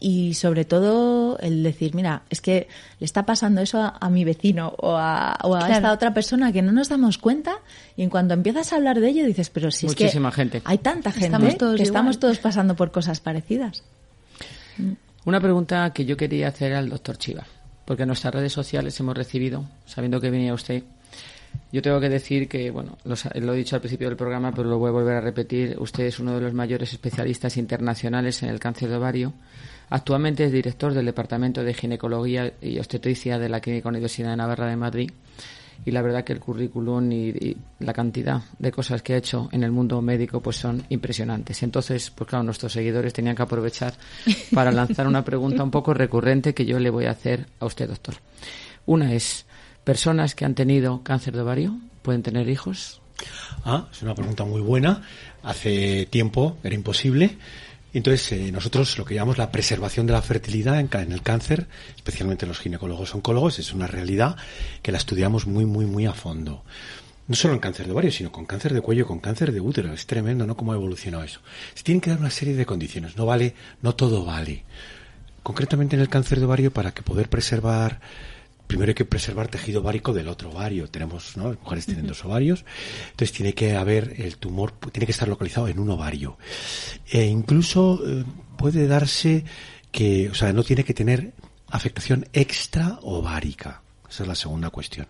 y, 0.00 0.32
sobre 0.32 0.64
todo 0.64 1.38
el 1.40 1.62
decir, 1.62 1.94
mira, 1.94 2.22
es 2.30 2.40
que 2.40 2.68
le 2.98 3.04
está 3.04 3.26
pasando 3.26 3.60
eso 3.60 3.92
a, 4.00 4.08
mi 4.08 4.24
vecino 4.24 4.74
o 4.78 4.96
a, 4.96 5.36
o 5.42 5.54
a 5.54 5.70
esta 5.70 5.92
otra 5.92 6.14
persona 6.14 6.52
que 6.52 6.62
no 6.62 6.72
nos 6.72 6.88
damos 6.88 7.18
cuenta 7.18 7.58
y 7.98 8.02
en 8.02 8.08
cuanto 8.08 8.32
empiezas 8.32 8.72
a 8.72 8.76
hablar 8.76 9.00
de 9.00 9.10
ello 9.10 9.26
dices, 9.26 9.50
pero 9.50 9.70
si 9.70 9.86
es 9.86 9.94
que 9.94 10.08
gente. 10.08 10.62
hay 10.64 10.78
tanta 10.78 11.12
gente 11.12 11.36
que 11.76 11.82
estamos 11.82 12.18
todos 12.18 12.38
pasando 12.38 12.76
por 12.76 12.92
cosas 12.92 13.20
parecidas. 13.20 13.82
Una 15.26 15.40
pregunta 15.40 15.92
que 15.92 16.06
yo 16.06 16.16
quería 16.16 16.48
hacer 16.48 16.72
al 16.72 16.88
doctor 16.88 17.18
Chiva, 17.18 17.44
porque 17.84 18.04
en 18.04 18.08
nuestras 18.08 18.34
redes 18.34 18.54
sociales 18.54 18.98
hemos 19.00 19.16
recibido, 19.16 19.66
sabiendo 19.84 20.18
que 20.18 20.30
venía 20.30 20.54
usted, 20.54 20.82
yo 21.72 21.82
tengo 21.82 22.00
que 22.00 22.08
decir 22.08 22.48
que, 22.48 22.70
bueno, 22.70 22.98
lo, 23.04 23.52
he 23.52 23.56
dicho 23.56 23.76
al 23.76 23.82
principio 23.82 24.08
del 24.08 24.16
programa, 24.16 24.52
pero 24.52 24.68
lo 24.68 24.78
voy 24.78 24.88
a 24.88 24.92
volver 24.92 25.16
a 25.16 25.20
repetir. 25.20 25.76
Usted 25.78 26.04
es 26.04 26.18
uno 26.18 26.34
de 26.34 26.40
los 26.40 26.54
mayores 26.54 26.92
especialistas 26.92 27.56
internacionales 27.56 28.42
en 28.42 28.48
el 28.48 28.60
cáncer 28.60 28.88
de 28.88 28.96
ovario. 28.96 29.32
Actualmente 29.90 30.44
es 30.44 30.52
director 30.52 30.94
del 30.94 31.06
Departamento 31.06 31.62
de 31.62 31.74
Ginecología 31.74 32.52
y 32.60 32.78
Obstetricia 32.78 33.38
de 33.38 33.48
la 33.48 33.60
Clínica 33.60 33.88
Universidad 33.88 34.30
de 34.30 34.36
Navarra 34.36 34.68
de 34.68 34.76
Madrid 34.76 35.10
y 35.84 35.90
la 35.90 36.02
verdad 36.02 36.24
que 36.24 36.32
el 36.32 36.40
currículum 36.40 37.10
y, 37.12 37.56
la 37.80 37.92
cantidad 37.92 38.42
de 38.58 38.72
cosas 38.72 39.02
que 39.02 39.14
ha 39.14 39.16
hecho 39.16 39.48
en 39.52 39.64
el 39.64 39.72
mundo 39.72 40.00
médico 40.00 40.40
pues 40.40 40.56
son 40.56 40.84
impresionantes. 40.88 41.62
Entonces, 41.62 42.10
pues 42.10 42.28
claro, 42.28 42.44
nuestros 42.44 42.72
seguidores 42.72 43.12
tenían 43.12 43.36
que 43.36 43.42
aprovechar 43.42 43.94
para 44.54 44.72
lanzar 44.72 45.06
una 45.06 45.24
pregunta 45.24 45.62
un 45.62 45.70
poco 45.70 45.92
recurrente 45.92 46.54
que 46.54 46.64
yo 46.64 46.78
le 46.78 46.90
voy 46.90 47.06
a 47.06 47.10
hacer 47.10 47.46
a 47.60 47.66
usted, 47.66 47.88
doctor. 47.88 48.14
Una 48.86 49.12
es, 49.12 49.46
¿personas 49.84 50.34
que 50.34 50.44
han 50.44 50.54
tenido 50.54 51.02
cáncer 51.02 51.34
de 51.34 51.42
ovario 51.42 51.78
pueden 52.02 52.22
tener 52.22 52.48
hijos? 52.48 53.00
Ah, 53.64 53.88
es 53.92 54.02
una 54.02 54.14
pregunta 54.14 54.44
muy 54.44 54.60
buena. 54.60 55.02
Hace 55.42 56.06
tiempo 56.06 56.58
era 56.62 56.74
imposible. 56.74 57.38
Entonces, 57.92 58.32
eh, 58.32 58.50
nosotros 58.50 58.98
lo 58.98 59.04
que 59.04 59.14
llamamos 59.14 59.38
la 59.38 59.52
preservación 59.52 60.06
de 60.06 60.14
la 60.14 60.22
fertilidad 60.22 60.80
en, 60.80 61.12
el 61.12 61.22
cáncer, 61.22 61.68
especialmente 61.94 62.44
los 62.44 62.58
ginecólogos 62.58 63.14
oncólogos, 63.14 63.60
es 63.60 63.72
una 63.72 63.86
realidad 63.86 64.36
que 64.82 64.90
la 64.90 64.98
estudiamos 64.98 65.46
muy, 65.46 65.64
muy, 65.64 65.86
muy 65.86 66.04
a 66.06 66.12
fondo. 66.12 66.64
No 67.28 67.36
solo 67.36 67.54
en 67.54 67.60
cáncer 67.60 67.86
de 67.86 67.92
ovario, 67.92 68.10
sino 68.10 68.32
con 68.32 68.46
cáncer 68.46 68.74
de 68.74 68.80
cuello, 68.80 69.06
con 69.06 69.20
cáncer 69.20 69.52
de 69.52 69.60
útero. 69.60 69.92
Es 69.92 70.06
tremendo, 70.06 70.44
¿no? 70.44 70.56
Cómo 70.56 70.72
ha 70.72 70.74
evolucionado 70.74 71.22
eso. 71.22 71.40
Se 71.74 71.84
tienen 71.84 72.00
que 72.00 72.10
dar 72.10 72.18
una 72.18 72.30
serie 72.30 72.54
de 72.54 72.66
condiciones. 72.66 73.16
No 73.16 73.26
vale, 73.26 73.54
no 73.80 73.94
todo 73.94 74.24
vale. 74.24 74.64
Concretamente 75.44 75.94
en 75.94 76.02
el 76.02 76.08
cáncer 76.08 76.40
de 76.40 76.46
ovario, 76.46 76.72
para 76.72 76.92
que 76.92 77.02
poder 77.02 77.28
preservar 77.28 78.00
primero 78.66 78.90
hay 78.90 78.94
que 78.94 79.04
preservar 79.04 79.48
tejido 79.48 79.80
ovárico 79.80 80.12
del 80.12 80.28
otro 80.28 80.50
ovario. 80.50 80.88
Tenemos, 80.88 81.36
¿no? 81.36 81.50
Las 81.50 81.60
mujeres 81.60 81.86
tienen 81.86 82.06
dos 82.06 82.24
ovarios. 82.24 82.64
Entonces 83.10 83.32
tiene 83.32 83.54
que 83.54 83.76
haber 83.76 84.14
el 84.18 84.36
tumor, 84.36 84.72
tiene 84.92 85.06
que 85.06 85.12
estar 85.12 85.28
localizado 85.28 85.68
en 85.68 85.78
un 85.78 85.90
ovario. 85.90 86.38
E 87.10 87.24
incluso 87.24 88.00
eh, 88.06 88.24
puede 88.56 88.86
darse 88.86 89.44
que, 89.90 90.28
o 90.30 90.34
sea, 90.34 90.52
no 90.52 90.62
tiene 90.64 90.84
que 90.84 90.94
tener 90.94 91.32
afectación 91.68 92.26
extra 92.32 92.98
ovárica. 93.02 93.82
Esa 94.08 94.22
es 94.24 94.28
la 94.28 94.34
segunda 94.34 94.70
cuestión. 94.70 95.06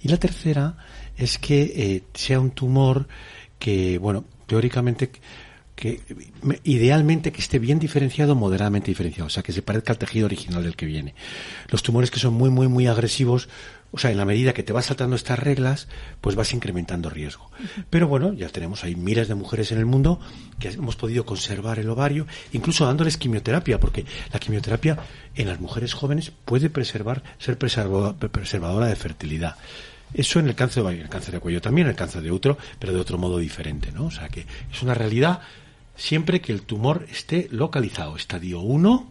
Y 0.00 0.08
la 0.08 0.18
tercera 0.18 0.76
es 1.16 1.38
que 1.38 1.62
eh, 1.62 2.02
sea 2.14 2.40
un 2.40 2.50
tumor 2.50 3.08
que, 3.58 3.98
bueno, 3.98 4.24
teóricamente 4.46 5.10
que 5.74 6.00
idealmente 6.62 7.32
que 7.32 7.40
esté 7.40 7.58
bien 7.58 7.78
diferenciado, 7.78 8.34
moderadamente 8.34 8.90
diferenciado, 8.90 9.26
o 9.26 9.30
sea, 9.30 9.42
que 9.42 9.52
se 9.52 9.62
parezca 9.62 9.92
al 9.92 9.98
tejido 9.98 10.26
original 10.26 10.62
del 10.62 10.76
que 10.76 10.86
viene. 10.86 11.14
Los 11.68 11.82
tumores 11.82 12.10
que 12.10 12.20
son 12.20 12.34
muy, 12.34 12.50
muy, 12.50 12.68
muy 12.68 12.86
agresivos, 12.86 13.48
o 13.90 13.98
sea, 13.98 14.10
en 14.10 14.16
la 14.16 14.24
medida 14.24 14.52
que 14.52 14.62
te 14.62 14.72
vas 14.72 14.86
saltando 14.86 15.16
estas 15.16 15.38
reglas, 15.38 15.88
pues 16.20 16.36
vas 16.36 16.52
incrementando 16.52 17.10
riesgo. 17.10 17.50
Pero 17.90 18.08
bueno, 18.08 18.32
ya 18.32 18.48
tenemos 18.48 18.84
ahí 18.84 18.94
miles 18.94 19.28
de 19.28 19.34
mujeres 19.34 19.72
en 19.72 19.78
el 19.78 19.86
mundo 19.86 20.20
que 20.58 20.68
hemos 20.68 20.96
podido 20.96 21.24
conservar 21.26 21.78
el 21.78 21.90
ovario, 21.90 22.26
incluso 22.52 22.86
dándoles 22.86 23.16
quimioterapia, 23.16 23.80
porque 23.80 24.04
la 24.32 24.38
quimioterapia 24.38 24.98
en 25.34 25.48
las 25.48 25.60
mujeres 25.60 25.92
jóvenes 25.94 26.32
puede 26.44 26.70
preservar, 26.70 27.22
ser 27.38 27.58
preservadora 27.58 28.86
de 28.86 28.96
fertilidad. 28.96 29.56
Eso 30.12 30.38
en 30.38 30.46
el 30.46 30.54
cáncer 30.54 30.76
de 30.76 30.80
ovario, 30.82 31.00
en 31.00 31.06
el 31.06 31.10
cáncer 31.10 31.34
de 31.34 31.40
cuello 31.40 31.60
también, 31.60 31.88
en 31.88 31.92
el 31.92 31.96
cáncer 31.96 32.22
de 32.22 32.30
útero, 32.30 32.56
pero 32.78 32.92
de 32.92 33.00
otro 33.00 33.18
modo 33.18 33.38
diferente, 33.38 33.90
¿no? 33.90 34.06
O 34.06 34.10
sea 34.12 34.28
que 34.28 34.46
es 34.72 34.82
una 34.82 34.94
realidad 34.94 35.40
siempre 35.96 36.40
que 36.40 36.52
el 36.52 36.62
tumor 36.62 37.06
esté 37.10 37.48
localizado. 37.50 38.16
Estadio 38.16 38.60
1, 38.60 39.10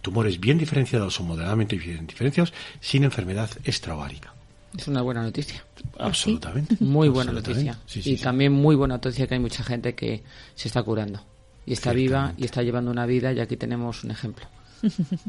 tumores 0.00 0.40
bien 0.40 0.58
diferenciados 0.58 1.18
o 1.20 1.24
moderadamente 1.24 1.76
diferenciados, 1.76 2.52
sin 2.80 3.04
enfermedad 3.04 3.50
extraovárica. 3.64 4.34
Es 4.76 4.88
una 4.88 5.02
buena 5.02 5.22
noticia. 5.22 5.64
Absolutamente. 5.98 6.76
Muy 6.80 7.08
buena 7.08 7.32
noticia. 7.32 7.78
y 7.94 8.16
también 8.16 8.52
muy 8.52 8.74
buena 8.74 8.94
noticia 8.94 9.26
que 9.26 9.34
hay 9.34 9.40
mucha 9.40 9.62
gente 9.62 9.94
que 9.94 10.22
se 10.54 10.68
está 10.68 10.82
curando. 10.82 11.24
Y 11.66 11.74
está 11.74 11.92
viva 11.92 12.34
y 12.36 12.44
está 12.44 12.62
llevando 12.62 12.90
una 12.90 13.06
vida 13.06 13.32
y 13.32 13.40
aquí 13.40 13.56
tenemos 13.56 14.02
un 14.02 14.10
ejemplo. 14.10 14.46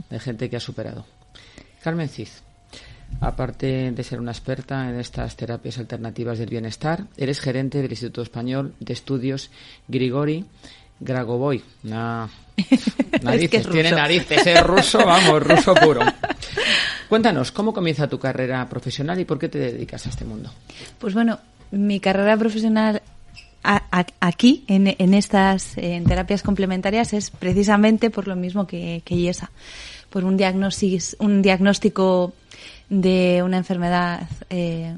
de 0.10 0.20
gente 0.20 0.50
que 0.50 0.56
ha 0.56 0.60
superado. 0.60 1.06
Carmen 1.84 2.10
Cid, 2.10 2.30
aparte 3.22 3.92
de 3.92 4.04
ser 4.04 4.20
una 4.20 4.32
experta 4.32 4.90
en 4.90 5.00
estas 5.00 5.36
terapias 5.36 5.78
alternativas 5.78 6.40
del 6.40 6.50
bienestar, 6.50 7.06
eres 7.18 7.40
gerente 7.40 7.82
del 7.82 7.92
Instituto 7.92 8.22
Español 8.22 8.74
de 8.80 8.94
Estudios 8.94 9.50
Grigori 9.88 10.46
Gragovoy. 11.00 11.64
narices, 13.22 13.70
tiene 13.70 13.92
narices, 13.92 14.46
es 14.46 14.64
ruso, 14.64 15.00
vamos, 15.06 15.44
ruso 15.44 15.74
puro. 15.76 16.02
Cuéntanos, 17.10 17.52
¿cómo 17.52 17.74
comienza 17.74 18.08
tu 18.08 18.20
carrera 18.20 18.68
profesional 18.68 19.20
y 19.20 19.26
por 19.26 19.38
qué 19.38 19.50
te 19.50 19.60
dedicas 19.60 20.06
a 20.06 20.10
este 20.10 20.26
mundo? 20.26 20.52
Pues 20.98 21.14
bueno, 21.14 21.40
mi 21.72 22.00
carrera 22.00 22.38
profesional 22.38 23.02
aquí, 23.64 24.66
en, 24.68 25.14
estas 25.14 25.78
en 25.78 26.04
terapias 26.06 26.44
complementarias, 26.44 27.14
es 27.14 27.32
precisamente 27.32 28.10
por 28.10 28.28
lo 28.28 28.36
mismo 28.36 28.68
que, 28.68 29.02
que 29.06 29.16
Yesa, 29.16 29.52
por 30.10 30.26
un, 30.26 30.40
un 31.20 31.42
diagnóstico 31.42 32.34
de 33.02 33.42
una 33.44 33.58
enfermedad 33.58 34.30
eh, 34.50 34.96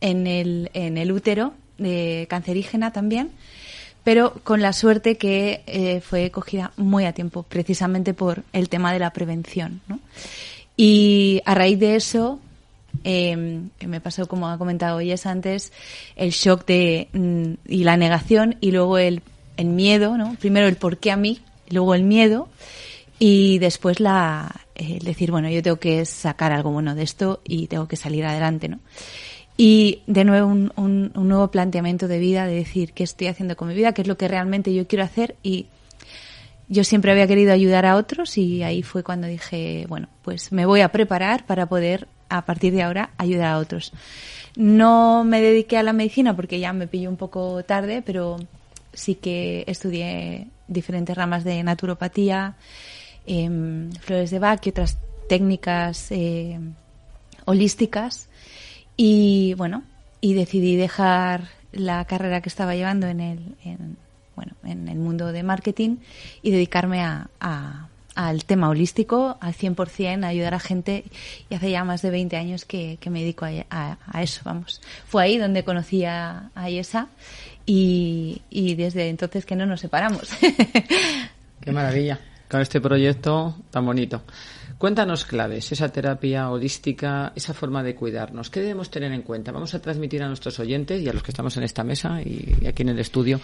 en, 0.00 0.26
el, 0.26 0.70
en 0.72 0.96
el 0.96 1.12
útero, 1.12 1.52
de 1.76 2.26
cancerígena 2.30 2.92
también, 2.92 3.30
pero 4.02 4.32
con 4.42 4.62
la 4.62 4.72
suerte 4.72 5.18
que 5.18 5.62
eh, 5.66 6.00
fue 6.00 6.30
cogida 6.30 6.72
muy 6.78 7.04
a 7.04 7.12
tiempo, 7.12 7.42
precisamente 7.42 8.14
por 8.14 8.42
el 8.54 8.70
tema 8.70 8.92
de 8.92 9.00
la 9.00 9.12
prevención. 9.12 9.82
Y 10.76 11.42
a 11.44 11.54
raíz 11.54 11.78
de 11.78 11.96
eso, 11.96 12.40
eh, 13.04 13.60
que 13.78 13.86
me 13.86 14.00
pasó, 14.00 14.26
como 14.26 14.48
ha 14.48 14.56
comentado 14.56 15.02
Yes 15.02 15.26
antes, 15.26 15.72
el 16.14 16.30
shock 16.30 16.64
de, 16.66 17.08
mm, 17.12 17.52
y 17.68 17.84
la 17.84 17.98
negación 17.98 18.56
y 18.62 18.70
luego 18.70 18.96
el, 18.96 19.20
el 19.58 19.66
miedo, 19.66 20.16
¿no? 20.16 20.36
Primero 20.40 20.68
el 20.68 20.76
por 20.76 20.96
qué 20.96 21.10
a 21.10 21.16
mí, 21.16 21.40
luego 21.68 21.94
el 21.94 22.04
miedo 22.04 22.48
y 23.18 23.58
después 23.58 24.00
la, 24.00 24.65
el 24.76 25.00
decir, 25.00 25.30
bueno, 25.30 25.48
yo 25.48 25.62
tengo 25.62 25.78
que 25.78 26.04
sacar 26.04 26.52
algo 26.52 26.70
bueno 26.70 26.94
de 26.94 27.02
esto 27.02 27.40
y 27.44 27.66
tengo 27.66 27.88
que 27.88 27.96
salir 27.96 28.24
adelante, 28.24 28.68
¿no? 28.68 28.80
Y 29.56 30.02
de 30.06 30.24
nuevo 30.24 30.48
un, 30.48 30.72
un, 30.76 31.12
un, 31.14 31.28
nuevo 31.28 31.50
planteamiento 31.50 32.08
de 32.08 32.18
vida, 32.18 32.46
de 32.46 32.56
decir 32.56 32.92
qué 32.92 33.04
estoy 33.04 33.28
haciendo 33.28 33.56
con 33.56 33.68
mi 33.68 33.74
vida, 33.74 33.92
qué 33.92 34.02
es 34.02 34.08
lo 34.08 34.18
que 34.18 34.28
realmente 34.28 34.74
yo 34.74 34.86
quiero 34.86 35.04
hacer 35.04 35.36
y 35.42 35.66
yo 36.68 36.84
siempre 36.84 37.12
había 37.12 37.26
querido 37.26 37.52
ayudar 37.52 37.86
a 37.86 37.96
otros 37.96 38.36
y 38.38 38.62
ahí 38.62 38.82
fue 38.82 39.02
cuando 39.02 39.26
dije, 39.26 39.86
bueno, 39.88 40.08
pues 40.22 40.52
me 40.52 40.66
voy 40.66 40.80
a 40.80 40.90
preparar 40.90 41.46
para 41.46 41.66
poder 41.66 42.08
a 42.28 42.44
partir 42.44 42.72
de 42.74 42.82
ahora 42.82 43.10
ayudar 43.18 43.46
a 43.46 43.58
otros. 43.58 43.92
No 44.56 45.24
me 45.24 45.40
dediqué 45.40 45.76
a 45.76 45.82
la 45.82 45.92
medicina 45.92 46.34
porque 46.34 46.58
ya 46.58 46.72
me 46.72 46.86
pilló 46.86 47.08
un 47.08 47.16
poco 47.16 47.62
tarde, 47.64 48.02
pero 48.04 48.36
sí 48.92 49.14
que 49.14 49.64
estudié 49.66 50.48
diferentes 50.66 51.16
ramas 51.16 51.44
de 51.44 51.62
naturopatía, 51.62 52.56
eh, 53.26 53.90
flores 54.00 54.30
de 54.30 54.38
Bach 54.38 54.66
y 54.66 54.70
otras 54.70 54.98
técnicas 55.28 56.10
eh, 56.10 56.58
holísticas. 57.44 58.28
Y 58.96 59.54
bueno, 59.54 59.82
y 60.20 60.34
decidí 60.34 60.76
dejar 60.76 61.48
la 61.72 62.04
carrera 62.06 62.40
que 62.40 62.48
estaba 62.48 62.74
llevando 62.74 63.06
en 63.06 63.20
el, 63.20 63.56
en, 63.64 63.96
bueno, 64.34 64.54
en 64.64 64.88
el 64.88 64.98
mundo 64.98 65.32
de 65.32 65.42
marketing 65.42 65.96
y 66.42 66.50
dedicarme 66.50 67.02
a, 67.02 67.28
al 68.14 68.44
tema 68.46 68.70
holístico 68.70 69.36
al 69.40 69.54
100%, 69.54 70.24
a 70.24 70.28
ayudar 70.28 70.54
a 70.54 70.60
gente. 70.60 71.04
Y 71.50 71.54
hace 71.54 71.70
ya 71.70 71.84
más 71.84 72.00
de 72.02 72.10
20 72.10 72.36
años 72.36 72.64
que, 72.64 72.98
me 73.10 73.20
dedico 73.20 73.44
a, 73.44 74.22
eso, 74.22 74.40
vamos. 74.44 74.80
Fue 75.06 75.24
ahí 75.24 75.36
donde 75.36 75.64
conocí 75.64 76.04
a, 76.04 76.50
a 76.54 76.70
y, 77.68 78.42
y 78.48 78.74
desde 78.76 79.08
entonces 79.08 79.44
que 79.44 79.56
no 79.56 79.66
nos 79.66 79.80
separamos. 79.80 80.30
Qué 81.60 81.72
maravilla 81.72 82.20
con 82.50 82.60
este 82.60 82.80
proyecto 82.80 83.56
tan 83.70 83.84
bonito. 83.84 84.22
Cuéntanos 84.78 85.24
claves, 85.24 85.72
esa 85.72 85.88
terapia 85.88 86.50
holística, 86.50 87.32
esa 87.34 87.54
forma 87.54 87.82
de 87.82 87.94
cuidarnos. 87.94 88.50
¿Qué 88.50 88.60
debemos 88.60 88.90
tener 88.90 89.10
en 89.12 89.22
cuenta? 89.22 89.50
Vamos 89.50 89.74
a 89.74 89.80
transmitir 89.80 90.22
a 90.22 90.28
nuestros 90.28 90.58
oyentes 90.60 91.02
y 91.02 91.08
a 91.08 91.14
los 91.14 91.22
que 91.22 91.30
estamos 91.30 91.56
en 91.56 91.62
esta 91.62 91.82
mesa 91.82 92.20
y 92.20 92.66
aquí 92.66 92.82
en 92.82 92.90
el 92.90 92.98
estudio 92.98 93.40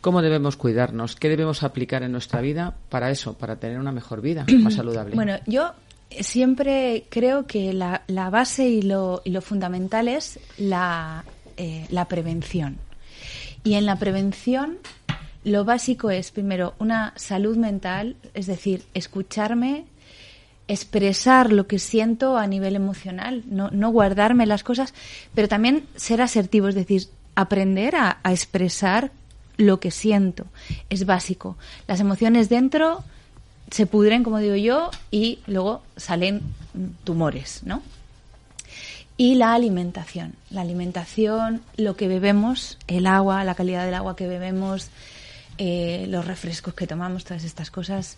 cómo 0.00 0.22
debemos 0.22 0.56
cuidarnos, 0.56 1.16
qué 1.16 1.28
debemos 1.28 1.64
aplicar 1.64 2.04
en 2.04 2.12
nuestra 2.12 2.40
vida 2.40 2.72
para 2.88 3.10
eso, 3.10 3.34
para 3.34 3.56
tener 3.56 3.80
una 3.80 3.90
mejor 3.90 4.20
vida, 4.20 4.46
más 4.60 4.74
saludable. 4.76 5.16
Bueno, 5.16 5.38
yo 5.46 5.72
siempre 6.10 7.06
creo 7.08 7.46
que 7.46 7.72
la, 7.72 8.02
la 8.06 8.30
base 8.30 8.68
y 8.68 8.82
lo, 8.82 9.22
y 9.24 9.30
lo, 9.30 9.40
fundamental 9.40 10.06
es 10.06 10.38
la, 10.58 11.24
eh, 11.56 11.86
la 11.90 12.06
prevención. 12.06 12.76
Y 13.64 13.74
en 13.74 13.86
la 13.86 13.98
prevención 13.98 14.78
lo 15.46 15.64
básico 15.64 16.10
es, 16.10 16.32
primero, 16.32 16.74
una 16.80 17.12
salud 17.14 17.56
mental, 17.56 18.16
es 18.34 18.46
decir, 18.46 18.82
escucharme, 18.94 19.84
expresar 20.66 21.52
lo 21.52 21.68
que 21.68 21.78
siento 21.78 22.36
a 22.36 22.48
nivel 22.48 22.74
emocional, 22.74 23.44
no, 23.46 23.70
no 23.70 23.90
guardarme 23.90 24.44
las 24.46 24.64
cosas, 24.64 24.92
pero 25.36 25.46
también 25.46 25.86
ser 25.94 26.20
asertivo, 26.20 26.66
es 26.66 26.74
decir, 26.74 27.04
aprender 27.36 27.94
a, 27.94 28.18
a 28.24 28.32
expresar 28.32 29.12
lo 29.56 29.78
que 29.78 29.92
siento. 29.92 30.46
Es 30.90 31.06
básico. 31.06 31.56
Las 31.86 32.00
emociones 32.00 32.48
dentro 32.48 33.04
se 33.70 33.86
pudren, 33.86 34.24
como 34.24 34.40
digo 34.40 34.56
yo, 34.56 34.90
y 35.12 35.38
luego 35.46 35.80
salen 35.96 36.42
tumores, 37.04 37.60
¿no? 37.64 37.82
Y 39.16 39.36
la 39.36 39.54
alimentación. 39.54 40.34
La 40.50 40.62
alimentación, 40.62 41.62
lo 41.76 41.94
que 41.94 42.08
bebemos, 42.08 42.78
el 42.88 43.06
agua, 43.06 43.44
la 43.44 43.54
calidad 43.54 43.84
del 43.84 43.94
agua 43.94 44.16
que 44.16 44.26
bebemos, 44.26 44.90
eh, 45.58 46.06
los 46.08 46.26
refrescos 46.26 46.74
que 46.74 46.86
tomamos, 46.86 47.24
todas 47.24 47.44
estas 47.44 47.70
cosas 47.70 48.16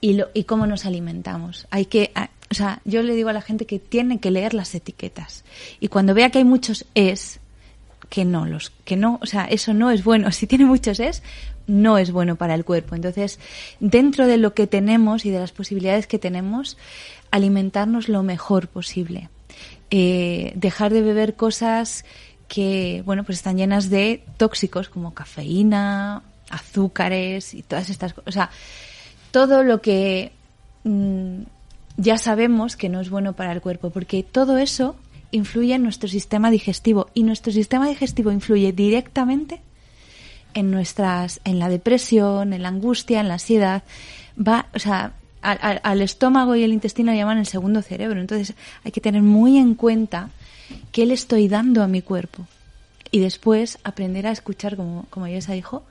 y, 0.00 0.14
lo, 0.14 0.28
y 0.34 0.44
cómo 0.44 0.66
nos 0.66 0.86
alimentamos. 0.86 1.66
Hay 1.70 1.86
que, 1.86 2.12
o 2.50 2.54
sea, 2.54 2.80
yo 2.84 3.02
le 3.02 3.14
digo 3.14 3.28
a 3.28 3.32
la 3.32 3.42
gente 3.42 3.66
que 3.66 3.78
tiene 3.78 4.20
que 4.20 4.30
leer 4.30 4.54
las 4.54 4.74
etiquetas 4.74 5.44
y 5.80 5.88
cuando 5.88 6.14
vea 6.14 6.30
que 6.30 6.38
hay 6.38 6.44
muchos 6.44 6.84
es 6.94 7.40
que 8.08 8.24
no 8.24 8.46
los 8.46 8.70
que 8.84 8.96
no, 8.96 9.18
o 9.20 9.26
sea, 9.26 9.46
eso 9.46 9.74
no 9.74 9.90
es 9.90 10.04
bueno. 10.04 10.30
Si 10.36 10.46
tiene 10.46 10.64
muchos 10.64 11.00
es 11.00 11.22
no 11.66 11.98
es 11.98 12.12
bueno 12.12 12.36
para 12.36 12.54
el 12.54 12.64
cuerpo. 12.64 12.94
Entonces, 12.94 13.38
dentro 13.80 14.26
de 14.26 14.36
lo 14.36 14.54
que 14.54 14.66
tenemos 14.66 15.26
y 15.26 15.30
de 15.30 15.40
las 15.40 15.52
posibilidades 15.52 16.06
que 16.06 16.18
tenemos, 16.18 16.76
alimentarnos 17.30 18.08
lo 18.08 18.22
mejor 18.22 18.68
posible. 18.68 19.28
Eh, 19.90 20.52
dejar 20.54 20.92
de 20.92 21.02
beber 21.02 21.34
cosas 21.34 22.04
que, 22.48 23.02
bueno, 23.04 23.24
pues 23.24 23.38
están 23.38 23.56
llenas 23.56 23.90
de 23.90 24.24
tóxicos 24.36 24.88
como 24.88 25.14
cafeína, 25.14 26.22
azúcares 26.50 27.54
y 27.54 27.62
todas 27.62 27.90
estas 27.90 28.12
cosas. 28.12 28.28
O 28.28 28.32
sea, 28.32 28.50
todo 29.30 29.62
lo 29.62 29.80
que 29.80 30.32
mm, 30.84 31.42
ya 31.96 32.18
sabemos 32.18 32.76
que 32.76 32.88
no 32.88 33.00
es 33.00 33.10
bueno 33.10 33.34
para 33.34 33.52
el 33.52 33.60
cuerpo, 33.60 33.90
porque 33.90 34.22
todo 34.22 34.58
eso 34.58 34.96
influye 35.30 35.74
en 35.74 35.82
nuestro 35.82 36.08
sistema 36.08 36.50
digestivo 36.50 37.08
y 37.14 37.22
nuestro 37.22 37.52
sistema 37.52 37.88
digestivo 37.88 38.30
influye 38.30 38.72
directamente 38.72 39.60
en 40.54 40.70
nuestras, 40.70 41.40
en 41.44 41.58
la 41.58 41.68
depresión, 41.68 42.52
en 42.52 42.62
la 42.62 42.68
angustia, 42.68 43.20
en 43.20 43.28
la 43.28 43.34
ansiedad. 43.34 43.82
Va, 44.38 44.66
o 44.74 44.78
sea, 44.78 45.12
al, 45.42 45.80
al 45.82 46.02
estómago 46.02 46.56
y 46.56 46.64
el 46.64 46.72
intestino 46.72 47.12
llaman 47.14 47.38
el 47.38 47.46
segundo 47.46 47.82
cerebro. 47.82 48.20
Entonces 48.20 48.56
hay 48.84 48.92
que 48.92 49.00
tener 49.00 49.22
muy 49.22 49.58
en 49.58 49.74
cuenta 49.74 50.30
qué 50.92 51.06
le 51.06 51.14
estoy 51.14 51.48
dando 51.48 51.82
a 51.82 51.88
mi 51.88 52.02
cuerpo. 52.02 52.46
Y 53.10 53.20
después 53.20 53.78
aprender 53.84 54.26
a 54.26 54.32
escuchar, 54.32 54.76
como, 54.76 55.06
como 55.10 55.26
ya 55.26 55.40
dijo, 55.52 55.84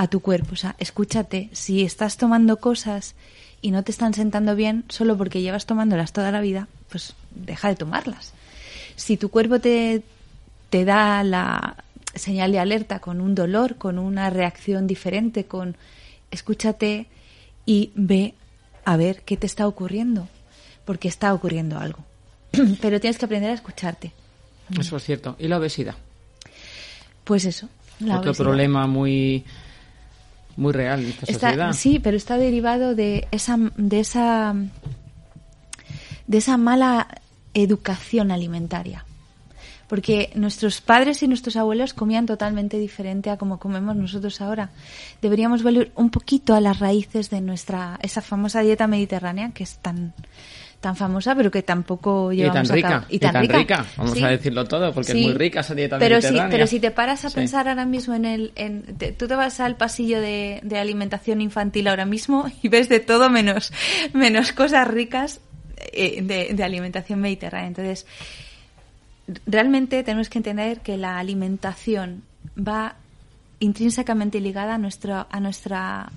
a 0.00 0.06
tu 0.06 0.20
cuerpo. 0.20 0.54
O 0.54 0.56
sea, 0.56 0.76
escúchate, 0.78 1.50
si 1.52 1.82
estás 1.82 2.16
tomando 2.16 2.56
cosas 2.56 3.14
y 3.60 3.70
no 3.70 3.84
te 3.84 3.92
están 3.92 4.14
sentando 4.14 4.56
bien 4.56 4.84
solo 4.88 5.18
porque 5.18 5.42
llevas 5.42 5.66
tomándolas 5.66 6.14
toda 6.14 6.32
la 6.32 6.40
vida, 6.40 6.68
pues 6.88 7.12
deja 7.34 7.68
de 7.68 7.76
tomarlas. 7.76 8.32
Si 8.96 9.18
tu 9.18 9.28
cuerpo 9.28 9.60
te, 9.60 10.02
te 10.70 10.86
da 10.86 11.22
la 11.22 11.84
señal 12.14 12.50
de 12.50 12.60
alerta 12.60 13.00
con 13.00 13.20
un 13.20 13.34
dolor, 13.34 13.76
con 13.76 13.98
una 13.98 14.30
reacción 14.30 14.86
diferente, 14.86 15.44
con 15.44 15.76
escúchate 16.30 17.06
y 17.66 17.90
ve 17.94 18.32
a 18.86 18.96
ver 18.96 19.20
qué 19.26 19.36
te 19.36 19.44
está 19.44 19.68
ocurriendo, 19.68 20.28
porque 20.86 21.08
está 21.08 21.34
ocurriendo 21.34 21.78
algo. 21.78 21.98
Pero 22.80 23.00
tienes 23.00 23.18
que 23.18 23.26
aprender 23.26 23.50
a 23.50 23.54
escucharte. 23.54 24.12
Eso 24.78 24.96
es 24.96 25.04
cierto. 25.04 25.36
¿Y 25.38 25.46
la 25.46 25.58
obesidad? 25.58 25.94
Pues 27.22 27.44
eso. 27.44 27.68
Otro 28.10 28.32
problema 28.32 28.86
muy 28.86 29.44
muy 30.56 30.72
real 30.72 31.04
esta 31.04 31.26
sociedad. 31.26 31.72
Sí, 31.72 31.98
pero 31.98 32.16
está 32.16 32.36
derivado 32.36 32.94
de 32.94 33.28
esa, 33.30 33.56
de 33.76 34.00
esa, 34.00 34.54
de 36.26 36.38
esa 36.38 36.56
mala 36.56 37.08
educación 37.54 38.30
alimentaria. 38.30 39.04
Porque 39.88 40.30
nuestros 40.36 40.80
padres 40.80 41.20
y 41.24 41.26
nuestros 41.26 41.56
abuelos 41.56 41.94
comían 41.94 42.24
totalmente 42.24 42.78
diferente 42.78 43.28
a 43.28 43.36
como 43.36 43.58
comemos 43.58 43.96
nosotros 43.96 44.40
ahora. 44.40 44.70
Deberíamos 45.20 45.64
volver 45.64 45.90
un 45.96 46.10
poquito 46.10 46.54
a 46.54 46.60
las 46.60 46.78
raíces 46.78 47.28
de 47.28 47.40
nuestra, 47.40 47.98
esa 48.02 48.20
famosa 48.20 48.60
dieta 48.60 48.86
mediterránea 48.86 49.50
que 49.50 49.64
es 49.64 49.78
tan, 49.78 50.14
tan 50.80 50.96
famosa, 50.96 51.34
pero 51.34 51.50
que 51.50 51.62
tampoco 51.62 52.32
Y 52.32 52.36
llevamos 52.38 52.68
tan 52.68 52.78
a 52.78 52.82
cabo. 52.82 52.94
rica, 53.00 53.06
y 53.10 53.18
tan 53.18 53.48
rica, 53.48 53.86
vamos 53.98 54.12
Sí. 54.14 54.24
a 54.24 54.28
decirlo 54.28 54.64
todo, 54.64 54.94
porque 54.94 55.12
Sí. 55.12 55.20
es 55.20 55.26
muy 55.26 55.34
rica 55.34 55.60
esa 55.60 55.74
dieta 55.74 55.98
pero 55.98 56.16
si, 56.22 56.28
mediterránea. 56.28 56.50
pero 56.50 56.66
si 56.66 56.80
te 56.80 56.90
paras 56.90 57.24
a 57.26 57.28
Sí. 57.28 57.34
pensar 57.34 57.68
ahora 57.68 57.84
mismo 57.84 58.14
en 58.14 58.24
el... 58.24 58.52
En, 58.56 58.82
te- 58.96 59.12
tú 59.12 59.28
te 59.28 59.34
vas 59.36 59.60
al 59.60 59.76
pasillo 59.76 60.20
de, 60.22 60.60
de 60.62 60.78
alimentación 60.78 61.42
infantil 61.42 61.86
ahora 61.86 62.06
mismo 62.06 62.50
y 62.62 62.68
ves 62.68 62.88
de 62.88 63.00
todo 63.00 63.28
menos, 63.28 63.72
menos 64.14 64.52
cosas 64.52 64.88
ricas 64.88 65.40
eh, 65.92 66.22
de, 66.22 66.54
de 66.54 66.64
alimentación 66.64 67.20
mediterránea. 67.20 67.68
Entonces, 67.68 68.06
realmente 69.46 70.02
tenemos 70.02 70.28
que 70.28 70.38
entender 70.38 70.80
que 70.80 70.96
la 70.96 71.18
alimentación 71.18 72.22
va 72.58 72.94
intrínsecamente 73.60 74.40
ligada 74.40 74.74
a, 74.74 74.78
nuestro, 74.78 75.26
a 75.30 75.40
nuestra 75.40 76.10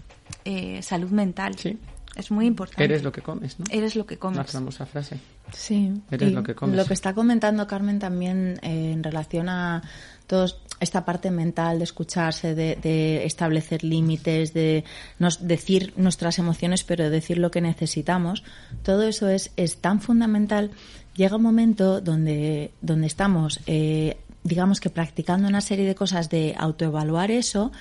eh, 0.46 0.82
salud 0.82 1.10
mental. 1.12 1.58
Sí. 1.58 1.78
Es 2.16 2.30
muy 2.30 2.46
importante. 2.46 2.84
Eres 2.84 3.04
lo 3.04 3.12
que 3.12 3.22
comes, 3.22 3.60
¿no? 3.60 3.66
Eres 3.72 3.96
lo 3.96 4.06
que 4.06 4.16
La 4.16 4.20
comes. 4.20 4.52
famosa 4.52 4.86
frase. 4.86 5.18
Sí, 5.52 5.92
Eres 6.12 6.32
y 6.32 6.34
lo 6.34 6.44
que 6.44 6.54
comes. 6.54 6.78
Lo 6.78 6.86
que 6.86 6.94
está 6.94 7.14
comentando 7.14 7.66
Carmen 7.66 8.00
también 8.00 8.60
eh, 8.62 8.92
en 8.92 9.04
relación 9.04 9.50
a 9.50 9.82
toda 10.28 10.48
esta 10.80 11.06
parte 11.06 11.32
mental 11.32 11.80
de 11.80 11.84
escucharse, 11.86 12.56
de, 12.56 12.76
de 12.82 13.26
establecer 13.26 13.84
límites, 13.84 14.54
de 14.54 14.84
nos, 15.20 15.48
decir 15.48 15.94
nuestras 15.98 16.38
emociones, 16.40 16.84
pero 16.84 17.10
decir 17.10 17.38
lo 17.40 17.52
que 17.52 17.62
necesitamos, 17.62 18.44
todo 18.84 19.04
eso 19.04 19.28
es, 19.30 19.52
es 19.58 19.78
tan 19.78 20.00
fundamental. 20.00 20.72
Llega 21.16 21.36
un 21.38 21.44
momento 21.44 22.00
donde, 22.02 22.72
donde 22.82 23.08
estamos, 23.08 23.60
eh, 23.68 24.18
digamos 24.44 24.80
que 24.80 24.90
practicando 24.90 25.48
una 25.48 25.62
serie 25.62 25.86
de 25.86 25.96
cosas 25.96 26.30
de 26.30 26.56
autoevaluar 26.58 27.32
eso, 27.32 27.72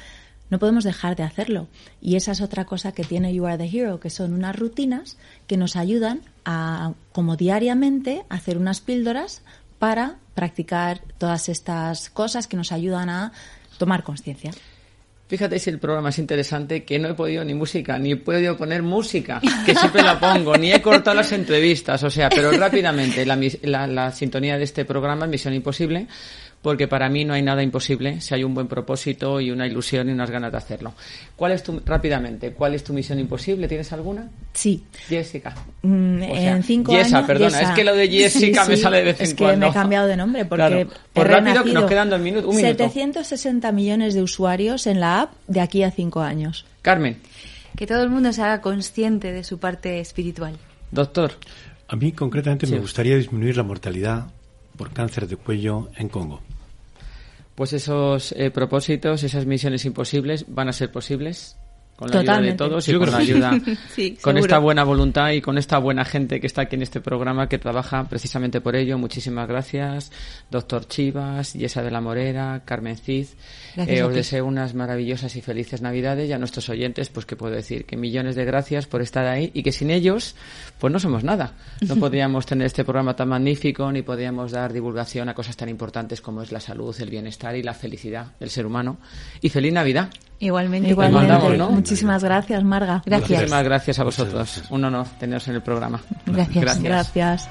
no 0.53 0.59
podemos 0.59 0.85
dejar 0.85 1.17
de 1.17 1.23
hacerlo. 1.25 1.67
Y 2.01 2.17
esa 2.17 2.31
es 2.33 2.41
otra 2.43 2.67
cosa 2.67 2.93
que 2.93 3.03
tiene 3.05 3.35
You 3.35 3.47
Are 3.47 3.57
the 3.59 3.77
Hero, 3.77 3.99
que 3.99 4.11
son 4.11 4.35
unas 4.35 4.55
rutinas 4.55 5.17
que 5.49 5.57
nos 5.57 5.75
ayudan 5.77 6.21
a, 6.45 6.93
como 7.13 7.37
diariamente, 7.37 8.23
hacer 8.29 8.59
unas 8.59 8.81
píldoras 8.81 9.43
para 9.79 10.17
practicar 10.35 11.01
todas 11.19 11.49
estas 11.49 12.11
cosas 12.11 12.47
que 12.47 12.57
nos 12.59 12.71
ayudan 12.71 13.09
a 13.09 13.33
tomar 13.79 14.03
conciencia. 14.05 14.53
Fíjate 15.27 15.59
si 15.59 15.71
el 15.71 15.79
programa 15.79 16.11
es 16.11 16.19
interesante 16.19 16.85
que 16.85 16.99
no 16.99 17.09
he 17.09 17.15
podido 17.15 17.43
ni 17.43 17.55
música, 17.55 17.99
ni 17.99 18.13
he 18.13 18.17
podido 18.17 18.55
poner 18.59 18.83
música, 18.83 19.41
que 19.65 19.75
siempre 19.75 20.03
la 20.03 20.21
pongo, 20.21 20.55
ni 20.59 20.71
he 20.71 20.83
cortado 20.83 21.17
las 21.17 21.33
entrevistas, 21.33 22.03
o 22.03 22.11
sea, 22.11 22.29
pero 22.29 22.51
rápidamente, 22.53 23.25
la, 23.25 23.87
la- 23.87 24.13
sintonía 24.13 24.59
de 24.59 24.65
este 24.65 24.85
programa 24.85 25.27
Misión 25.27 25.55
Imposible, 25.55 26.07
porque 26.63 26.87
para 26.87 27.09
mí 27.09 27.25
no 27.25 27.35
hay 27.35 27.43
nada 27.43 27.63
imposible 27.63 28.21
si 28.21 28.35
hay 28.35 28.45
un 28.45 28.55
buen 28.55 28.69
propósito 28.69 29.41
y 29.41 29.51
una 29.51 29.67
ilusión 29.67 30.09
y 30.09 30.13
unas 30.13 30.31
ganas 30.31 30.53
de 30.53 30.59
hacerlo. 30.59 30.95
¿Cuál 31.35 31.53
es 31.53 31.63
tu, 31.65 31.81
rápidamente, 31.85 32.53
cuál 32.53 32.75
es 32.75 32.85
tu 32.85 32.93
misión 32.93 33.19
imposible? 33.19 33.67
¿Tienes 33.67 33.93
alguna? 33.93 34.29
Sí. 34.53 34.85
Jessica. 35.09 35.55
Mm, 35.83 36.23
O 36.23 36.35
sea, 36.37 36.57
en 36.57 36.63
cinco 36.63 36.93
Yesa, 36.93 37.17
años. 37.19 37.27
perdona, 37.27 37.59
Yesa. 37.59 37.71
es 37.71 37.77
que 37.77 37.85
lo 37.85 37.95
de 37.97 38.09
Jessica 38.11 38.65
Sí, 38.65 38.71
me 38.71 38.77
sí, 38.77 38.83
sale 38.83 38.97
de 38.99 39.03
vez 39.05 39.21
en 39.21 39.27
es 39.27 39.35
cuando. 39.35 39.55
que 39.55 39.61
me 39.61 39.69
he 39.71 39.73
cambiado 39.75 40.07
de 40.07 40.17
nombre 40.17 40.45
porque 40.45 40.57
Claro. 40.67 40.79
he 40.79 40.87
Pues 41.13 41.27
rápido, 41.29 41.65
que 41.65 41.73
nos 41.73 41.85
quedan 41.87 42.11
dos 42.11 42.21
minutos, 42.21 42.49
un 42.51 42.57
minuto. 42.57 42.79
760 42.85 43.73
millones 43.73 44.15
de 44.15 44.23
usuarios 44.23 44.87
en 44.87 45.01
la 45.01 45.23
app 45.23 45.33
de 45.49 45.61
aquí 45.61 45.83
a 45.83 45.91
cinco 45.91 46.21
años. 46.21 46.65
Carmen, 46.81 47.19
Que 47.77 47.87
todo 47.89 48.03
el 48.05 48.11
mundo 48.11 48.33
se 48.33 48.41
haga 48.43 48.61
consciente 48.61 49.33
de 49.33 49.43
su 49.45 49.59
parte 49.59 49.99
espiritual. 49.99 50.57
doctor. 50.93 51.33
A 51.89 51.97
mí 51.97 52.13
concretamente 52.13 52.67
Sí. 52.67 52.73
me 52.73 52.79
gustaría 52.79 53.17
disminuir 53.17 53.57
la 53.57 53.65
mortalidad 53.65 54.27
por 54.77 54.93
cáncer 54.93 55.27
de 55.27 55.37
cuello 55.37 55.91
en 55.97 56.09
Congo. 56.09 56.41
Pues 57.55 57.73
esos 57.73 58.33
eh, 58.33 58.51
propósitos, 58.51 59.23
esas 59.23 59.47
misiones 59.47 59.85
imposibles 59.85 60.47
van 60.49 60.69
a 60.69 60.73
ser 60.73 60.91
posibles 60.91 61.59
con 62.03 62.11
la 62.11 62.21
ayuda 62.21 62.41
de 62.41 62.53
todos 62.55 62.89
y 62.89 62.93
Yo 62.93 62.99
con 62.99 63.09
creo 63.09 63.19
la 63.19 63.23
ayuda, 63.23 63.61
Sí, 63.95 64.11
con 64.23 64.35
seguro. 64.35 64.39
esta 64.41 64.59
buena 64.59 64.85
voluntad 64.85 65.31
y 65.31 65.41
con 65.41 65.59
esta 65.59 65.79
buena 65.79 66.05
gente 66.05 66.41
que 66.41 66.47
está 66.47 66.63
aquí 66.63 66.77
en 66.77 66.83
este 66.83 67.01
programa 67.01 67.49
que 67.49 67.59
trabaja 67.59 68.05
precisamente 68.09 68.61
por 68.61 68.77
ello. 68.77 68.99
Muchísimas 68.99 69.49
gracias, 69.49 70.11
doctor 70.51 70.87
Chivas, 70.87 71.53
Yesa 71.55 71.83
de 71.83 71.91
la 71.91 72.01
Morera, 72.01 72.63
Carmen 72.65 72.97
Cid. 72.97 73.27
Gracias 73.75 73.99
Eh, 73.99 74.03
os 74.03 74.15
deseo 74.15 74.47
unas 74.47 74.75
maravillosas 74.75 75.35
y 75.37 75.41
felices 75.41 75.83
Navidades 75.83 76.29
y 76.29 76.33
a 76.33 76.39
nuestros 76.39 76.69
oyentes, 76.69 77.09
pues 77.09 77.27
que 77.27 77.37
puedo 77.37 77.55
decir 77.55 77.85
que 77.85 77.97
millones 77.97 78.37
de 78.37 78.45
gracias 78.45 78.87
por 78.87 79.03
estar 79.03 79.27
ahí 79.27 79.51
y 79.55 79.63
que 79.63 79.73
sin 79.73 79.91
ellos, 79.91 80.35
pues 80.79 80.93
no 80.93 80.99
somos 80.99 81.25
nada. 81.25 81.55
No 81.81 81.97
podríamos 82.01 82.47
tener 82.47 82.67
este 82.67 82.85
programa 82.85 83.17
tan 83.17 83.29
magnífico 83.29 83.91
ni 83.93 84.03
podríamos 84.03 84.53
dar 84.53 84.73
divulgación 84.73 85.29
a 85.29 85.35
cosas 85.35 85.57
tan 85.57 85.69
importantes 85.69 86.21
como 86.21 86.43
es 86.43 86.53
la 86.53 86.61
salud, 86.61 86.95
el 87.01 87.11
bienestar 87.11 87.57
y 87.57 87.63
la 87.63 87.75
felicidad 87.75 88.33
del 88.39 88.51
ser 88.51 88.67
humano. 88.67 88.99
Y 89.41 89.49
feliz 89.49 89.73
Navidad. 89.73 90.11
Igualmente. 90.43 90.89
Igualmente. 90.89 91.29
mandamos, 91.29 91.57
¿no? 91.57 91.71
Muchísimas 91.71 92.25
gracias, 92.25 92.65
Marga. 92.65 93.01
Gracias. 93.07 93.31
Muchísimas 93.31 93.65
gracias 93.65 93.99
a 94.01 94.05
vosotros. 94.05 94.63
Un 94.71 94.85
honor 94.85 95.07
teneros 95.19 95.47
en 95.47 95.55
el 95.55 95.63
programa. 95.63 96.01
Gracias. 96.27 96.83
Gracias. 96.83 97.49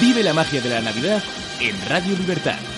Vive 0.00 0.22
la 0.22 0.32
magia 0.32 0.60
de 0.60 0.70
la 0.70 0.80
Navidad 0.80 1.20
en 1.60 1.88
Radio 1.88 2.16
Libertad. 2.16 2.75